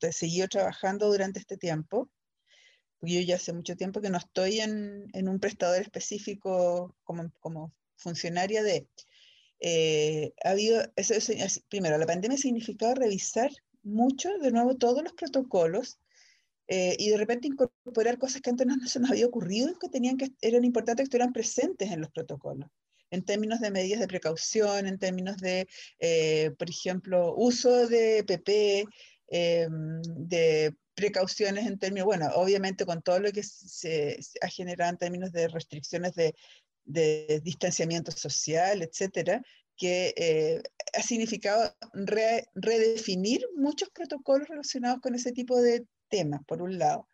he 0.00 0.12
seguido 0.12 0.48
trabajando 0.48 1.08
durante 1.08 1.38
este 1.38 1.56
tiempo, 1.56 2.10
yo 3.00 3.20
ya 3.20 3.36
hace 3.36 3.52
mucho 3.52 3.76
tiempo 3.76 4.00
que 4.00 4.10
no 4.10 4.18
estoy 4.18 4.60
en, 4.60 5.08
en 5.12 5.28
un 5.28 5.38
prestador 5.38 5.80
específico 5.80 6.96
como, 7.04 7.30
como 7.40 7.72
funcionaria 7.96 8.62
de... 8.62 8.88
Eh, 9.60 10.34
ha 10.44 10.50
habido, 10.50 10.82
eso, 10.96 11.14
primero, 11.68 11.96
la 11.96 12.06
pandemia 12.06 12.36
ha 12.36 12.40
significado 12.40 12.94
revisar 12.94 13.50
mucho, 13.82 14.28
de 14.38 14.50
nuevo, 14.50 14.76
todos 14.76 15.02
los 15.02 15.14
protocolos 15.14 15.98
eh, 16.68 16.96
y 16.98 17.10
de 17.10 17.16
repente 17.16 17.48
incorporar 17.48 18.18
cosas 18.18 18.42
que 18.42 18.50
antes 18.50 18.66
no, 18.66 18.76
no, 18.76 18.86
se 18.86 19.00
nos 19.00 19.10
había 19.10 19.26
ocurrido, 19.26 19.78
que, 19.78 19.88
tenían 19.88 20.16
que 20.16 20.32
eran 20.40 20.64
importantes 20.64 21.04
que 21.04 21.04
estuvieran 21.04 21.32
presentes 21.32 21.90
en 21.90 22.00
los 22.00 22.10
protocolos 22.10 22.68
en 23.16 23.24
términos 23.24 23.60
de 23.60 23.70
medidas 23.70 24.00
de 24.00 24.08
precaución, 24.08 24.86
en 24.86 24.98
términos 24.98 25.38
de, 25.38 25.66
eh, 25.98 26.50
por 26.58 26.68
ejemplo, 26.70 27.34
uso 27.36 27.88
de 27.88 28.24
PP, 28.24 28.86
em, 29.28 30.02
de 30.02 30.74
precauciones 30.94 31.66
en 31.66 31.78
términos, 31.78 32.06
bueno, 32.06 32.28
obviamente 32.34 32.86
con 32.86 33.02
todo 33.02 33.20
lo 33.20 33.32
que 33.32 33.42
se, 33.42 34.18
ha 34.40 34.48
generado 34.48 34.90
en 34.90 34.98
términos 34.98 35.32
de 35.32 35.48
restricciones 35.48 36.12
de, 36.14 36.34
distanciamiento 37.42 38.12
social, 38.12 38.80
etcétera, 38.80 39.42
que 39.76 40.14
eh, 40.16 40.62
ha 40.94 41.02
significado 41.02 41.74
redefinir 42.54 43.44
muchos 43.56 43.90
protocolos 43.90 44.48
relacionados 44.48 45.00
con 45.00 45.14
ese 45.16 45.32
tipo 45.32 45.60
de 45.60 45.84
temas, 46.08 46.40
por 46.46 46.62
un 46.62 46.78
lado. 46.78 47.08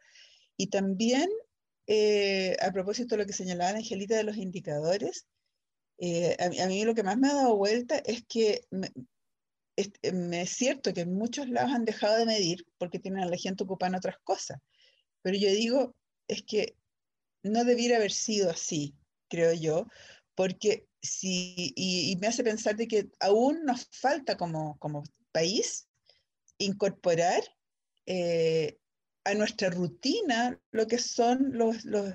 Y 0.58 0.66
también, 0.66 1.28
eh, 1.86 2.54
a 2.60 2.70
propósito 2.70 3.14
de 3.14 3.22
lo 3.22 3.26
que 3.26 3.32
señalaba 3.32 3.78
Angelita 3.78 4.14
de 4.14 4.24
los 4.24 4.36
indicadores, 4.36 5.26
eh, 6.04 6.36
a, 6.40 6.66
mí 6.66 6.84
lo 6.84 6.96
que 6.96 7.04
más 7.04 7.16
me 7.16 7.28
ha 7.28 7.34
dado 7.34 7.56
vuelta 7.56 7.96
es 8.04 8.24
que 8.26 8.62
me, 8.70 8.90
es, 9.76 10.50
cierto 10.50 10.92
que 10.92 11.06
muchos 11.06 11.48
lados 11.48 11.70
han 11.70 11.84
dejado 11.84 12.18
de 12.18 12.26
medir 12.26 12.66
porque 12.76 12.98
tienen 12.98 13.22
a 13.22 13.28
la 13.28 13.36
gente 13.36 13.62
ocupada 13.62 13.90
en 13.90 13.94
otras 13.98 14.16
cosas, 14.24 14.58
pero 15.22 15.38
yo 15.38 15.48
digo, 15.50 15.94
es 16.26 16.42
que 16.42 16.76
no 17.44 17.64
debiera 17.64 17.98
haber 17.98 18.10
sido 18.10 18.50
así, 18.50 18.96
creo 19.28 19.52
yo, 19.52 19.86
porque 20.34 20.88
si, 21.00 21.72
y, 21.76 22.16
me 22.16 22.26
hace 22.26 22.42
pensar 22.42 22.74
de 22.74 22.88
que 22.88 23.08
aún 23.20 23.64
nos 23.64 23.86
falta 23.92 24.36
como, 24.36 24.76
como 24.78 25.04
país 25.30 25.86
incorporar 26.58 27.44
eh, 28.06 28.76
a 29.22 29.34
nuestra 29.34 29.70
rutina 29.70 30.60
lo 30.72 30.88
que 30.88 30.98
son 30.98 31.52
los, 31.52 31.84
los, 31.84 32.12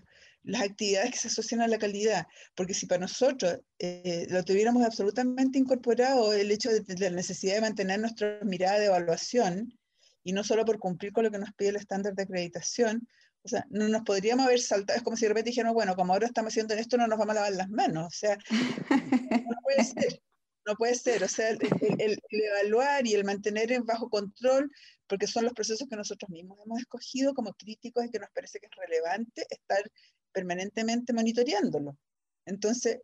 las 0.47 0.61
actividades 0.61 1.11
que 1.11 1.17
se 1.17 1.27
asocian 1.27 1.61
a 1.61 1.67
la 1.67 1.77
calidad, 1.77 2.25
porque 2.55 2.73
si 2.73 2.85
para 2.85 3.01
nosotros 3.01 3.59
eh, 3.79 4.25
lo 4.29 4.43
tuviéramos 4.43 4.83
absolutamente 4.83 5.59
incorporado, 5.59 6.33
el 6.33 6.49
hecho 6.51 6.69
de, 6.69 6.83
la 6.97 7.09
necesidad 7.09 7.55
de 7.55 7.61
mantener 7.61 7.99
nuestra 7.99 8.39
mirada 8.43 8.79
de 8.79 8.85
evaluación, 8.85 9.77
y 10.23 10.31
no 10.31 10.43
solo 10.43 10.65
por 10.65 10.79
cumplir 10.79 11.11
con 11.11 11.25
lo 11.25 11.31
que 11.31 11.37
nos 11.37 11.53
pide 11.53 11.69
el 11.69 11.75
estándar 11.75 12.13
de 12.15 12.23
acreditación, 12.23 13.07
o 13.43 13.49
sea, 13.49 13.65
no 13.69 13.87
nos 13.89 14.03
podríamos 14.03 14.45
haber 14.45 14.59
saltado, 14.59 14.97
es 14.97 15.03
como 15.03 15.17
si 15.17 15.23
de 15.23 15.29
repente 15.29 15.49
dijéramos, 15.49 15.73
bueno, 15.73 15.95
como 15.95 16.13
ahora 16.13 16.27
estamos 16.27 16.53
haciendo 16.53 16.73
esto, 16.73 16.97
no 16.97 17.07
nos 17.07 17.19
vamos 17.19 17.31
a 17.31 17.35
lavar 17.35 17.53
las 17.53 17.69
manos, 17.69 18.07
o 18.07 18.17
sea, 18.17 18.37
no 18.89 19.55
puede 19.63 19.83
ser. 19.83 20.21
No 20.65 20.75
puede 20.75 20.95
ser, 20.95 21.23
o 21.23 21.29
sea, 21.29 21.51
el, 21.51 21.59
el, 21.97 22.19
evaluar 22.29 23.07
y 23.07 23.13
el 23.13 23.23
mantener 23.23 23.71
en 23.71 23.85
bajo 23.85 24.09
control, 24.09 24.69
porque 25.07 25.25
son 25.25 25.45
los 25.45 25.53
procesos 25.53 25.87
que 25.87 25.95
nosotros 25.95 26.29
mismos 26.29 26.59
hemos 26.65 26.79
escogido 26.79 27.33
como 27.33 27.53
críticos 27.53 28.03
y 28.03 28.11
que 28.11 28.19
nos 28.19 28.29
parece 28.31 28.59
que 28.59 28.65
es 28.65 28.71
relevante 28.75 29.47
estar 29.49 29.81
permanentemente 30.31 31.13
monitoreándolo. 31.13 31.97
Entonces, 32.45 32.99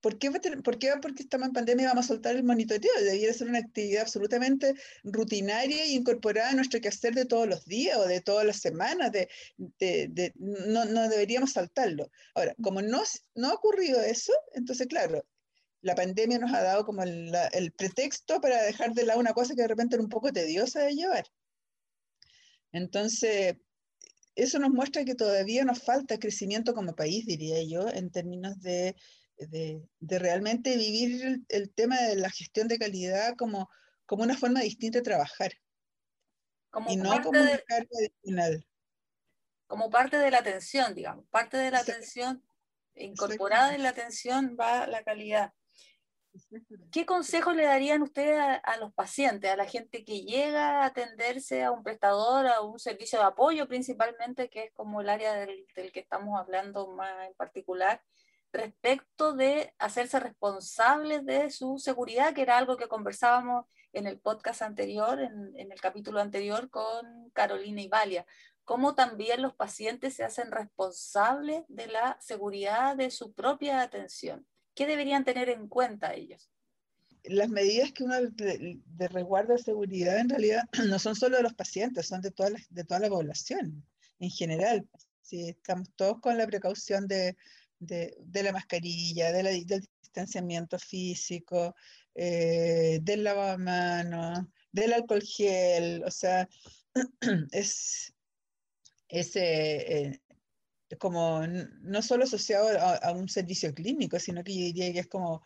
¿por 0.00 0.18
qué, 0.18 0.30
¿por 0.30 0.78
qué 0.78 0.92
porque 1.00 1.22
estamos 1.22 1.48
en 1.48 1.54
pandemia 1.54 1.88
vamos 1.88 2.06
a 2.06 2.08
soltar 2.08 2.34
el 2.34 2.44
monitoreo? 2.44 2.90
Debería 2.98 3.32
ser 3.32 3.48
una 3.48 3.60
actividad 3.60 4.02
absolutamente 4.02 4.74
rutinaria 5.04 5.84
e 5.84 5.92
incorporada 5.92 6.50
a 6.50 6.54
nuestro 6.54 6.80
quehacer 6.80 7.14
de 7.14 7.24
todos 7.24 7.48
los 7.48 7.64
días 7.64 7.96
o 7.96 8.06
de 8.06 8.20
todas 8.20 8.44
las 8.44 8.58
semanas. 8.58 9.12
De, 9.12 9.28
no, 10.36 11.08
deberíamos 11.08 11.52
saltarlo. 11.52 12.10
Ahora, 12.34 12.54
como 12.62 12.82
no, 12.82 13.02
no 13.36 13.48
ha 13.48 13.54
ocurrido 13.54 14.00
eso, 14.02 14.32
entonces, 14.54 14.88
claro, 14.88 15.24
la 15.82 15.94
pandemia 15.94 16.38
nos 16.38 16.52
ha 16.52 16.62
dado 16.62 16.84
como 16.84 17.02
el, 17.02 17.32
el, 17.52 17.72
pretexto 17.72 18.40
para 18.40 18.62
dejar 18.62 18.92
de 18.92 19.04
lado 19.04 19.20
una 19.20 19.32
cosa 19.32 19.54
que 19.54 19.62
de 19.62 19.68
repente 19.68 19.96
era 19.96 20.02
un 20.02 20.08
poco 20.08 20.32
tediosa 20.32 20.82
de 20.82 20.94
llevar. 20.94 21.24
Entonces, 22.72 23.56
eso 24.34 24.58
nos 24.58 24.70
muestra 24.70 25.04
que 25.04 25.14
todavía 25.14 25.64
nos 25.64 25.82
falta 25.82 26.18
crecimiento 26.18 26.74
como 26.74 26.94
país, 26.94 27.26
diría 27.26 27.62
yo, 27.62 27.88
en 27.88 28.10
términos 28.10 28.60
de, 28.60 28.96
de, 29.36 29.82
de 30.00 30.18
realmente 30.18 30.76
vivir 30.76 31.24
el, 31.24 31.46
el, 31.48 31.74
tema 31.74 32.00
de 32.00 32.16
la 32.16 32.30
gestión 32.30 32.68
de 32.68 32.78
calidad 32.78 33.34
como, 33.36 33.68
como 34.06 34.22
una 34.22 34.36
forma 34.36 34.60
distinta 34.60 34.98
de 34.98 35.04
trabajar. 35.04 35.52
Como 36.70 36.90
y 36.90 36.96
no 36.96 37.22
como 37.22 37.40
una 37.40 37.58
carga 37.58 37.88
adicional. 37.98 38.66
Como 39.66 39.90
parte 39.90 40.18
de 40.18 40.30
la 40.30 40.38
atención, 40.38 40.94
digamos, 40.94 41.26
parte 41.28 41.56
de 41.56 41.70
la 41.70 41.80
atención, 41.80 42.42
incorporada 42.94 43.74
en 43.74 43.82
la 43.82 43.90
atención 43.90 44.56
va 44.58 44.86
la 44.86 45.02
calidad. 45.02 45.52
¿Qué 46.90 47.04
consejos 47.04 47.54
le 47.54 47.64
darían 47.64 48.02
ustedes 48.02 48.38
a, 48.40 48.76
los 48.78 48.92
pacientes, 48.94 49.50
a 49.50 49.56
la 49.56 49.66
gente 49.66 50.04
que 50.04 50.22
llega 50.22 50.82
a 50.82 50.86
atenderse 50.86 51.62
a 51.62 51.70
un 51.70 51.82
prestador, 51.82 52.46
a 52.46 52.62
un 52.62 52.78
servicio 52.78 53.18
de 53.18 53.26
apoyo 53.26 53.68
principalmente, 53.68 54.48
que 54.48 54.64
es 54.64 54.72
como 54.72 55.00
el 55.00 55.08
área 55.08 55.34
del, 55.34 55.66
que 55.74 56.00
estamos 56.00 56.38
hablando 56.38 56.88
más 56.88 57.28
en 57.28 57.34
particular, 57.34 58.02
respecto 58.52 59.34
de 59.34 59.74
hacerse 59.78 60.20
responsables 60.20 61.24
de 61.24 61.50
su 61.50 61.78
seguridad, 61.78 62.34
que 62.34 62.42
era 62.42 62.58
algo 62.58 62.76
que 62.76 62.88
conversábamos 62.88 63.66
en 63.92 64.06
el 64.06 64.18
podcast 64.18 64.62
anterior, 64.62 65.20
en, 65.20 65.52
en 65.56 65.72
el 65.72 65.80
capítulo 65.80 66.20
anterior 66.20 66.70
con 66.70 67.30
Carolina 67.30 67.82
y 67.82 67.88
Valia, 67.88 68.26
cómo 68.64 68.94
también 68.94 69.42
los 69.42 69.54
pacientes 69.54 70.14
se 70.14 70.24
hacen 70.24 70.50
responsables 70.50 71.64
de 71.68 71.88
la 71.88 72.16
seguridad 72.20 72.96
de 72.96 73.10
su 73.10 73.32
propia 73.32 73.82
atención. 73.82 74.46
¿Qué 74.74 74.86
deberían 74.86 75.24
tener 75.24 75.48
en 75.48 75.68
cuenta 75.68 76.14
ellos? 76.14 76.50
Las 77.24 77.48
medidas 77.48 77.92
que 77.92 78.04
uno 78.04 78.20
de, 78.20 78.80
de, 78.84 79.08
resguardo 79.08 79.52
de 79.52 79.62
seguridad 79.62 80.18
en 80.18 80.28
realidad 80.28 80.62
no 80.88 80.98
son 80.98 81.14
solo 81.14 81.36
de 81.36 81.42
los 81.42 81.54
pacientes, 81.54 82.06
son 82.06 82.20
de 82.20 82.30
toda 82.30 82.50
la, 82.50 83.08
población 83.08 83.86
en 84.18 84.30
general. 84.30 84.88
Si 85.20 85.48
estamos 85.48 85.88
todos 85.94 86.20
con 86.20 86.36
la 86.36 86.46
precaución 86.46 87.06
de, 87.06 87.36
la 87.78 88.52
mascarilla, 88.52 89.32
de 89.32 89.42
la, 89.42 89.50
del 89.50 89.88
distanciamiento 90.00 90.78
físico, 90.78 91.74
eh, 92.14 92.98
del 93.02 93.24
lavamanos, 93.24 94.46
del 94.72 94.92
alcohol 94.92 95.22
gel, 95.22 96.02
o 96.04 96.10
sea, 96.10 96.48
es, 97.52 98.12
es 99.08 99.36
eh, 99.36 100.21
como 100.98 101.46
no 101.46 102.02
solo 102.02 102.24
asociado 102.24 102.68
a, 102.68 102.96
a, 102.96 103.12
un 103.12 103.28
servicio 103.28 103.72
clínico, 103.74 104.18
sino 104.18 104.42
que 104.44 104.52
yo 104.54 104.64
diría 104.66 104.92
que 104.92 105.00
es 105.00 105.08
como 105.08 105.42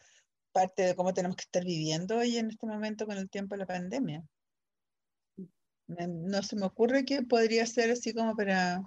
parte 0.53 0.82
de 0.82 0.94
cómo 0.97 1.12
tenemos 1.12 1.36
que 1.36 1.42
estar 1.42 1.64
viviendo 1.64 2.16
hoy 2.16 2.38
en 2.38 2.51
este 2.51 2.66
momento 2.66 3.07
con 3.07 3.18
el 3.18 3.28
tiempo 3.28 3.55
de 3.55 3.59
la 3.59 3.66
pandemia. 3.66 4.24
No 5.88 6.42
se 6.42 6.57
me 6.57 6.66
ocurre 6.66 7.05
que 7.05 7.22
podría 7.22 7.66
ser 7.66 7.90
así 7.90 8.12
como 8.12 8.34
para... 8.34 8.82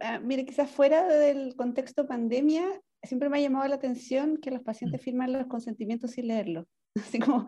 Ah, 0.00 0.18
mire, 0.18 0.44
quizás 0.46 0.70
fuera 0.70 1.06
del 1.06 1.54
contexto 1.56 2.06
pandemia, 2.06 2.80
siempre 3.02 3.28
me 3.28 3.38
ha 3.38 3.42
llamado 3.42 3.68
la 3.68 3.76
atención 3.76 4.38
que 4.38 4.50
los 4.50 4.62
pacientes 4.62 5.00
mm. 5.00 5.04
firman 5.04 5.32
los 5.32 5.46
consentimientos 5.46 6.12
sin 6.12 6.28
leerlos. 6.28 6.66
Así 6.96 7.18
como 7.18 7.46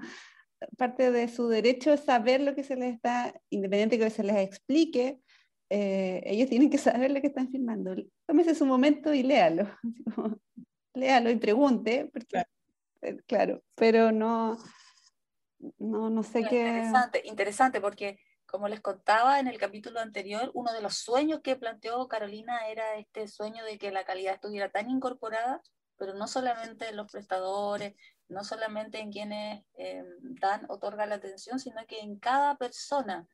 parte 0.77 1.11
de 1.11 1.29
su 1.29 1.49
derecho 1.49 1.93
es 1.93 2.01
saber 2.01 2.41
lo 2.41 2.55
que 2.55 2.63
se 2.63 2.77
les 2.77 2.95
está, 2.95 3.35
independiente 3.51 3.99
de 3.99 4.05
que 4.05 4.11
se 4.11 4.23
les 4.25 4.37
explique, 4.37 5.21
eh, 5.69 6.23
ellos 6.25 6.49
tienen 6.49 6.71
que 6.71 6.79
saber 6.79 7.11
lo 7.11 7.21
que 7.21 7.27
están 7.29 7.51
firmando. 7.51 7.95
Tómese 8.27 8.55
su 8.55 8.67
momento 8.67 9.13
y 9.13 9.23
léalo. 9.23 9.69
Léalo 10.95 11.29
y 11.29 11.37
pregunte, 11.37 12.09
porque, 12.11 12.27
claro. 12.27 12.49
Eh, 13.03 13.17
claro. 13.27 13.63
pero 13.75 14.13
no, 14.13 14.57
no, 15.79 16.09
no 16.09 16.23
sé 16.23 16.43
qué. 16.45 16.67
Interesante, 16.67 17.23
interesante, 17.25 17.81
porque 17.83 18.19
como 18.47 18.69
les 18.69 18.81
contaba 18.81 19.39
en 19.39 19.49
el 19.49 19.59
capítulo 19.59 20.01
anterior, 20.01 20.51
uno 20.55 20.73
de 20.73 20.81
los 20.81 20.97
sueños 20.97 21.41
que 21.43 21.57
planteó 21.57 22.09
Carolina 22.09 22.67
era 22.69 22.97
este 22.97 23.29
sueño 23.29 23.63
de 23.65 23.77
que 23.77 23.91
la 23.91 24.05
calidad 24.05 24.35
estuviera 24.35 24.71
tan 24.71 24.89
incorporada, 24.89 25.61
pero 25.99 26.15
no 26.15 26.27
solamente 26.27 26.89
en 26.89 26.97
los 26.97 27.11
prestadores, 27.11 27.95
no 28.29 28.45
solamente 28.45 28.99
en 28.99 29.13
quienes 29.13 29.65
eh, 29.77 30.03
dan, 30.41 30.65
otorgan 30.69 31.11
la 31.11 31.17
atención, 31.17 31.59
sino 31.59 31.85
que 31.87 32.01
en 32.01 32.19
cada 32.19 32.57
persona 32.57 33.29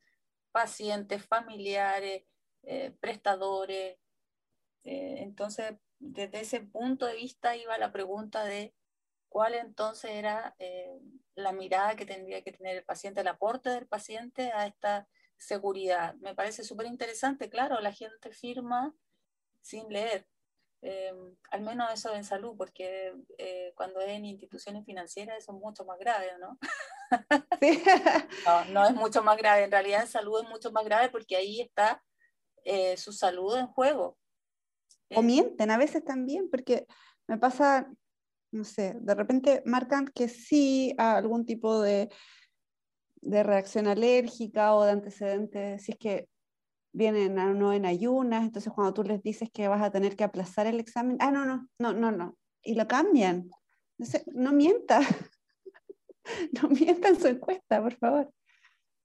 pacientes, 0.53 1.25
familiares, 1.25 2.23
eh, 2.63 2.95
prestadores. 3.01 3.97
Eh, 4.85 5.15
entonces, 5.19 5.73
desde 5.99 6.41
ese 6.41 6.61
punto 6.61 7.05
de 7.05 7.15
vista 7.15 7.57
iba 7.57 7.77
la 7.77 7.91
pregunta 7.91 8.45
de 8.45 8.73
cuál 9.29 9.55
entonces 9.55 10.11
era 10.11 10.55
eh, 10.59 10.99
la 11.35 11.51
mirada 11.53 11.95
que 11.95 12.05
tendría 12.05 12.43
que 12.43 12.51
tener 12.53 12.77
el 12.77 12.85
paciente, 12.85 13.21
el 13.21 13.27
aporte 13.27 13.69
del 13.71 13.87
paciente 13.87 14.51
a 14.53 14.67
esta 14.67 15.07
seguridad. 15.37 16.15
Me 16.21 16.35
parece 16.35 16.63
súper 16.63 16.85
interesante, 16.85 17.49
claro, 17.49 17.81
la 17.81 17.91
gente 17.91 18.31
firma 18.31 18.95
sin 19.61 19.89
leer, 19.89 20.27
eh, 20.83 21.13
al 21.49 21.61
menos 21.61 21.91
eso 21.93 22.13
en 22.13 22.25
salud, 22.25 22.55
porque 22.57 23.15
eh, 23.37 23.73
cuando 23.75 24.01
es 24.01 24.09
en 24.09 24.25
instituciones 24.25 24.85
financieras 24.85 25.37
eso 25.37 25.53
es 25.53 25.57
mucho 25.59 25.85
más 25.85 25.97
grave, 25.97 26.27
¿no? 26.39 26.59
Sí. 27.61 27.81
no, 28.45 28.65
no 28.65 28.85
es 28.85 28.93
mucho 28.95 29.23
más 29.23 29.37
grave, 29.37 29.63
en 29.63 29.71
realidad 29.71 30.01
en 30.01 30.07
salud 30.07 30.41
es 30.43 30.49
mucho 30.49 30.71
más 30.71 30.83
grave 30.85 31.09
porque 31.09 31.35
ahí 31.35 31.61
está 31.61 32.03
eh, 32.65 32.97
su 32.97 33.11
salud 33.11 33.57
en 33.57 33.67
juego. 33.67 34.17
O 35.15 35.21
mienten 35.21 35.69
a 35.71 35.77
veces 35.77 36.03
también, 36.03 36.49
porque 36.49 36.87
me 37.27 37.37
pasa, 37.37 37.91
no 38.51 38.63
sé, 38.63 38.95
de 38.99 39.15
repente 39.15 39.61
marcan 39.65 40.07
que 40.07 40.27
sí 40.27 40.93
a 40.97 41.17
algún 41.17 41.45
tipo 41.45 41.81
de, 41.81 42.09
de 43.21 43.43
reacción 43.43 43.87
alérgica 43.87 44.75
o 44.75 44.83
de 44.83 44.91
antecedentes, 44.91 45.83
si 45.83 45.91
es 45.91 45.97
que 45.97 46.29
vienen 46.93 47.39
a 47.39 47.53
no 47.53 47.73
en 47.73 47.85
ayunas, 47.85 48.43
entonces 48.43 48.71
cuando 48.73 48.93
tú 48.93 49.03
les 49.03 49.21
dices 49.21 49.49
que 49.51 49.67
vas 49.67 49.81
a 49.81 49.91
tener 49.91 50.15
que 50.15 50.23
aplazar 50.23 50.67
el 50.67 50.79
examen, 50.79 51.17
ah, 51.19 51.31
no, 51.31 51.45
no, 51.45 51.69
no, 51.79 51.93
no, 51.93 52.11
no, 52.11 52.37
y 52.61 52.75
lo 52.75 52.87
cambian. 52.87 53.49
Entonces, 53.97 54.25
no 54.33 54.53
mienta, 54.53 55.01
no 56.61 56.69
mienta 56.69 57.09
en 57.09 57.19
su 57.19 57.27
encuesta, 57.27 57.81
por 57.81 57.93
favor. 57.95 58.31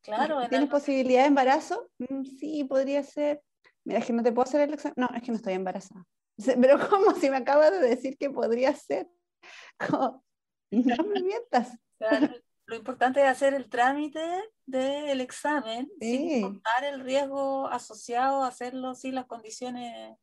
Claro. 0.03 0.49
¿Tienes 0.49 0.71
posibilidad 0.71 1.23
de 1.23 1.29
embarazo? 1.29 1.91
Mm, 1.99 2.25
sí, 2.25 2.65
podría 2.65 3.03
ser. 3.03 3.43
Mira, 3.85 4.01
es 4.01 4.07
que 4.07 4.13
no 4.13 4.23
te 4.23 4.33
puedo 4.33 4.49
hacer 4.49 4.63
el 4.63 4.75
examen. 4.75 4.95
No, 4.97 5.09
es 5.15 5.23
que 5.23 5.31
no 5.31 5.37
estoy 5.37 5.55
embarazada. 5.55 6.05
Pero 6.61 6.89
¿cómo 6.89 7.13
si 7.15 7.31
me 7.31 7.37
acabas 7.37 7.73
de 7.73 7.81
decir 7.81 8.17
que 8.17 8.31
podría 8.31 8.75
ser? 8.75 9.09
¿Cómo? 9.79 10.25
No 10.71 11.05
me 11.05 11.23
mientas. 11.23 11.79
Claro. 11.99 12.35
Lo 12.67 12.77
importante 12.77 13.23
es 13.23 13.27
hacer 13.27 13.55
el 13.55 13.71
trámite 13.71 14.21
del 14.67 15.23
examen 15.23 15.91
sí. 16.01 16.19
sin 16.19 16.31
importar 16.31 16.85
el 16.85 17.01
riesgo 17.01 17.67
asociado 17.69 18.43
a 18.43 18.49
hacerlo 18.49 18.95
sin 18.95 19.15
las 19.15 19.25
condiciones 19.25 20.19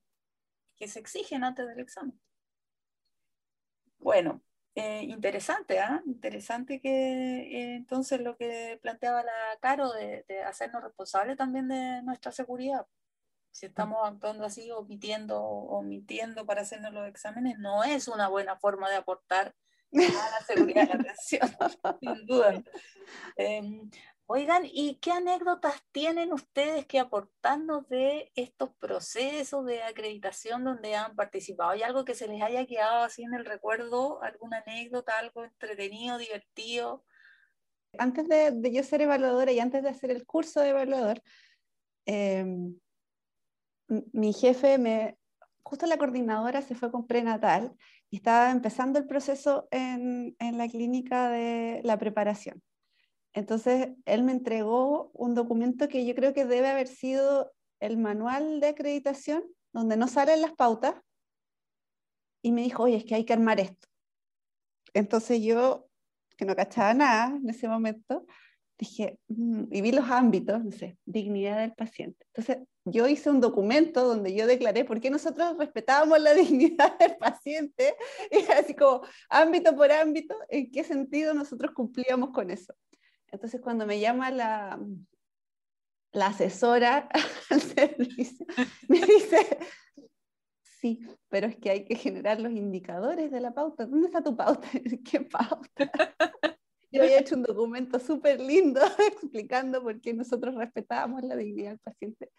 que 0.76 0.88
se 0.88 1.00
exigen 1.00 1.44
antes 1.44 1.68
del 1.68 1.80
examen. 1.80 2.22
Bueno, 3.98 4.44
eh, 4.76 5.04
interesante, 5.04 5.78
¿eh? 5.78 6.02
interesante 6.06 6.82
que 6.82 6.90
eh, 6.90 7.76
entonces 7.76 8.20
lo 8.20 8.36
que 8.36 8.78
planteaba 8.82 9.24
la 9.24 9.58
Caro 9.62 9.94
de, 9.94 10.26
de, 10.28 10.44
hacernos 10.44 10.84
responsables 10.84 11.38
también 11.38 11.70
de 11.70 12.02
nuestra 12.04 12.34
seguridad. 12.34 12.86
Si 13.52 13.68
estamos 13.68 14.00
actuando 14.04 14.44
así, 14.44 14.70
omitiendo 14.72 15.42
o 15.42 15.82
mintiendo 15.82 16.46
para 16.46 16.62
hacernos 16.62 16.92
los 16.94 17.08
exámenes, 17.08 17.58
no 17.58 17.86
es 17.86 18.10
una 18.10 18.28
buena 18.28 18.58
forma 18.58 18.90
de 18.90 18.98
aportar 18.98 19.56
a 19.94 20.30
la 20.40 20.46
seguridad 20.46 20.90
de 20.90 20.94
la 20.94 21.02
atención, 21.02 21.50
sin 22.02 22.26
duda. 22.26 22.62
Oigan, 24.28 24.64
¿y 24.66 24.96
qué 24.96 25.12
anécdotas 25.12 25.84
tienen 25.92 26.34
ustedes 26.34 26.88
que 26.88 27.00
aportarnos 27.00 27.88
de 27.90 28.32
estos 28.36 28.72
procesos 28.80 29.66
de 29.66 29.84
acreditación 29.84 30.64
donde 30.64 30.96
han 30.96 31.16
participado? 31.16 31.70
¿Hay 31.70 31.84
algo 31.84 32.06
que 32.06 32.16
se 32.16 32.28
les 32.28 32.42
haya 32.42 32.66
quedado 32.66 33.04
así 33.04 33.24
en 33.24 33.36
el 33.36 33.46
recuerdo? 33.46 34.24
¿Alguna 34.24 34.64
anécdota, 34.66 35.20
algo 35.20 35.44
entretenido, 35.44 36.18
divertido? 36.18 37.06
Antes 38.00 38.28
de, 38.28 38.72
yo 38.72 38.84
ser 38.84 39.02
evaluadora 39.02 39.52
y 39.52 39.60
antes 39.60 39.84
de 39.84 39.90
hacer 39.90 40.10
el 40.10 40.26
curso 40.26 40.60
de 40.60 40.70
evaluador, 40.70 41.22
eh, 42.08 42.46
mi 43.88 44.34
jefe 44.34 44.78
me, 44.78 45.18
justo 45.66 45.88
la 45.88 45.98
coordinadora 45.98 46.62
se 46.62 46.76
fue 46.76 46.92
con 46.92 47.08
prenatal 47.08 47.76
y 48.10 48.18
estaba 48.18 48.52
empezando 48.52 49.00
el 49.00 49.08
proceso 49.08 49.68
en, 49.72 50.36
la 50.40 50.68
clínica 50.68 51.30
de 51.30 51.82
la 51.84 51.98
preparación. 51.98 52.62
Entonces, 53.36 53.90
él 54.06 54.24
me 54.24 54.32
entregó 54.32 55.12
un 55.14 55.36
documento 55.36 55.90
que 55.90 56.06
yo 56.06 56.16
creo 56.16 56.34
que 56.34 56.46
debe 56.46 56.70
haber 56.70 56.88
sido 56.88 57.52
el 57.82 57.98
manual 57.98 58.62
de 58.62 58.68
acreditación, 58.68 59.44
donde 59.74 59.98
no 59.98 60.08
salen 60.08 60.42
las 60.42 60.54
pautas, 60.54 60.96
y 62.42 62.54
me 62.54 62.62
dijo, 62.62 62.84
oye, 62.84 62.96
es 62.96 63.04
que 63.04 63.14
hay 63.14 63.26
que 63.26 63.34
armar 63.34 63.60
esto. 63.60 63.90
Entonces 64.94 65.42
yo, 65.42 65.90
que 66.38 66.46
no 66.46 66.56
cachaba 66.56 66.94
nada 66.94 67.36
en 67.36 67.50
ese 67.50 67.68
momento, 67.68 68.26
dije, 68.78 69.20
mm", 69.28 69.64
y 69.70 69.82
vi 69.82 69.92
los 69.92 70.10
ámbitos, 70.10 70.64
no 70.64 70.72
sé, 70.72 70.98
dignidad 71.04 71.60
del 71.60 71.74
paciente. 71.74 72.26
Entonces, 72.34 72.66
yo 72.86 73.06
hice 73.06 73.30
un 73.30 73.42
documento 73.42 74.08
donde 74.08 74.34
yo 74.34 74.48
declaré 74.48 74.86
por 74.86 75.02
qué 75.02 75.10
nosotros 75.10 75.58
respetábamos 75.58 76.22
la 76.22 76.34
dignidad 76.36 76.98
del 77.00 77.18
paciente, 77.18 77.98
y 78.32 78.50
así 78.54 78.76
como 78.76 79.02
ámbito 79.28 79.76
por 79.76 79.92
ámbito, 79.92 80.36
en 80.48 80.72
qué 80.72 80.86
sentido 80.86 81.34
nosotros 81.34 81.72
cumplíamos 81.72 82.30
con 82.30 82.50
eso. 82.50 82.74
Entonces, 83.32 83.62
cuando 83.62 83.86
me 83.86 84.00
llama 84.00 84.32
la, 84.32 84.80
la 86.12 86.28
asesora 86.28 87.10
al 87.50 87.62
servicio, 87.62 88.46
me 88.88 89.02
dice, 89.02 89.60
sí, 90.62 91.02
pero 91.30 91.48
es 91.48 91.58
que 91.58 91.70
hay 91.70 91.86
que 91.86 91.96
generar 91.96 92.40
los 92.40 92.52
indicadores 92.52 93.32
de 93.32 93.42
la 93.42 93.54
pauta. 93.54 93.86
¿Dónde 93.86 94.08
está 94.08 94.24
tu 94.24 94.36
pauta? 94.36 94.68
¿Qué 95.10 95.22
pauta? 95.22 95.70
Yo 96.92 97.04
había 97.04 97.20
hecho 97.20 97.36
un 97.36 97.44
documento 97.44 98.00
súper 98.00 98.40
lindo 98.40 98.80
explicando 99.12 99.84
por 99.84 100.00
qué 100.00 100.14
nosotros 100.14 100.56
respetábamos 100.56 101.24
la 101.24 101.36
dignidad 101.36 101.72
del 101.72 101.80
paciente. 101.80 102.32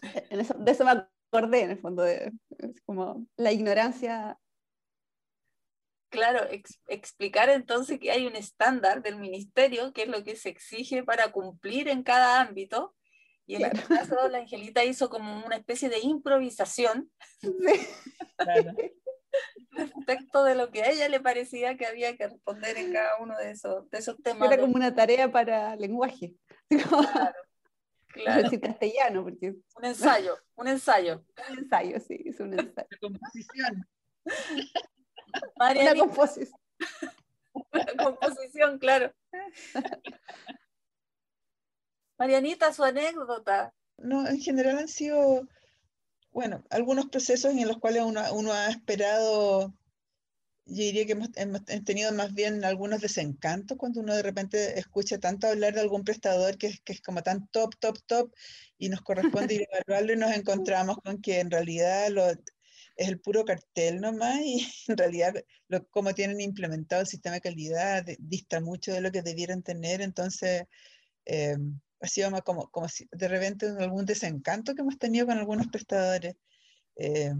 de 0.00 0.70
eso 0.70 0.84
me 0.84 0.90
acordé, 1.32 1.62
en 1.62 1.70
el 1.70 1.78
fondo, 1.78 2.02
de, 2.02 2.32
es 2.58 2.80
como 2.82 3.26
la 3.36 3.50
ignorancia. 3.50 4.38
Claro, 6.12 6.46
explicar 6.88 7.48
entonces 7.48 7.98
que 7.98 8.12
hay 8.12 8.26
un 8.26 8.36
estándar 8.36 9.02
del 9.02 9.16
ministerio, 9.16 9.92
que 9.92 10.02
es 10.02 10.08
lo 10.08 10.22
que 10.22 10.36
se 10.36 10.50
exige 10.50 11.02
para 11.02 11.32
cumplir 11.32 11.88
en 11.88 12.02
cada 12.02 12.40
ámbito, 12.40 12.94
y 13.46 13.56
en 13.56 13.64
este 13.64 13.82
caso 13.82 14.28
la 14.28 14.38
Angelita 14.38 14.84
hizo 14.84 15.08
como 15.08 15.44
una 15.44 15.56
especie 15.56 15.88
de 15.88 15.98
improvisación. 16.00 17.10
Sí. 17.40 17.50
Claro 18.36 18.72
respecto 19.70 20.44
de 20.44 20.54
lo 20.54 20.70
que 20.70 20.82
a 20.82 20.90
ella 20.90 21.08
le 21.08 21.20
parecía 21.20 21.76
que 21.76 21.86
había 21.86 22.16
que 22.16 22.28
responder 22.28 22.76
en 22.76 22.92
cada 22.92 23.18
uno 23.18 23.36
de 23.38 23.50
esos, 23.50 23.88
de 23.90 23.98
esos 23.98 24.16
temas. 24.22 24.50
Era 24.50 24.60
como 24.60 24.74
una 24.74 24.94
tarea 24.94 25.30
para 25.30 25.76
lenguaje. 25.76 26.34
Claro. 26.68 27.34
claro. 28.08 28.42
decir 28.42 28.60
castellano, 28.60 29.24
porque... 29.24 29.54
Un 29.76 29.84
ensayo, 29.84 30.36
un 30.54 30.68
ensayo. 30.68 31.24
Un 31.50 31.58
ensayo, 31.58 32.00
sí, 32.00 32.22
es 32.26 32.40
un 32.40 32.52
ensayo. 32.52 32.88
Composición. 33.00 33.88
Una 35.56 35.94
composición. 35.94 36.60
Una 37.72 38.04
composición, 38.04 38.78
claro. 38.78 39.12
Marianita, 42.18 42.72
su 42.72 42.82
anécdota. 42.82 43.74
No, 43.98 44.26
en 44.26 44.40
general 44.40 44.78
han 44.78 44.88
sido 44.88 45.46
bueno, 46.32 46.64
algunos 46.70 47.06
procesos 47.06 47.52
en 47.52 47.68
los 47.68 47.78
cuales 47.78 48.02
uno, 48.04 48.52
ha 48.52 48.68
esperado, 48.70 49.74
yo 50.64 50.82
diría 50.82 51.04
que 51.04 51.12
hemos, 51.12 51.64
tenido 51.84 52.12
más 52.12 52.32
bien 52.32 52.64
algunos 52.64 53.02
desencantos 53.02 53.76
cuando 53.76 54.00
uno 54.00 54.14
de 54.14 54.22
repente 54.22 54.78
escucha 54.78 55.18
tanto 55.18 55.46
hablar 55.46 55.74
de 55.74 55.80
algún 55.82 56.04
prestador 56.04 56.56
que, 56.56 56.78
que 56.84 56.94
es 56.94 57.02
como 57.02 57.22
tan 57.22 57.46
top, 57.48 57.76
top, 57.78 57.98
top, 58.06 58.32
y 58.78 58.88
nos 58.88 59.02
corresponde 59.02 59.54
ir 59.54 59.68
a 59.72 59.78
evaluarlo 59.78 60.12
y 60.14 60.16
nos 60.16 60.32
encontramos 60.32 60.96
con 61.04 61.20
que 61.20 61.40
en 61.40 61.50
realidad 61.50 62.08
lo, 62.08 62.24
es 62.96 63.08
el 63.08 63.20
puro 63.20 63.44
cartel 63.44 64.00
nomás 64.00 64.40
y 64.40 64.66
en 64.88 64.96
realidad 64.96 65.34
lo, 65.68 65.86
como 65.88 66.14
tienen 66.14 66.40
implementado 66.40 67.02
el 67.02 67.08
sistema 67.08 67.36
de 67.36 67.40
calidad 67.40 68.04
dista 68.18 68.60
mucho 68.60 68.92
de 68.92 69.00
lo 69.00 69.10
que 69.10 69.22
debieran 69.22 69.62
tener, 69.62 70.00
entonces... 70.00 70.64
Eh, 71.24 71.56
ha 72.02 72.08
sido 72.08 72.30
como, 72.42 72.68
como 72.70 72.88
si 72.88 73.08
de 73.12 73.28
repente 73.28 73.68
algún 73.78 74.04
desencanto 74.04 74.74
que 74.74 74.82
hemos 74.82 74.98
tenido 74.98 75.26
con 75.26 75.38
algunos 75.38 75.68
prestadores. 75.68 76.34
Eh, 76.96 77.32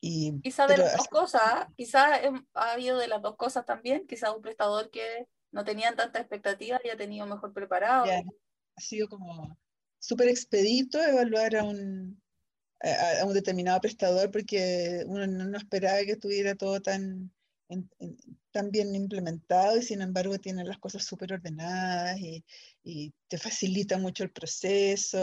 y, 0.00 0.40
quizá 0.40 0.66
de 0.66 0.78
las 0.78 0.96
dos 0.96 1.08
cosas, 1.08 1.66
quizá 1.76 2.14
ha 2.54 2.72
habido 2.72 2.96
de 2.96 3.08
las 3.08 3.20
dos 3.20 3.36
cosas 3.36 3.66
también, 3.66 4.06
quizá 4.06 4.32
un 4.32 4.40
prestador 4.40 4.90
que 4.90 5.26
no 5.50 5.64
tenían 5.64 5.96
tanta 5.96 6.20
expectativa 6.20 6.80
y 6.82 6.88
ha 6.88 6.96
tenido 6.96 7.26
mejor 7.26 7.52
preparado. 7.52 8.06
ha 8.06 8.80
sido 8.80 9.08
como 9.08 9.58
súper 9.98 10.28
expedito 10.28 11.02
evaluar 11.02 11.56
a 11.56 11.64
un, 11.64 12.22
a, 12.82 13.24
un 13.24 13.34
determinado 13.34 13.80
prestador 13.80 14.30
porque 14.30 15.04
uno 15.06 15.26
no 15.26 15.58
esperaba 15.58 15.98
que 16.04 16.12
estuviera 16.12 16.54
todo 16.54 16.80
tan 16.80 17.30
tan 18.50 18.70
bien 18.70 18.94
implementado 18.94 19.76
y 19.76 19.82
sin 19.82 20.02
embargo 20.02 20.38
tienen 20.38 20.66
las 20.66 20.78
cosas 20.78 21.04
súper 21.04 21.34
ordenadas 21.34 22.18
y, 22.18 22.44
y, 22.82 23.12
te 23.28 23.38
facilita 23.38 23.96
mucho 23.96 24.24
el 24.24 24.32
proceso, 24.32 25.18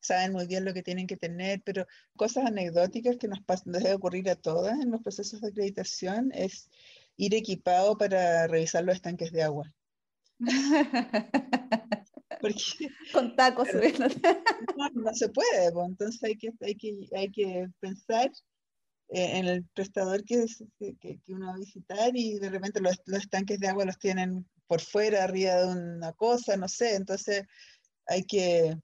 saben 0.00 0.32
muy 0.32 0.46
bien 0.46 0.64
lo 0.64 0.74
que 0.74 0.82
tienen 0.82 1.06
que 1.06 1.16
tener, 1.16 1.62
pero 1.64 1.86
cosas 2.16 2.46
anecdóticas 2.46 3.16
que 3.18 3.28
nos, 3.28 3.40
pasan, 3.42 3.72
debe 3.72 3.94
ocurrir 3.94 4.28
a 4.30 4.34
todas 4.36 4.80
en 4.80 4.90
los 4.90 5.02
procesos 5.02 5.40
de 5.40 5.48
acreditación 5.48 6.32
es 6.34 6.68
ir 7.16 7.34
equipado 7.34 7.96
para 7.96 8.46
revisar 8.48 8.84
los 8.84 8.96
estanques 8.96 9.30
de 9.32 9.42
agua. 9.44 9.72
Porque, 12.40 12.54
Con 13.12 13.36
tacos. 13.36 13.68
no, 14.76 14.88
no, 14.94 15.14
se 15.14 15.28
puede, 15.28 15.72
pues, 15.72 15.88
entonces 15.88 16.22
hay 16.22 16.36
que, 16.36 16.52
hay 16.60 16.74
que, 16.74 17.08
hay 17.14 17.30
que 17.30 17.68
pensar 17.80 18.30
eh, 19.08 19.38
en 19.38 19.46
el 19.46 19.64
prestador 19.74 20.24
que, 20.24 20.46
que, 20.78 21.20
uno 21.28 21.46
va 21.46 21.54
a 21.54 21.58
visitar 21.58 22.10
y 22.14 22.38
de 22.38 22.50
repente 22.50 22.80
los, 22.80 23.00
los 23.06 23.28
tanques 23.28 23.60
de 23.60 23.68
agua 23.68 23.84
los 23.84 23.98
tienen 23.98 24.46
por 24.66 24.80
fuera, 24.80 25.24
arriba 25.24 25.54
de 25.54 25.66
una 25.68 26.12
cosa, 26.12 26.56
no 26.56 26.68
sé, 26.68 26.96
entonces 26.96 27.44
hay 28.06 28.24
que, 28.24 28.76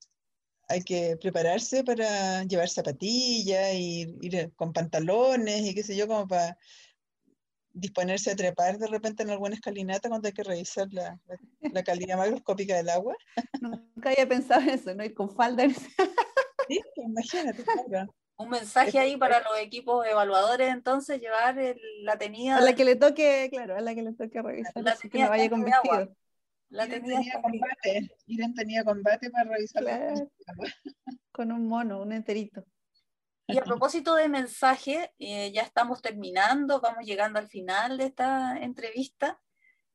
hay 0.68 0.82
que 0.82 1.16
prepararse 1.16 1.84
para 1.84 2.44
llevar 2.44 2.68
zapatillas 2.68 3.74
y 3.74 4.16
ir 4.20 4.52
con 4.54 4.72
pantalones 4.72 5.62
y 5.62 5.74
qué 5.74 5.82
sé 5.82 5.96
yo, 5.96 6.06
como 6.06 6.26
para 6.28 6.56
disponerse 7.72 8.30
a 8.30 8.36
trepar 8.36 8.78
de 8.78 8.86
repente 8.86 9.22
en 9.22 9.30
alguna 9.30 9.54
escalinata 9.54 10.08
cuando 10.08 10.28
hay 10.28 10.34
que 10.34 10.42
revisar 10.42 10.88
la, 10.92 11.18
la, 11.60 11.82
calidad 11.82 12.18
macroscópica 12.18 12.76
del 12.76 12.90
agua. 12.90 13.16
Nunca 13.60 14.10
había 14.10 14.28
pensado 14.28 14.60
en 14.62 14.70
eso, 14.70 14.94
¿no? 14.94 15.04
Ir 15.04 15.14
con 15.14 15.30
falda. 15.30 15.64
Sí, 16.68 16.80
imagínate, 16.96 17.64
claro 17.64 18.14
un 18.42 18.50
mensaje 18.50 18.98
ahí 18.98 19.16
para 19.16 19.40
los 19.40 19.58
equipos 19.58 20.06
evaluadores, 20.06 20.70
entonces 20.70 21.20
llevar 21.20 21.56
la 22.02 22.18
tenida. 22.18 22.56
A 22.56 22.60
la 22.60 22.74
que 22.74 22.84
le 22.84 22.96
toque, 22.96 23.48
claro, 23.50 23.76
a 23.76 23.80
la 23.80 23.94
que 23.94 24.02
le 24.02 24.12
toque 24.12 24.42
revisar, 24.42 24.82
la 24.82 24.96
que 24.96 25.18
no 25.18 25.28
vaya 25.28 25.50
con 25.50 25.64
vestido. 25.64 26.16
La 26.70 26.86
tenía, 26.86 27.40
combate, 27.42 28.10
Irene 28.26 28.54
tenía 28.54 28.82
combate 28.82 29.30
para 29.30 29.50
revisar 29.50 29.84
Con 31.30 31.52
un 31.52 31.66
mono, 31.66 32.00
un 32.00 32.12
enterito. 32.12 32.64
Y 33.52 33.58
a 33.58 33.64
propósito 33.64 34.14
de 34.14 34.28
mensaje, 34.28 35.12
eh, 35.18 35.52
ya 35.52 35.62
estamos 35.62 36.00
terminando, 36.00 36.80
vamos 36.80 37.04
llegando 37.04 37.38
al 37.38 37.48
final 37.48 37.98
de 37.98 38.06
esta 38.06 38.56
entrevista. 38.58 39.38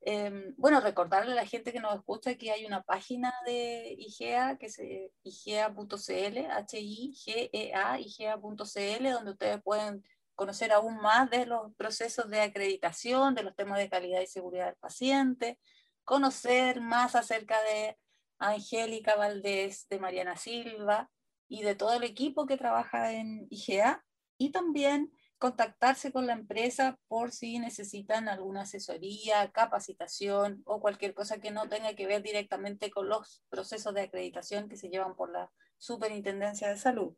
Em, 0.00 0.54
bueno, 0.56 0.80
recordarle 0.80 1.32
a 1.32 1.34
la 1.34 1.46
gente 1.46 1.72
que 1.72 1.80
nos 1.80 1.94
escucha 1.96 2.36
que 2.36 2.52
hay 2.52 2.64
una 2.64 2.82
página 2.82 3.34
de 3.44 3.96
IGEA, 3.98 4.58
que 4.58 4.66
es 4.66 4.78
igea.cl, 5.24 6.38
H-I-G-E-A, 6.50 8.00
igea.cl, 8.00 9.10
donde 9.10 9.30
ustedes 9.32 9.62
pueden 9.62 10.04
conocer 10.36 10.70
aún 10.70 10.98
más 10.98 11.28
de 11.30 11.46
los 11.46 11.74
procesos 11.74 12.30
de 12.30 12.40
acreditación, 12.40 13.34
de 13.34 13.42
los 13.42 13.56
temas 13.56 13.78
de 13.78 13.90
calidad 13.90 14.20
y 14.20 14.28
seguridad 14.28 14.66
del 14.66 14.76
paciente, 14.76 15.58
conocer 16.04 16.80
más 16.80 17.16
acerca 17.16 17.60
de 17.62 17.98
Angélica 18.38 19.16
Valdés, 19.16 19.88
de 19.88 19.98
Mariana 19.98 20.36
Silva 20.36 21.10
y 21.48 21.62
de 21.62 21.74
todo 21.74 21.94
el 21.94 22.04
equipo 22.04 22.46
que 22.46 22.56
trabaja 22.56 23.12
en 23.12 23.46
IGEA, 23.50 24.04
y 24.38 24.50
también 24.50 25.12
contactarse 25.38 26.12
con 26.12 26.26
la 26.26 26.32
empresa 26.32 26.98
por 27.06 27.30
si 27.30 27.58
necesitan 27.58 28.28
alguna 28.28 28.62
asesoría, 28.62 29.50
capacitación 29.52 30.62
o 30.64 30.80
cualquier 30.80 31.14
cosa 31.14 31.38
que 31.38 31.50
no 31.50 31.68
tenga 31.68 31.94
que 31.94 32.06
ver 32.06 32.22
directamente 32.22 32.90
con 32.90 33.08
los 33.08 33.42
procesos 33.48 33.94
de 33.94 34.02
acreditación 34.02 34.68
que 34.68 34.76
se 34.76 34.88
llevan 34.88 35.14
por 35.14 35.32
la 35.32 35.50
Superintendencia 35.78 36.68
de 36.68 36.76
Salud. 36.76 37.14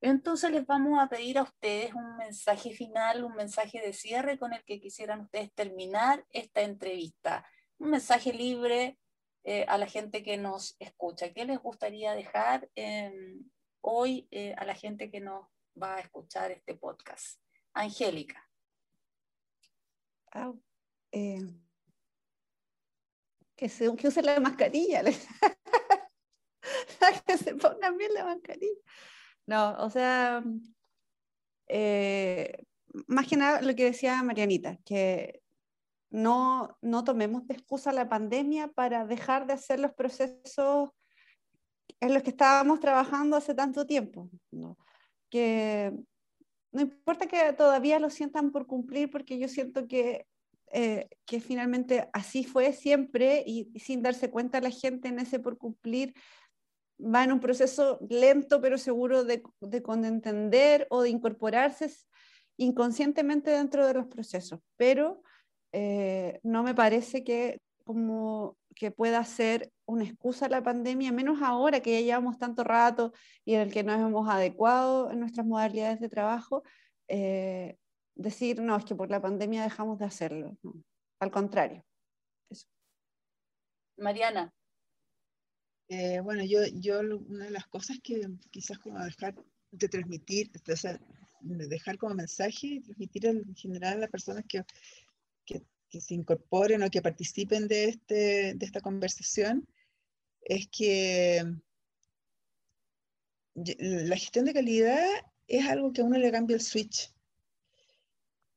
Entonces 0.00 0.50
les 0.50 0.66
vamos 0.66 0.98
a 1.00 1.08
pedir 1.08 1.38
a 1.38 1.44
ustedes 1.44 1.94
un 1.94 2.16
mensaje 2.16 2.72
final, 2.72 3.24
un 3.24 3.34
mensaje 3.34 3.80
de 3.80 3.92
cierre 3.92 4.38
con 4.38 4.52
el 4.52 4.64
que 4.64 4.80
quisieran 4.80 5.20
ustedes 5.20 5.52
terminar 5.54 6.26
esta 6.30 6.60
entrevista. 6.60 7.46
Un 7.78 7.90
mensaje 7.90 8.32
libre 8.32 8.98
eh, 9.46 9.66
a 9.68 9.76
la 9.76 9.86
gente 9.86 10.22
que 10.22 10.38
nos 10.38 10.74
escucha. 10.78 11.34
¿Qué 11.34 11.44
les 11.44 11.58
gustaría 11.58 12.14
dejar 12.14 12.70
hoy 13.82 14.26
eh, 14.30 14.54
a 14.56 14.64
la 14.64 14.74
gente 14.74 15.10
que 15.10 15.20
nos 15.20 15.46
va 15.80 15.96
a 15.96 16.00
escuchar 16.00 16.50
este 16.50 16.74
podcast. 16.74 17.38
Angélica. 17.74 18.42
Eh, 21.12 21.42
que, 23.54 23.68
se, 23.68 23.94
que 23.96 24.08
usen 24.08 24.24
la 24.24 24.40
mascarilla. 24.40 25.02
que 27.26 27.36
se 27.36 27.54
pongan 27.56 27.98
bien 27.98 28.14
la 28.14 28.24
mascarilla. 28.24 28.80
No, 29.46 29.76
o 29.78 29.90
sea, 29.90 30.42
más 33.06 33.28
que 33.28 33.36
nada 33.36 33.60
lo 33.60 33.74
que 33.74 33.84
decía 33.84 34.22
Marianita, 34.22 34.78
que 34.86 35.43
no, 36.14 36.78
no 36.80 37.02
tomemos 37.02 37.44
de 37.48 37.54
excusa 37.54 37.92
la 37.92 38.08
pandemia 38.08 38.68
para 38.68 39.04
dejar 39.04 39.48
de 39.48 39.54
hacer 39.54 39.80
los 39.80 39.92
procesos 39.94 40.90
en 41.98 42.14
los 42.14 42.22
que 42.22 42.30
estábamos 42.30 42.78
trabajando 42.78 43.36
hace 43.36 43.52
tanto 43.52 43.84
tiempo. 43.84 44.30
¿no? 44.52 44.78
que 45.28 45.92
no 46.70 46.82
importa 46.82 47.26
que 47.26 47.52
todavía 47.54 47.98
lo 47.98 48.10
sientan 48.10 48.52
por 48.52 48.68
cumplir, 48.68 49.10
porque 49.10 49.36
yo 49.40 49.48
siento 49.48 49.88
que 49.88 50.26
eh, 50.70 51.08
que 51.26 51.40
finalmente 51.40 52.08
así 52.12 52.44
fue 52.44 52.72
siempre 52.72 53.42
y, 53.46 53.72
sin 53.78 54.02
darse 54.02 54.30
cuenta 54.30 54.60
la 54.60 54.70
gente 54.70 55.08
en 55.08 55.18
ese 55.18 55.38
por 55.40 55.58
cumplir 55.58 56.14
va 56.98 57.24
en 57.24 57.32
un 57.32 57.40
proceso 57.40 57.98
lento 58.08 58.60
pero 58.60 58.78
seguro 58.78 59.24
de, 59.24 59.42
de 59.60 59.82
entender 60.04 60.86
o 60.90 61.02
de 61.02 61.10
incorporarse 61.10 61.92
inconscientemente 62.56 63.50
dentro 63.50 63.86
de 63.86 63.94
los 63.94 64.06
procesos. 64.06 64.60
Pero 64.76 65.22
eh, 65.76 66.38
no 66.44 66.62
me 66.62 66.72
parece 66.72 67.24
que 67.24 67.60
como 67.84 68.56
que 68.76 68.92
pueda 68.92 69.24
ser 69.24 69.72
una 69.86 70.04
excusa 70.04 70.48
la 70.48 70.62
pandemia, 70.62 71.10
menos 71.10 71.42
ahora 71.42 71.80
que 71.80 71.92
ya 71.92 72.00
llevamos 72.00 72.38
tanto 72.38 72.62
rato 72.62 73.12
y 73.44 73.54
en 73.54 73.62
el 73.62 73.72
que 73.72 73.82
nos 73.82 73.98
hemos 73.98 74.28
adecuado 74.28 75.10
en 75.10 75.18
nuestras 75.18 75.44
modalidades 75.44 75.98
de 75.98 76.08
trabajo, 76.08 76.62
eh, 77.08 77.76
decir, 78.14 78.60
no, 78.62 78.76
es 78.76 78.84
que 78.84 78.94
por 78.94 79.10
la 79.10 79.20
pandemia 79.20 79.64
dejamos 79.64 79.98
de 79.98 80.04
hacerlo. 80.04 80.56
Al 81.18 81.32
contrario. 81.32 81.84
Mariana. 83.96 84.52
Eh, 85.88 86.20
bueno, 86.20 86.44
yo, 86.44 86.60
yo 86.72 87.00
una 87.00 87.46
de 87.46 87.50
las 87.50 87.66
cosas 87.66 87.98
que 88.00 88.20
quizás 88.50 88.78
como 88.78 89.04
dejar 89.04 89.34
de 89.72 89.88
transmitir, 89.88 90.52
o 90.72 90.76
sea, 90.76 91.00
dejar 91.40 91.98
como 91.98 92.14
mensaje 92.14 92.66
y 92.66 92.80
transmitir 92.80 93.26
en 93.26 93.54
general 93.56 93.94
a 93.94 94.00
las 94.02 94.10
personas 94.10 94.44
que, 94.48 94.64
que, 95.94 96.00
se 96.00 96.14
incorporen 96.14 96.82
o 96.82 96.90
que 96.90 97.02
participen 97.08 97.68
de, 97.68 97.84
este, 97.84 98.54
de 98.54 98.66
esta 98.66 98.80
conversación, 98.80 99.66
es 100.42 100.66
que 100.68 101.44
la 103.54 104.16
gestión 104.16 104.44
de 104.44 104.54
calidad 104.54 105.06
es 105.46 105.66
algo 105.66 105.92
que 105.92 106.00
a 106.00 106.04
uno 106.04 106.18
le 106.18 106.32
cambia 106.32 106.56
el 106.56 106.62
switch. 106.62 107.12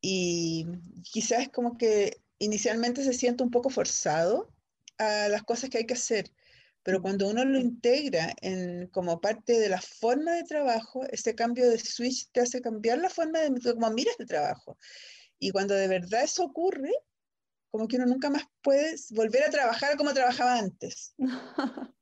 Y 0.01 0.65
quizás 1.03 1.49
como 1.49 1.77
que 1.77 2.21
inicialmente 2.39 3.03
se 3.03 3.13
siente 3.13 3.43
un 3.43 3.51
poco 3.51 3.69
forzado 3.69 4.51
a 4.97 5.27
las 5.29 5.43
cosas 5.43 5.69
que 5.69 5.79
hay 5.79 5.85
que 5.85 5.93
hacer, 5.93 6.31
pero 6.81 7.01
cuando 7.01 7.27
uno 7.27 7.45
lo 7.45 7.59
integra 7.59 8.33
en, 8.41 8.87
como 8.87 9.21
parte 9.21 9.59
de 9.59 9.69
la 9.69 9.81
forma 9.81 10.33
de 10.33 10.43
trabajo, 10.43 11.03
ese 11.11 11.35
cambio 11.35 11.69
de 11.69 11.77
switch 11.77 12.31
te 12.31 12.41
hace 12.41 12.61
cambiar 12.61 12.97
la 12.99 13.09
forma 13.09 13.39
de 13.39 13.61
cómo 13.61 13.91
miras 13.91 14.15
el 14.19 14.25
trabajo. 14.25 14.77
Y 15.39 15.51
cuando 15.51 15.75
de 15.75 15.87
verdad 15.87 16.23
eso 16.23 16.43
ocurre, 16.43 16.91
como 17.77 17.87
que 17.87 17.97
uno 17.97 18.07
nunca 18.07 18.31
más 18.31 18.41
puede 18.63 18.95
volver 19.11 19.43
a 19.43 19.51
trabajar 19.51 19.97
como 19.97 20.11
trabajaba 20.11 20.57
antes. 20.57 21.13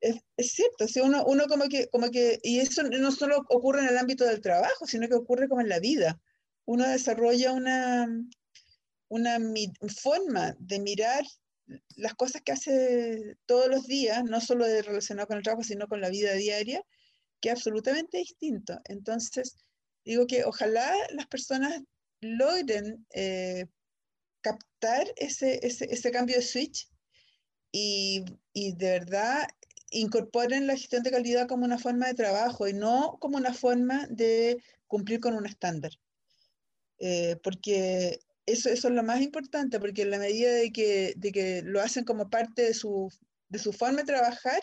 es, 0.00 0.16
es, 0.38 0.52
cierto, 0.52 0.88
si 0.88 1.00
uno, 1.00 1.22
uno 1.26 1.44
como, 1.48 1.68
que, 1.68 1.88
como 1.88 2.10
que, 2.10 2.38
y 2.42 2.60
eso 2.60 2.82
no 2.84 3.12
solo 3.12 3.44
ocurre 3.50 3.80
en 3.80 3.88
el 3.88 3.98
ámbito 3.98 4.24
del 4.24 4.40
trabajo, 4.40 4.86
sino 4.86 5.08
que 5.08 5.14
ocurre 5.14 5.50
como 5.50 5.60
en 5.60 5.68
la 5.68 5.80
vida. 5.80 6.18
Uno 6.64 6.88
desarrolla 6.88 7.52
una, 7.52 8.08
una 9.08 9.38
forma 10.02 10.56
de 10.58 10.80
mirar 10.80 11.24
las 11.96 12.14
cosas 12.14 12.40
que 12.40 12.52
hace 12.52 13.36
todos 13.44 13.68
los 13.68 13.86
días, 13.86 14.24
no 14.24 14.40
solo 14.40 14.64
de 14.64 14.80
relacionado 14.80 15.28
con 15.28 15.36
el 15.36 15.42
trabajo, 15.42 15.62
sino 15.62 15.88
con 15.88 16.00
la 16.00 16.08
vida 16.08 16.32
diaria, 16.32 16.82
que 17.42 17.50
es 17.50 17.56
absolutamente 17.56 18.16
distinto. 18.16 18.80
Entonces, 18.84 19.58
digo 20.06 20.26
que 20.26 20.46
ojalá 20.46 20.90
las 21.10 21.26
personas 21.26 21.82
logren 22.22 23.06
eh, 23.10 23.66
captar 24.42 25.06
ese, 25.16 25.60
ese, 25.66 25.86
ese, 25.90 26.10
cambio 26.10 26.36
de 26.36 26.42
switch 26.42 26.88
y, 27.72 28.24
y, 28.52 28.74
de 28.76 28.90
verdad 28.98 29.48
incorporen 29.90 30.66
la 30.66 30.76
gestión 30.76 31.02
de 31.02 31.10
calidad 31.10 31.48
como 31.48 31.64
una 31.64 31.78
forma 31.78 32.06
de 32.06 32.14
trabajo 32.14 32.66
y 32.66 32.72
no 32.72 33.18
como 33.20 33.36
una 33.36 33.54
forma 33.54 34.06
de 34.08 34.62
cumplir 34.86 35.20
con 35.20 35.34
un 35.34 35.46
estándar. 35.46 35.92
Eh, 36.98 37.36
porque 37.42 38.20
eso, 38.46 38.68
eso 38.68 38.88
es 38.88 38.94
lo 38.94 39.02
más 39.02 39.20
importante, 39.20 39.78
porque 39.80 40.02
en 40.02 40.10
la 40.10 40.18
medida 40.18 40.52
de 40.52 40.70
que, 40.72 41.14
de 41.16 41.32
que 41.32 41.62
lo 41.62 41.80
hacen 41.80 42.04
como 42.04 42.30
parte 42.30 42.62
de 42.62 42.74
su, 42.74 43.10
de 43.48 43.58
su 43.58 43.72
forma 43.72 43.98
de 43.98 44.04
trabajar, 44.04 44.60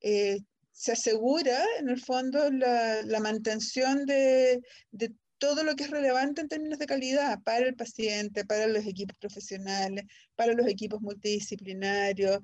eh, 0.00 0.40
se 0.72 0.92
asegura 0.92 1.64
en 1.78 1.88
el 1.88 2.00
fondo 2.00 2.50
la, 2.50 3.02
la 3.02 3.20
mantención 3.20 4.06
de, 4.06 4.60
de, 4.90 5.14
todo 5.44 5.62
lo 5.62 5.76
que 5.76 5.84
es 5.84 5.90
relevante 5.90 6.40
en 6.40 6.48
términos 6.48 6.78
de 6.78 6.86
calidad 6.86 7.38
para 7.42 7.66
el 7.66 7.76
paciente, 7.76 8.46
para 8.46 8.66
los 8.66 8.86
equipos 8.86 9.14
profesionales, 9.18 10.06
para 10.36 10.54
los 10.54 10.66
equipos 10.66 11.02
multidisciplinarios, 11.02 12.38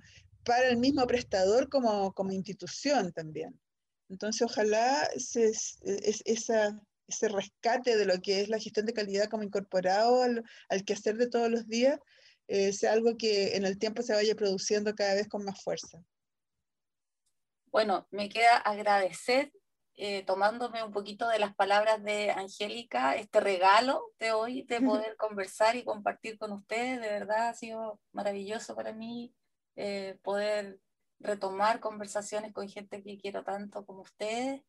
para 0.45 0.69
el 0.69 0.77
mismo 0.77 1.07
prestador 1.07 1.71
como, 1.71 2.13
como 2.13 2.31
institución 2.33 3.11
también. 3.15 3.59
Entonces, 4.11 4.43
ojalá 4.43 5.09
se, 5.17 5.51
ese 6.27 7.29
rescate 7.31 7.97
de 7.97 8.05
lo 8.05 8.21
que 8.21 8.43
es 8.43 8.51
la 8.51 8.59
gestión 8.59 8.85
de 8.85 8.93
calidad 8.93 9.31
como 9.31 9.45
incorporado 9.45 10.23
al, 10.23 10.45
al 10.69 10.85
quehacer 10.85 11.17
de 11.17 11.31
todos 11.31 11.51
los 11.51 11.67
días, 11.69 11.99
eh, 12.49 12.75
sea 12.75 12.93
algo 12.93 13.17
que 13.17 13.57
en 13.57 13.65
el 13.65 13.79
tiempo 13.79 14.03
se 14.03 14.13
vaya 14.13 14.35
produciendo 14.35 14.95
cada 14.95 15.15
vez 15.15 15.27
con 15.27 15.43
más 15.43 15.63
fuerza. 15.63 16.03
Bueno, 17.73 18.07
me 18.11 18.29
queda 18.29 18.59
agradecer, 18.59 19.51
eh, 20.03 20.25
tomándome 20.25 20.83
un 20.83 20.93
poquito 20.93 21.29
de 21.29 21.39
las 21.39 21.55
palabras 21.55 22.03
de 22.03 22.31
Angélica, 22.31 23.17
este 23.17 23.39
regalo 23.39 24.03
de 24.19 24.33
hoy 24.33 24.63
de 24.63 24.81
poder 24.81 25.15
conversar 25.19 25.77
y 25.77 25.85
compartir 25.85 26.39
con 26.39 26.53
ustedes. 26.53 27.03
De 27.03 27.09
verdad 27.09 27.49
ha 27.51 27.55
sido 27.55 28.01
maravilloso 28.13 28.75
para 28.75 28.95
mí 28.95 29.35
eh, 29.77 30.19
poder 30.23 30.81
retomar 31.19 31.81
conversaciones 31.81 32.55
con 32.55 32.67
gente 32.67 33.03
que 33.03 33.19
quiero 33.19 33.45
tanto 33.45 33.85
como 33.85 34.01
ustedes 34.01 34.63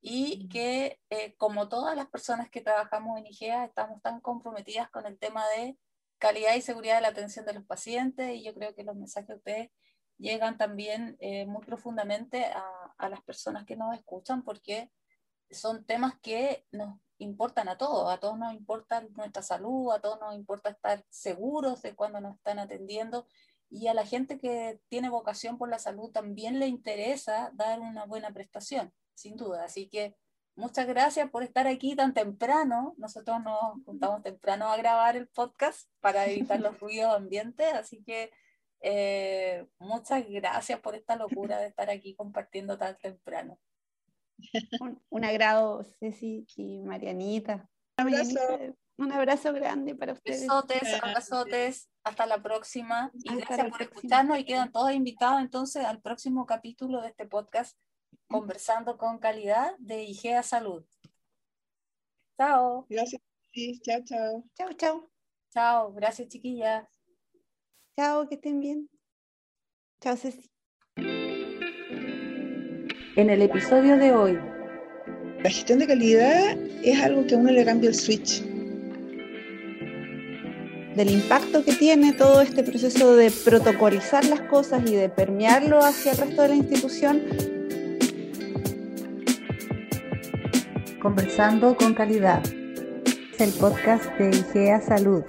y 0.00 0.48
que 0.48 0.98
eh, 1.10 1.34
como 1.36 1.68
todas 1.68 1.94
las 1.94 2.08
personas 2.08 2.48
que 2.48 2.62
trabajamos 2.62 3.18
en 3.18 3.26
IGEA 3.26 3.66
estamos 3.66 4.00
tan 4.00 4.22
comprometidas 4.22 4.88
con 4.88 5.04
el 5.04 5.18
tema 5.18 5.46
de 5.50 5.76
calidad 6.16 6.54
y 6.54 6.62
seguridad 6.62 6.94
de 6.94 7.02
la 7.02 7.08
atención 7.08 7.44
de 7.44 7.52
los 7.52 7.64
pacientes 7.66 8.34
y 8.34 8.42
yo 8.42 8.54
creo 8.54 8.74
que 8.74 8.84
los 8.84 8.96
mensajes 8.96 9.28
de 9.28 9.34
ustedes 9.34 9.70
llegan 10.18 10.58
también 10.58 11.16
eh, 11.20 11.46
muy 11.46 11.64
profundamente 11.64 12.44
a, 12.44 12.64
a, 12.98 13.08
las 13.08 13.22
personas 13.22 13.64
que 13.64 13.76
nos 13.76 13.94
escuchan 13.96 14.42
porque 14.42 14.90
son 15.50 15.84
temas 15.84 16.14
que 16.20 16.66
nos 16.72 16.98
importan 17.18 17.68
a 17.68 17.78
todos, 17.78 18.12
a 18.12 18.18
todos 18.18 18.38
nos 18.38 18.52
importa 18.52 19.06
nuestra 19.16 19.42
salud, 19.42 19.92
a 19.92 20.00
todos 20.00 20.20
nos 20.20 20.34
importa 20.34 20.70
estar 20.70 21.04
seguros 21.08 21.82
de 21.82 21.94
cuando 21.94 22.20
nos 22.20 22.36
están 22.36 22.58
atendiendo 22.58 23.26
y 23.70 23.88
a 23.88 23.94
la 23.94 24.06
gente 24.06 24.38
que 24.38 24.80
tiene 24.88 25.10
vocación 25.10 25.58
por 25.58 25.68
la 25.68 25.78
salud 25.78 26.10
también 26.10 26.58
le 26.58 26.68
interesa 26.68 27.50
dar 27.54 27.80
una 27.80 28.06
buena 28.06 28.30
prestación 28.32 28.92
sin 29.14 29.36
duda. 29.36 29.64
Así 29.64 29.88
que 29.88 30.16
muchas 30.56 30.86
gracias 30.86 31.30
por 31.30 31.42
estar 31.42 31.66
aquí 31.66 31.94
tan 31.94 32.14
temprano. 32.14 32.94
Nosotros 32.96 33.42
nos 33.42 33.84
juntamos 33.84 34.22
temprano 34.22 34.68
a 34.68 34.76
grabar 34.76 35.16
el 35.16 35.28
podcast 35.28 35.88
para 36.00 36.26
evitar 36.26 36.60
los 36.60 36.78
ruidos 36.80 37.14
ambientes, 37.14 37.72
así 37.74 38.02
que 38.02 38.30
eh, 38.80 39.66
muchas 39.78 40.28
gracias 40.28 40.80
por 40.80 40.94
esta 40.94 41.16
locura 41.16 41.58
de 41.58 41.68
estar 41.68 41.90
aquí 41.90 42.14
compartiendo 42.14 42.78
tan 42.78 42.96
temprano. 42.98 43.58
Un, 44.80 45.02
un 45.10 45.24
agrado, 45.24 45.82
Ceci 45.82 46.46
y 46.56 46.80
Marianita. 46.82 47.68
Un 48.98 49.12
abrazo 49.12 49.52
grande 49.52 49.94
para 49.94 50.12
ustedes. 50.12 50.40
Besotes, 50.42 50.94
abrazotes. 51.02 51.88
Hasta 52.04 52.26
la 52.26 52.42
próxima. 52.42 53.10
Y 53.14 53.28
Hasta 53.28 53.34
gracias 53.34 53.68
por 53.68 53.78
próxima. 53.78 53.96
escucharnos 53.96 54.38
y 54.38 54.44
quedan 54.44 54.72
todos 54.72 54.92
invitados 54.92 55.40
entonces 55.40 55.84
al 55.84 56.00
próximo 56.00 56.46
capítulo 56.46 57.00
de 57.02 57.08
este 57.08 57.26
podcast 57.26 57.76
conversando 58.28 58.98
con 58.98 59.18
calidad 59.18 59.74
de 59.78 60.02
IGEA 60.04 60.42
Salud. 60.42 60.84
Chao. 62.38 62.86
Gracias. 62.88 63.22
Sí, 63.52 63.80
chao, 63.82 64.00
chao. 64.04 64.44
Chao, 64.54 64.72
chao. 64.74 65.10
Chao, 65.50 65.92
gracias 65.92 66.28
chiquillas. 66.28 66.97
Chao, 67.98 68.28
que 68.28 68.36
estén 68.36 68.60
bien. 68.60 68.88
Chao, 70.00 70.14
Ceci. 70.14 70.48
En 73.16 73.28
el 73.28 73.42
episodio 73.42 73.96
de 73.98 74.12
hoy. 74.12 74.38
La 75.42 75.50
gestión 75.50 75.80
de 75.80 75.88
calidad 75.88 76.56
es 76.84 77.02
algo 77.02 77.26
que 77.26 77.34
a 77.34 77.38
uno 77.38 77.50
le 77.50 77.64
cambia 77.64 77.88
el 77.88 77.96
switch. 77.96 78.44
Del 80.94 81.10
impacto 81.10 81.64
que 81.64 81.72
tiene 81.72 82.12
todo 82.12 82.40
este 82.40 82.62
proceso 82.62 83.16
de 83.16 83.32
protocolizar 83.32 84.24
las 84.26 84.42
cosas 84.42 84.88
y 84.88 84.94
de 84.94 85.08
permearlo 85.08 85.80
hacia 85.80 86.12
el 86.12 86.18
resto 86.18 86.42
de 86.42 86.48
la 86.50 86.54
institución 86.54 87.20
Conversando 91.02 91.76
con 91.76 91.94
calidad. 91.94 92.44
El 93.40 93.50
podcast 93.58 94.04
de 94.18 94.30
IGEA 94.36 94.80
Salud. 94.82 95.24